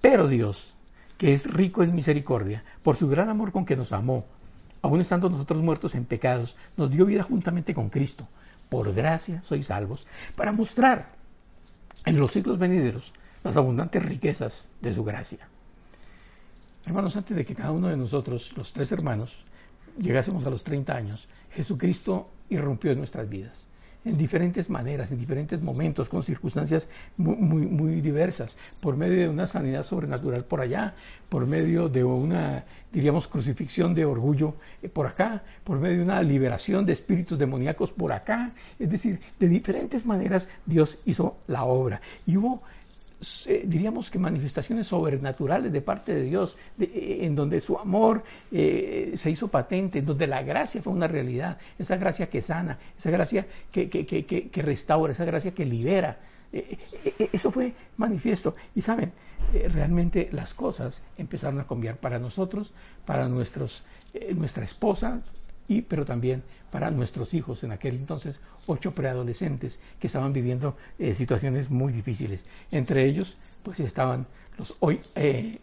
pero 0.01 0.27
Dios, 0.27 0.75
que 1.17 1.33
es 1.33 1.51
rico 1.51 1.83
en 1.83 1.95
misericordia, 1.95 2.63
por 2.83 2.97
su 2.97 3.07
gran 3.07 3.29
amor 3.29 3.51
con 3.51 3.65
que 3.65 3.75
nos 3.75 3.91
amó, 3.91 4.25
aun 4.85 5.01
estando 5.01 5.29
nosotros 5.29 5.61
muertos 5.61 5.95
en 5.95 6.05
pecados, 6.05 6.55
nos 6.77 6.91
dio 6.91 7.05
vida 7.05 7.23
juntamente 7.23 7.73
con 7.73 7.89
Cristo. 7.89 8.27
Por 8.69 8.93
gracia 8.93 9.41
sois 9.41 9.67
salvos, 9.67 10.07
para 10.37 10.51
mostrar 10.51 11.09
en 12.05 12.19
los 12.19 12.31
siglos 12.31 12.59
venideros 12.59 13.11
las 13.43 13.57
abundantes 13.57 14.03
riquezas 14.03 14.69
de 14.81 14.93
su 14.93 15.03
gracia. 15.03 15.47
Hermanos, 16.85 17.15
antes 17.15 17.35
de 17.35 17.45
que 17.45 17.55
cada 17.55 17.71
uno 17.71 17.87
de 17.87 17.97
nosotros, 17.97 18.53
los 18.55 18.73
tres 18.73 18.91
hermanos, 18.91 19.43
llegásemos 19.97 20.45
a 20.45 20.51
los 20.51 20.63
30 20.63 20.95
años, 20.95 21.27
Jesucristo 21.51 22.29
irrumpió 22.49 22.91
en 22.91 22.99
nuestras 22.99 23.27
vidas, 23.27 23.57
en 24.05 24.17
diferentes 24.17 24.69
maneras, 24.69 25.11
en 25.11 25.17
diferentes 25.17 25.61
momentos, 25.61 26.07
con 26.09 26.23
circunstancias 26.23 26.87
muy, 27.17 27.35
muy, 27.35 28.01
diversas, 28.01 28.55
por 28.79 28.95
medio 28.95 29.21
de 29.21 29.29
una 29.29 29.47
sanidad 29.47 29.83
sobrenatural 29.83 30.45
por 30.45 30.61
allá, 30.61 30.93
por 31.27 31.47
medio 31.47 31.89
de 31.89 32.03
una, 32.03 32.63
diríamos, 32.93 33.27
crucifixión 33.27 33.95
de 33.95 34.05
orgullo 34.05 34.53
eh, 34.83 34.89
por 34.89 35.07
acá, 35.07 35.43
por 35.63 35.79
medio 35.79 35.97
de 35.97 36.03
una 36.03 36.21
liberación 36.21 36.85
de 36.85 36.93
espíritus 36.93 37.39
demoníacos 37.39 37.91
por 37.91 38.13
acá, 38.13 38.51
es 38.79 38.89
decir, 38.91 39.19
de 39.39 39.47
diferentes 39.47 40.05
maneras 40.05 40.47
Dios 40.65 40.99
hizo 41.05 41.37
la 41.47 41.63
obra. 41.63 41.99
Y 42.27 42.37
hubo 42.37 42.61
eh, 43.47 43.63
diríamos 43.65 44.09
que 44.09 44.19
manifestaciones 44.19 44.87
sobrenaturales 44.87 45.71
de 45.71 45.81
parte 45.81 46.13
de 46.13 46.23
Dios, 46.23 46.57
eh, 46.79 47.19
en 47.21 47.35
donde 47.35 47.61
su 47.61 47.77
amor 47.77 48.23
eh, 48.51 49.13
se 49.15 49.31
hizo 49.31 49.47
patente, 49.47 49.99
en 49.99 50.05
donde 50.05 50.27
la 50.27 50.43
gracia 50.43 50.81
fue 50.81 50.93
una 50.93 51.07
realidad, 51.07 51.57
esa 51.79 51.97
gracia 51.97 52.29
que 52.29 52.41
sana, 52.41 52.77
esa 52.97 53.11
gracia 53.11 53.47
que, 53.71 53.89
que, 53.89 54.61
restaura, 54.61 55.13
esa 55.13 55.25
gracia 55.25 55.51
que 55.51 55.65
libera. 55.65 56.17
eso 56.51 57.51
fue 57.51 57.73
manifiesto. 57.97 58.53
Y 58.75 58.81
saben, 58.81 59.11
realmente 59.73 60.29
las 60.31 60.53
cosas 60.53 61.01
empezaron 61.17 61.59
a 61.59 61.67
cambiar 61.67 61.97
para 61.97 62.19
nosotros, 62.19 62.73
para 63.05 63.27
nuestros, 63.27 63.83
nuestra 64.35 64.65
esposa, 64.65 65.21
y, 65.67 65.81
pero 65.81 66.05
también 66.05 66.43
para 66.71 66.91
nuestros 66.91 67.33
hijos, 67.33 67.63
en 67.63 67.71
aquel 67.71 67.95
entonces 67.95 68.39
ocho 68.67 68.93
preadolescentes 68.93 69.79
que 69.99 70.07
estaban 70.07 70.33
viviendo 70.33 70.75
eh, 70.99 71.15
situaciones 71.15 71.69
muy 71.69 71.93
difíciles. 71.93 72.43
Entre 72.71 73.05
ellos, 73.05 73.37
pues 73.63 73.79
estaban 73.79 74.27
los 74.57 74.75
hoy 74.79 74.99
eh, 75.15 75.59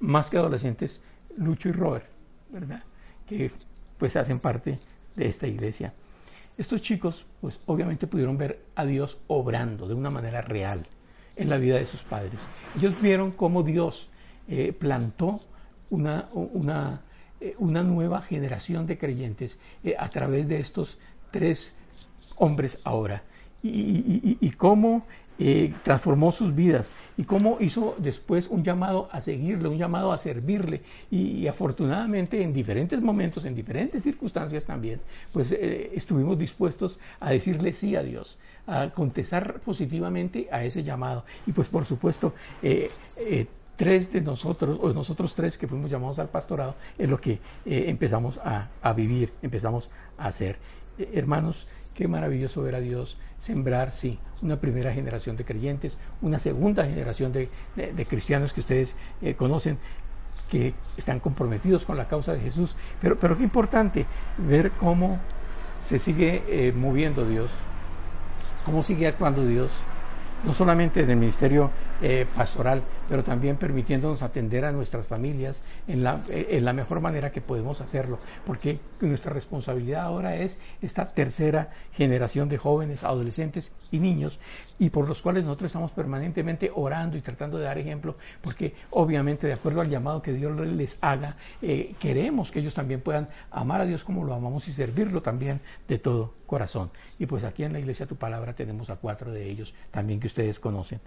más 0.00 0.30
que 0.30 0.38
adolescentes, 0.38 1.00
Lucho 1.36 1.68
y 1.68 1.72
Robert, 1.72 2.06
¿verdad? 2.50 2.82
Que 3.26 3.50
pues 3.98 4.16
hacen 4.16 4.38
parte 4.38 4.78
de 5.16 5.26
esta 5.26 5.46
iglesia. 5.46 5.92
Estos 6.58 6.82
chicos, 6.82 7.24
pues 7.40 7.58
obviamente 7.66 8.06
pudieron 8.06 8.36
ver 8.36 8.62
a 8.74 8.84
Dios 8.84 9.18
obrando 9.26 9.88
de 9.88 9.94
una 9.94 10.10
manera 10.10 10.42
real 10.42 10.86
en 11.36 11.48
la 11.48 11.56
vida 11.56 11.76
de 11.76 11.86
sus 11.86 12.02
padres. 12.02 12.38
Ellos 12.76 13.00
vieron 13.00 13.32
cómo 13.32 13.62
Dios 13.62 14.08
eh, 14.48 14.72
plantó 14.72 15.40
una, 15.88 16.28
una 16.32 17.00
eh, 17.42 17.56
una 17.58 17.82
nueva 17.82 18.22
generación 18.22 18.86
de 18.86 18.96
creyentes 18.96 19.58
eh, 19.82 19.96
a 19.98 20.08
través 20.08 20.46
de 20.46 20.60
estos 20.60 20.96
tres 21.32 21.74
hombres 22.36 22.78
ahora. 22.84 23.24
Y, 23.64 24.50
cómo 24.56 25.04
eh, 25.38 25.72
transformó 25.82 26.30
sus 26.30 26.54
vidas 26.54 26.90
y 27.16 27.24
cómo 27.24 27.58
hizo 27.60 27.96
después 27.98 28.48
un 28.48 28.62
llamado 28.62 29.08
a 29.10 29.20
seguirle, 29.20 29.68
un 29.68 29.78
llamado 29.78 30.12
a 30.12 30.18
servirle 30.18 30.82
y, 31.10 31.48
afortunadamente 31.48 32.42
en 32.42 32.52
diferentes 32.52 33.00
momentos, 33.00 33.44
en 33.44 33.56
diferentes 33.56 34.04
circunstancias 34.04 34.64
también, 34.64 35.00
pues 35.32 35.50
estuvimos 35.52 36.38
dispuestos 36.38 36.98
a 37.18 37.30
decirle 37.30 37.72
sí 37.72 37.96
a 37.96 38.02
Dios, 38.02 38.38
a 38.66 38.90
contestar 38.90 39.60
positivamente 39.60 40.48
a 40.50 40.64
ese 40.64 40.82
llamado 40.84 41.24
y 41.46 41.52
pues 41.52 41.68
por 41.68 41.84
supuesto 41.84 42.34
tres 43.82 44.12
de 44.12 44.20
nosotros, 44.20 44.78
o 44.80 44.92
nosotros 44.92 45.34
tres 45.34 45.58
que 45.58 45.66
fuimos 45.66 45.90
llamados 45.90 46.20
al 46.20 46.28
pastorado, 46.28 46.76
es 46.96 47.08
lo 47.08 47.20
que 47.20 47.40
eh, 47.66 47.86
empezamos 47.88 48.38
a, 48.44 48.92
vivir, 48.92 49.32
empezamos 49.42 49.90
a 50.18 50.26
hacer. 50.26 50.56
Eh, 50.98 51.10
hermanos, 51.14 51.66
qué 51.92 52.06
maravilloso 52.06 52.62
ver 52.62 52.76
a 52.76 52.80
Dios 52.80 53.18
sembrar, 53.40 53.90
sí, 53.90 54.20
una 54.40 54.60
primera 54.60 54.92
generación 54.92 55.36
de 55.36 55.44
creyentes, 55.44 55.98
una 56.20 56.38
segunda 56.38 56.86
generación 56.86 57.32
de, 57.32 57.48
cristianos 58.08 58.52
que 58.52 58.60
ustedes 58.60 58.94
eh, 59.20 59.34
conocen, 59.34 59.78
que 60.48 60.74
están 60.96 61.18
comprometidos 61.18 61.84
con 61.84 61.96
la 61.96 62.06
causa 62.06 62.34
de 62.34 62.38
Jesús. 62.38 62.76
Pero, 63.00 63.18
pero 63.18 63.36
qué 63.36 63.42
importante 63.42 64.06
ver 64.38 64.70
cómo 64.78 65.18
se 65.80 65.98
sigue 65.98 66.72
moviendo 66.76 67.26
Dios, 67.26 67.50
cómo 68.64 68.84
sigue 68.84 69.08
actuando 69.08 69.44
Dios, 69.44 69.72
no 70.44 70.54
solamente 70.54 71.00
en 71.00 71.10
el 71.10 71.16
ministerio 71.16 71.72
pastoral, 72.36 72.82
pero 73.08 73.24
también 73.24 73.56
permitiéndonos 73.56 74.22
atender 74.22 74.64
a 74.64 74.72
nuestras 74.72 75.06
familias 75.06 75.56
en 75.88 76.02
la, 76.02 76.20
en 76.28 76.64
la 76.64 76.72
mejor 76.72 77.00
manera 77.00 77.32
que 77.32 77.40
podemos 77.40 77.80
hacerlo, 77.80 78.18
porque 78.46 78.78
nuestra 79.00 79.32
responsabilidad 79.32 80.02
ahora 80.02 80.36
es 80.36 80.58
esta 80.80 81.12
tercera 81.12 81.70
generación 81.92 82.48
de 82.48 82.58
jóvenes, 82.58 83.04
adolescentes 83.04 83.72
y 83.90 83.98
niños, 83.98 84.38
y 84.78 84.90
por 84.90 85.08
los 85.08 85.20
cuales 85.22 85.44
nosotros 85.44 85.68
estamos 85.68 85.92
permanentemente 85.92 86.70
orando 86.74 87.16
y 87.16 87.20
tratando 87.20 87.58
de 87.58 87.64
dar 87.64 87.78
ejemplo, 87.78 88.16
porque 88.40 88.74
obviamente 88.90 89.46
de 89.46 89.52
acuerdo 89.52 89.80
al 89.80 89.90
llamado 89.90 90.22
que 90.22 90.32
Dios 90.32 90.58
les 90.58 90.98
haga, 91.00 91.36
eh, 91.60 91.94
queremos 91.98 92.50
que 92.50 92.60
ellos 92.60 92.74
también 92.74 93.00
puedan 93.00 93.28
amar 93.50 93.80
a 93.80 93.84
Dios 93.84 94.04
como 94.04 94.24
lo 94.24 94.34
amamos 94.34 94.68
y 94.68 94.72
servirlo 94.72 95.22
también 95.22 95.60
de 95.88 95.98
todo 95.98 96.34
corazón. 96.46 96.90
Y 97.18 97.26
pues 97.26 97.44
aquí 97.44 97.64
en 97.64 97.72
la 97.72 97.78
iglesia 97.78 98.06
Tu 98.06 98.16
Palabra 98.16 98.54
tenemos 98.54 98.90
a 98.90 98.96
cuatro 98.96 99.30
de 99.30 99.48
ellos 99.48 99.74
también 99.90 100.20
que 100.20 100.26
ustedes 100.26 100.60
conocen. 100.60 101.00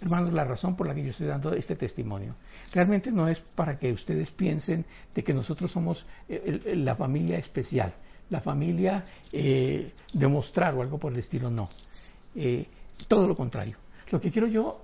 Hermanos, 0.00 0.32
la 0.32 0.44
razón 0.44 0.76
por 0.76 0.88
la 0.88 0.94
que 0.94 1.04
yo 1.04 1.10
estoy 1.10 1.28
dando 1.28 1.52
este 1.52 1.76
testimonio 1.76 2.34
realmente 2.72 3.10
no 3.12 3.28
es 3.28 3.40
para 3.40 3.78
que 3.78 3.92
ustedes 3.92 4.30
piensen 4.30 4.84
de 5.14 5.22
que 5.22 5.32
nosotros 5.32 5.70
somos 5.70 6.04
eh, 6.28 6.74
la 6.76 6.96
familia 6.96 7.38
especial, 7.38 7.94
la 8.30 8.40
familia 8.40 9.04
eh, 9.32 9.92
de 10.12 10.26
mostrar 10.26 10.74
o 10.74 10.82
algo 10.82 10.98
por 10.98 11.12
el 11.12 11.20
estilo, 11.20 11.50
no. 11.50 11.68
Eh, 12.34 12.66
todo 13.06 13.28
lo 13.28 13.36
contrario. 13.36 13.76
Lo 14.10 14.20
que 14.20 14.30
quiero 14.30 14.46
yo 14.46 14.80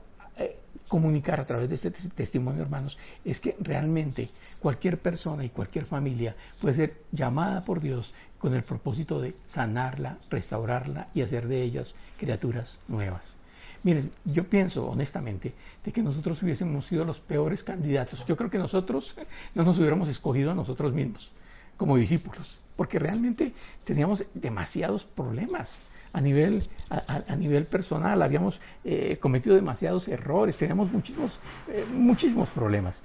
comunicar 0.89 1.39
a 1.41 1.47
través 1.47 1.69
de 1.69 1.77
este 1.77 1.91
testimonio, 1.91 2.63
hermanos, 2.63 2.99
es 3.25 3.41
que 3.41 3.55
realmente 3.61 4.29
cualquier 4.59 4.99
persona 4.99 5.45
y 5.45 5.51
cualquier 5.51 5.85
familia 5.85 6.35
puede 6.61 6.75
ser 6.75 7.03
llamada 7.13 7.65
por 7.65 7.81
Dios 7.81 8.13
con 8.39 8.55
el 8.55 8.65
propósito 8.65 9.21
de 9.21 9.37
sanarla, 9.47 10.19
restaurarla 10.31 11.09
y 11.15 11.23
hacer 11.23 11.47
de 11.47 11.63
ellas 11.63 11.95
criaturas 12.19 12.81
nuevas. 12.89 13.40
Miren, 13.83 14.11
yo 14.25 14.45
pienso 14.45 14.89
honestamente 14.89 15.55
de 15.85 15.93
que 15.93 16.03
nosotros 16.03 16.43
hubiésemos 16.43 16.87
sido 16.87 17.05
los 17.05 17.19
peores 17.19 17.65
candidatos. 17.65 18.25
Yo 18.27 18.37
creo 18.37 18.51
que 18.51 18.59
nosotros 18.59 19.17
no 19.55 19.65
nos 19.65 19.79
hubiéramos 19.79 20.09
escogido 20.09 20.51
a 20.51 20.55
nosotros 20.55 20.93
mismos 20.93 21.31
como 21.77 21.97
discípulos, 21.97 22.61
porque 22.77 22.99
realmente 22.99 23.55
teníamos 23.85 24.25
demasiados 24.35 25.05
problemas 25.05 25.79
a 26.13 26.21
nivel, 26.21 26.63
a, 26.91 27.37
nivel 27.37 27.65
personal, 27.65 28.21
habíamos 28.21 28.61
eh, 28.85 29.17
cometido 29.19 29.55
demasiados 29.55 30.09
errores, 30.09 30.59
teníamos 30.59 30.93
muchísimos, 30.93 31.41
eh, 31.69 31.87
muchísimos 31.91 32.49
problemas. 32.51 32.97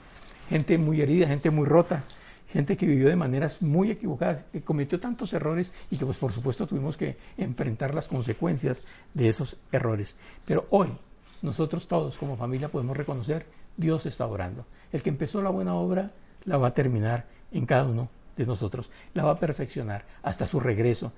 Gente 0.50 0.78
muy 0.78 1.02
herida, 1.02 1.28
gente 1.28 1.52
muy 1.52 1.66
rota, 1.66 2.04
gente 2.50 2.78
que 2.78 2.86
vivió 2.86 3.10
de 3.10 3.16
maneras 3.16 3.62
muy 3.62 3.92
equivocadas, 3.92 4.44
que 4.52 4.62
cometió 4.62 5.00
tantos 5.00 5.34
errores 5.34 5.74
y 5.90 5.98
que 5.98 6.06
pues 6.06 6.18
por 6.18 6.32
supuesto 6.32 6.68
tuvimos 6.68 6.98
que 6.98 7.18
enfrentar 7.38 7.94
las 7.94 8.08
consecuencias 8.08 8.86
de 9.14 9.30
esos 9.30 9.58
errores. 9.72 10.16
Pero 10.46 10.66
hoy 10.70 10.90
nosotros 11.42 11.88
todos 11.88 12.18
como 12.18 12.38
familia 12.38 12.70
podemos 12.70 12.96
reconocer, 12.96 13.46
Dios 13.78 14.06
está 14.06 14.26
orando. 14.26 14.66
El 14.92 15.02
que 15.02 15.10
empezó 15.10 15.42
la 15.42 15.50
buena 15.50 15.76
obra 15.76 16.12
la 16.46 16.58
va 16.58 16.70
a 16.70 16.74
terminar 16.74 17.26
en 17.52 17.66
cada 17.66 17.86
uno 17.86 18.10
de 18.38 18.46
nosotros, 18.46 18.92
la 19.14 19.24
va 19.24 19.32
a 19.32 19.40
perfeccionar 19.40 20.06
hasta 20.24 20.46
su 20.46 20.60
regreso 20.60 21.12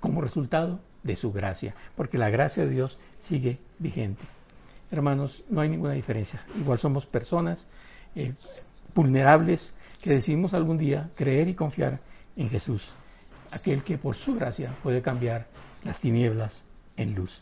como 0.00 0.20
resultado 0.20 0.80
de 1.02 1.16
su 1.16 1.32
gracia, 1.32 1.74
porque 1.96 2.18
la 2.18 2.30
gracia 2.30 2.64
de 2.64 2.70
Dios 2.70 2.98
sigue 3.20 3.58
vigente. 3.78 4.24
Hermanos, 4.90 5.44
no 5.48 5.60
hay 5.60 5.68
ninguna 5.68 5.94
diferencia. 5.94 6.44
Igual 6.58 6.78
somos 6.78 7.06
personas 7.06 7.66
eh, 8.14 8.32
vulnerables, 8.94 9.74
que 10.04 10.10
decidimos 10.10 10.52
algún 10.52 10.76
día 10.76 11.08
creer 11.14 11.48
y 11.48 11.54
confiar 11.54 11.98
en 12.36 12.50
Jesús, 12.50 12.92
aquel 13.52 13.82
que 13.82 13.96
por 13.96 14.14
su 14.14 14.34
gracia 14.34 14.70
puede 14.82 15.00
cambiar 15.00 15.46
las 15.82 15.98
tinieblas 15.98 16.62
en 16.98 17.14
luz. 17.14 17.40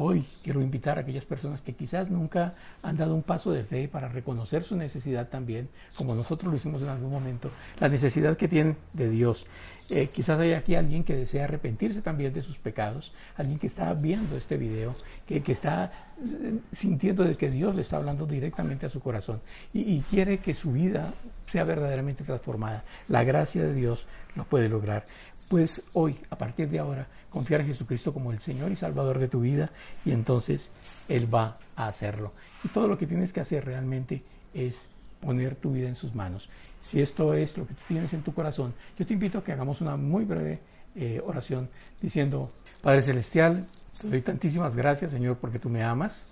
Hoy 0.00 0.24
quiero 0.44 0.62
invitar 0.62 0.96
a 0.96 1.00
aquellas 1.00 1.24
personas 1.24 1.60
que 1.60 1.74
quizás 1.74 2.08
nunca 2.08 2.52
han 2.84 2.96
dado 2.96 3.16
un 3.16 3.24
paso 3.24 3.50
de 3.50 3.64
fe 3.64 3.88
para 3.88 4.06
reconocer 4.06 4.62
su 4.62 4.76
necesidad 4.76 5.26
también, 5.26 5.68
como 5.96 6.14
nosotros 6.14 6.52
lo 6.52 6.56
hicimos 6.56 6.82
en 6.82 6.88
algún 6.88 7.10
momento, 7.10 7.50
la 7.80 7.88
necesidad 7.88 8.36
que 8.36 8.46
tienen 8.46 8.76
de 8.92 9.10
Dios. 9.10 9.48
Eh, 9.90 10.06
quizás 10.06 10.38
hay 10.38 10.52
aquí 10.52 10.76
alguien 10.76 11.02
que 11.02 11.16
desea 11.16 11.44
arrepentirse 11.44 12.00
también 12.00 12.32
de 12.32 12.42
sus 12.42 12.58
pecados, 12.58 13.12
alguien 13.36 13.58
que 13.58 13.66
está 13.66 13.92
viendo 13.92 14.36
este 14.36 14.56
video, 14.56 14.94
que, 15.26 15.42
está 15.50 15.90
eh, 16.22 16.60
sintiendo 16.70 17.24
de 17.24 17.34
que 17.34 17.50
Dios 17.50 17.74
le 17.74 17.82
está 17.82 17.96
hablando 17.96 18.24
directamente 18.24 18.86
a 18.86 18.90
su 18.90 19.00
corazón 19.00 19.40
y 19.72 19.98
quiere 20.02 20.38
que 20.38 20.54
su 20.54 20.70
vida 20.70 21.12
sea 21.48 21.64
verdaderamente 21.64 22.22
transformada. 22.22 22.84
La 23.08 23.24
gracia 23.24 23.64
de 23.64 23.74
Dios 23.74 24.06
lo 24.36 24.44
puede 24.44 24.68
lograr. 24.68 25.04
Puedes 25.48 25.82
hoy, 25.94 26.18
a 26.30 26.36
partir 26.36 26.68
de 26.68 26.78
ahora, 26.78 27.06
confiar 27.30 27.62
en 27.62 27.68
Jesucristo 27.68 28.12
como 28.12 28.32
el 28.32 28.40
Señor 28.40 28.70
y 28.70 28.76
Salvador 28.76 29.18
de 29.18 29.28
tu 29.28 29.40
vida 29.40 29.70
y 30.04 30.12
entonces 30.12 30.70
Él 31.08 31.32
va 31.32 31.58
a 31.74 31.88
hacerlo. 31.88 32.32
Y 32.64 32.68
todo 32.68 32.86
lo 32.86 32.98
que 32.98 33.06
tienes 33.06 33.32
que 33.32 33.40
hacer 33.40 33.64
realmente 33.64 34.22
es 34.52 34.88
poner 35.20 35.56
tu 35.56 35.72
vida 35.72 35.88
en 35.88 35.96
sus 35.96 36.14
manos. 36.14 36.48
Si 36.90 37.00
esto 37.00 37.34
es 37.34 37.56
lo 37.56 37.66
que 37.66 37.74
tienes 37.86 38.12
en 38.12 38.22
tu 38.22 38.34
corazón, 38.34 38.74
yo 38.98 39.06
te 39.06 39.12
invito 39.14 39.38
a 39.38 39.44
que 39.44 39.52
hagamos 39.52 39.80
una 39.80 39.96
muy 39.96 40.24
breve 40.24 40.60
eh, 40.94 41.20
oración 41.24 41.68
diciendo, 42.00 42.48
Padre 42.82 43.02
Celestial, 43.02 43.66
te 44.00 44.08
doy 44.08 44.22
tantísimas 44.22 44.76
gracias, 44.76 45.10
Señor, 45.10 45.38
porque 45.38 45.58
tú 45.58 45.68
me 45.68 45.82
amas. 45.82 46.24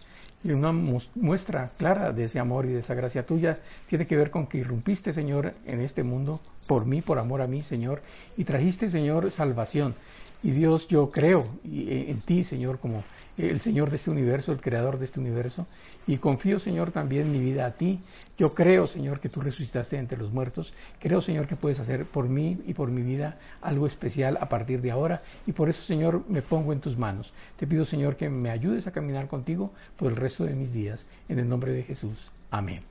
Y 0.45 0.53
una 0.53 0.73
muestra 0.73 1.71
clara 1.77 2.13
de 2.13 2.25
ese 2.25 2.39
amor 2.39 2.67
y 2.67 2.73
de 2.73 2.81
esa 2.81 2.95
gracia 2.95 3.27
tuya 3.27 3.59
tiene 3.89 4.07
que 4.07 4.17
ver 4.17 4.31
con 4.31 4.47
que 4.47 4.59
irrumpiste, 4.59 5.13
Señor, 5.13 5.55
en 5.65 5.81
este 5.81 6.03
mundo 6.03 6.41
por 6.67 6.87
mí, 6.87 7.01
por 7.03 7.19
amor 7.19 7.41
a 7.41 7.47
mí, 7.47 7.63
Señor, 7.63 8.03
y 8.37 8.45
trajiste, 8.45 8.91
Señor, 8.91 9.31
salvación. 9.31 9.95
Y 10.43 10.51
Dios, 10.51 10.87
yo 10.89 11.11
creo 11.11 11.45
eh, 11.65 12.07
en 12.09 12.21
ti, 12.21 12.45
Señor, 12.45 12.79
como 12.79 13.03
el 13.37 13.61
Señor 13.61 13.91
de 13.91 13.97
este 13.97 14.11
universo, 14.11 14.53
el 14.53 14.61
creador 14.61 14.99
de 14.99 15.07
este 15.07 15.19
universo. 15.19 15.67
Y 16.07 16.19
confío, 16.19 16.59
Señor, 16.59 16.93
también 16.93 17.33
mi 17.33 17.41
vida 17.41 17.67
a 17.67 17.73
ti. 17.73 17.99
Yo 18.39 18.55
creo, 18.55 18.87
Señor, 18.87 19.19
que 19.19 19.29
tú 19.29 19.41
resucitaste 19.41 19.97
entre 19.97 20.19
los 20.19 20.33
muertos. 20.33 20.73
Creo, 21.01 21.21
Señor, 21.21 21.47
que 21.47 21.57
puedes 21.57 21.81
hacer 21.81 22.05
por 22.05 22.29
mí 22.29 22.59
y 22.67 22.75
por 22.75 22.91
mi 22.91 23.03
vida 23.03 23.39
algo 23.61 23.87
especial 23.87 24.39
a 24.41 24.49
partir 24.49 24.83
de 24.83 24.91
ahora. 24.91 25.23
Y 25.47 25.53
por 25.53 25.69
eso, 25.69 25.83
Señor, 25.83 26.23
me 26.29 26.43
pongo 26.43 26.73
en 26.73 26.81
tus 26.81 26.97
manos. 26.97 27.33
Te 27.59 27.67
pido, 27.67 27.85
Señor, 27.85 28.17
que 28.17 28.29
me 28.29 28.51
ayudes 28.51 28.87
a 28.87 28.93
caminar 28.93 29.27
contigo 29.29 29.73
por 29.97 30.13
el 30.13 30.17
resto 30.17 30.45
de 30.45 30.55
mis 30.55 30.73
días. 30.73 31.07
En 31.29 31.39
el 31.39 31.49
nombre 31.49 31.73
de 31.73 31.83
Jesús. 31.83 32.31
Amén. 32.51 32.83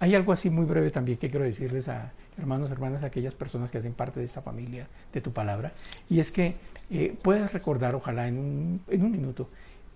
Hay 0.00 0.14
algo 0.16 0.32
así 0.32 0.50
muy 0.50 0.64
breve 0.64 0.90
también 0.90 1.16
que 1.16 1.30
quiero 1.30 1.44
decirles 1.44 1.86
a 1.88 2.12
hermanos, 2.38 2.70
hermanas, 2.70 3.04
aquellas 3.04 3.34
personas 3.34 3.70
que 3.70 3.78
hacen 3.78 3.92
parte 3.92 4.20
de 4.20 4.26
esta 4.26 4.42
familia, 4.42 4.86
de 5.12 5.20
tu 5.20 5.32
palabra, 5.32 5.72
y 6.08 6.20
es 6.20 6.32
que 6.32 6.56
eh, 6.90 7.16
puedes 7.22 7.52
recordar, 7.52 7.94
ojalá 7.94 8.28
en 8.28 8.38
un, 8.38 8.82
en 8.88 9.04
un 9.04 9.12
minuto, 9.12 9.48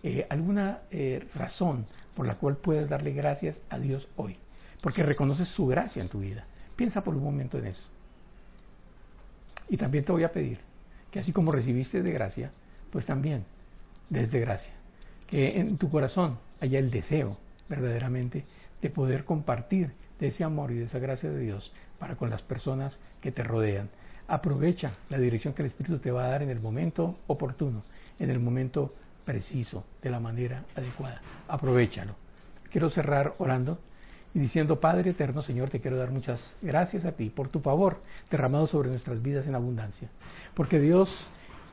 eh, 0.03 0.27
alguna 0.31 0.81
eh, 0.91 1.27
razón 1.35 1.87
por 2.15 2.27
la 2.27 2.37
cual 2.37 2.57
puedes 2.57 2.89
darle 2.89 3.13
gracias 3.13 3.61
a 3.71 3.79
Dios 3.79 4.09
hoy, 4.17 4.37
porque 4.81 5.03
reconoces 5.03 5.49
su 5.49 5.67
gracia 5.67 6.03
en 6.03 6.09
tu 6.09 6.21
vida. 6.21 6.45
Piensa 6.77 7.03
por 7.03 7.15
un 7.17 7.25
momento 7.25 7.59
en 7.59 7.67
eso. 7.67 7.85
Y 9.69 9.77
también 9.77 10.05
te 10.05 10.13
voy 10.13 10.23
a 10.23 10.33
pedir 10.33 10.59
que 11.11 11.19
así 11.19 11.33
como 11.33 11.51
recibiste 11.51 12.03
de 12.03 12.13
gracia, 12.13 12.51
pues 12.91 13.07
también 13.07 13.45
desde 14.11 14.39
gracia, 14.39 14.73
que 15.27 15.59
en 15.59 15.77
tu 15.77 15.91
corazón 15.91 16.39
haya 16.61 16.79
el 16.79 16.91
deseo 16.91 17.37
verdaderamente 17.69 18.45
de 18.81 18.91
poder 18.91 19.25
compartir 19.25 19.93
de 20.19 20.29
ese 20.29 20.45
amor 20.45 20.71
y 20.71 20.77
de 20.77 20.85
esa 20.85 20.99
gracia 20.99 21.31
de 21.31 21.41
Dios 21.41 21.73
para 21.99 22.17
con 22.17 22.31
las 22.31 22.43
personas 22.43 22.99
que 23.21 23.33
te 23.33 23.43
rodean. 23.43 23.89
Aprovecha 24.29 24.93
la 25.09 25.19
dirección 25.19 25.55
que 25.55 25.63
el 25.63 25.69
Espíritu 25.69 25.99
te 25.99 26.11
va 26.11 26.25
a 26.25 26.31
dar 26.31 26.43
en 26.43 26.51
el 26.51 26.61
momento 26.61 27.17
oportuno, 27.27 27.83
en 28.19 28.31
el 28.31 28.41
momento 28.41 28.93
preciso, 29.25 29.85
de 30.03 30.11
la 30.11 30.21
manera 30.21 30.65
adecuada. 30.75 31.21
Aprovechalo. 31.49 32.15
Quiero 32.71 32.89
cerrar 32.89 33.35
orando 33.39 33.79
y 34.35 34.39
diciendo, 34.39 34.81
Padre 34.81 35.11
eterno 35.11 35.43
Señor, 35.43 35.71
te 35.71 35.81
quiero 35.81 35.97
dar 35.97 36.11
muchas 36.11 36.57
gracias 36.61 37.05
a 37.05 37.13
ti 37.13 37.31
por 37.31 37.49
tu 37.49 37.61
favor 37.61 38.01
derramado 38.31 38.67
sobre 38.67 38.91
nuestras 38.91 39.23
vidas 39.23 39.47
en 39.47 39.55
abundancia. 39.55 40.09
Porque 40.55 40.81
Dios 40.81 41.25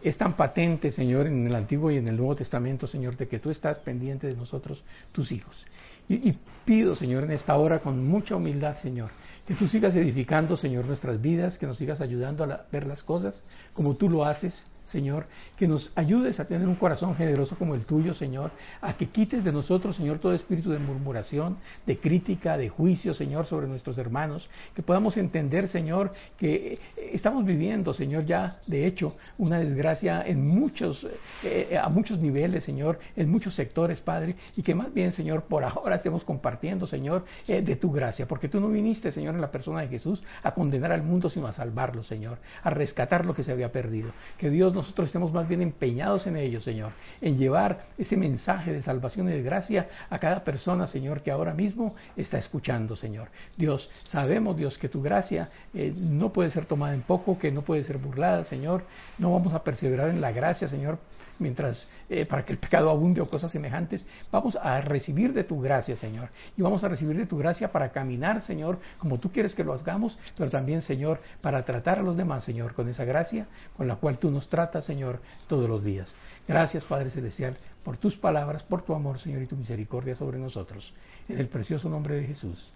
es 0.04 0.18
tan 0.18 0.34
patente, 0.34 0.92
Señor, 0.92 1.28
en 1.28 1.48
el 1.48 1.56
Antiguo 1.56 1.92
y 1.92 1.98
en 1.98 2.08
el 2.08 2.18
Nuevo 2.18 2.36
Testamento, 2.36 2.88
Señor, 2.88 3.18
de 3.18 3.28
que 3.28 3.40
tú 3.40 3.50
estás 3.50 3.80
pendiente 3.80 4.28
de 4.28 4.36
nosotros, 4.36 4.84
tus 5.12 5.32
hijos. 5.32 5.66
Y, 6.10 6.36
pido, 6.66 6.96
Señor, 6.96 7.24
en 7.24 7.32
esta 7.32 7.56
hora 7.56 7.80
con 7.80 8.06
mucha 8.06 8.36
humildad, 8.36 8.76
Señor, 8.78 9.12
que 9.48 9.54
tú 9.54 9.68
sigas 9.68 9.96
edificando, 9.96 10.58
Señor, 10.58 10.86
nuestras 10.86 11.22
vidas, 11.22 11.58
que 11.58 11.66
nos 11.66 11.78
sigas 11.78 12.02
ayudando 12.02 12.44
a 12.44 12.66
ver 12.72 12.86
las 12.86 13.04
cosas 13.04 13.42
como 13.74 13.96
tú 13.96 14.10
lo 14.10 14.26
haces, 14.26 14.66
Señor, 14.86 15.26
que 15.58 15.68
nos 15.68 15.92
ayudes 15.96 16.40
a 16.40 16.46
tener 16.46 16.68
un 16.68 16.76
corazón 16.76 17.16
generoso 17.16 17.56
como 17.56 17.76
el 17.76 17.86
tuyo, 17.86 18.14
Señor, 18.14 18.52
a 18.82 18.94
que 18.94 19.08
quites 19.08 19.44
de 19.44 19.52
nosotros, 19.52 19.96
Señor, 19.96 20.20
todo 20.20 20.34
espíritu 20.34 20.72
de 20.72 20.80
murmuración, 20.80 21.58
de 21.86 21.98
crítica, 21.98 22.58
de 22.58 22.70
juicio, 22.70 23.14
Señor, 23.14 23.46
sobre 23.46 23.68
nuestros 23.68 23.98
hermanos, 23.98 24.50
que 24.76 24.84
podamos 24.84 25.18
entender, 25.18 25.68
Señor, 25.68 26.12
que 26.38 26.74
eh, 26.74 26.80
estamos 27.12 27.46
viviendo, 27.46 27.94
Señor, 27.94 28.26
ya 28.26 28.60
de 28.68 28.86
hecho 28.86 29.16
una 29.38 29.60
desgracia 29.60 30.24
en 30.26 30.48
muchos, 30.48 31.08
eh, 31.44 31.80
a 31.82 31.90
muchos 31.90 32.20
niveles, 32.20 32.64
Señor, 32.64 33.00
en 33.16 33.30
muchos 33.30 33.54
sectores, 33.56 34.00
Padre, 34.02 34.36
y 34.56 34.62
que 34.62 34.76
más 34.76 34.94
bien, 34.94 35.12
Señor, 35.12 35.44
por 35.44 35.64
ahora 35.64 35.96
estemos 35.96 36.24
compartiendo, 36.24 36.88
Señor, 36.88 37.26
eh, 37.48 37.62
de 37.62 37.76
tu 37.76 37.92
gracia, 37.92 38.28
porque 38.28 38.50
tú 38.50 38.60
no 38.60 38.70
viniste, 38.70 39.12
Señor, 39.12 39.36
en 39.36 39.42
la 39.42 39.52
persona 39.52 39.82
de 39.82 39.88
Jesús 39.88 40.24
a 40.44 40.54
condenar 40.54 40.92
al 40.92 41.04
mundo, 41.04 41.30
sino 41.30 41.48
a 41.48 41.54
salvarlo, 41.54 42.04
Señor, 42.04 42.38
a 42.64 42.70
rescatar 42.70 43.26
lo 43.26 43.34
que 43.34 43.44
se 43.44 43.52
había 43.52 43.72
perdido. 43.72 44.12
Que 44.38 44.50
Dios 44.50 44.73
nos 44.74 44.84
nosotros 44.84 45.08
estemos 45.08 45.32
más 45.32 45.48
bien 45.48 45.62
empeñados 45.62 46.28
en 46.28 46.36
ello, 46.36 46.62
Señor, 46.62 46.92
en 47.22 47.38
llevar 47.38 47.86
ese 47.98 48.18
mensaje 48.18 48.74
de 48.74 48.82
salvación 48.82 49.30
y 49.30 49.32
de 49.32 49.42
gracia 49.42 49.88
a 50.10 50.20
cada 50.20 50.44
persona, 50.44 50.88
Señor, 50.88 51.22
que 51.22 51.32
ahora 51.32 51.54
mismo 51.54 51.96
está 52.18 52.38
escuchando, 52.38 52.96
Señor. 52.96 53.30
Dios, 53.56 53.90
sabemos, 54.04 54.58
Dios, 54.58 54.78
que 54.78 54.90
tu 54.90 55.02
gracia 55.02 55.50
eh, 55.74 55.94
no 55.98 56.34
puede 56.34 56.52
ser 56.52 56.66
tomada 56.66 56.94
en 56.94 57.02
poco, 57.02 57.40
que 57.40 57.52
no 57.52 57.62
puede 57.62 57.84
ser 57.84 57.98
burlada, 57.98 58.44
Señor. 58.44 58.84
No 59.18 59.32
vamos 59.32 59.54
a 59.54 59.64
perseverar 59.64 60.10
en 60.10 60.22
la 60.22 60.32
gracia, 60.32 60.68
Señor, 60.68 61.00
mientras 61.44 61.88
eh, 62.10 62.26
para 62.26 62.44
que 62.44 62.54
el 62.54 62.58
pecado 62.58 62.90
abunde 62.90 63.22
o 63.22 63.28
cosas 63.28 63.52
semejantes, 63.52 64.06
vamos 64.32 64.56
a 64.56 64.82
recibir 64.82 65.34
de 65.34 65.44
tu 65.44 65.62
gracia, 65.62 65.96
Señor. 65.96 66.30
Y 66.58 66.62
vamos 66.64 66.84
a 66.84 66.88
recibir 66.88 67.16
de 67.18 67.28
tu 67.28 67.38
gracia 67.38 67.72
para 67.72 67.92
caminar, 67.92 68.42
Señor, 68.42 68.80
como 68.98 69.20
tú 69.20 69.32
quieres 69.32 69.54
que 69.54 69.64
lo 69.64 69.74
hagamos, 69.74 70.18
pero 70.36 70.50
también, 70.50 70.82
Señor, 70.82 71.20
para 71.42 71.64
tratar 71.64 72.00
a 72.00 72.04
los 72.04 72.18
demás, 72.18 72.44
Señor, 72.44 72.74
con 72.74 72.90
esa 72.90 73.06
gracia 73.06 73.46
con 73.78 73.88
la 73.88 73.96
cual 73.98 74.18
tú 74.18 74.32
nos 74.32 74.50
tratas, 74.50 74.86
Señor, 74.86 75.20
todos 75.48 75.70
los 75.70 75.84
días. 75.84 76.16
Gracias, 76.48 76.84
Padre 76.86 77.10
Celestial, 77.10 77.58
por 77.84 77.98
tus 77.98 78.18
palabras, 78.18 78.64
por 78.64 78.82
tu 78.82 78.94
amor, 78.94 79.20
Señor, 79.20 79.42
y 79.42 79.48
tu 79.48 79.56
misericordia 79.56 80.16
sobre 80.16 80.40
nosotros. 80.40 80.94
En 81.30 81.40
el 81.40 81.48
precioso 81.48 81.90
nombre 81.90 82.16
de 82.16 82.26
Jesús. 82.26 82.72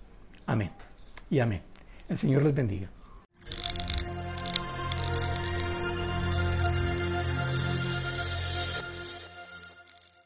Amén. 0.46 0.72
Y 1.30 1.40
amén. 1.40 1.62
El 2.10 2.18
Señor 2.18 2.44
les 2.44 2.54
bendiga. 2.54 2.90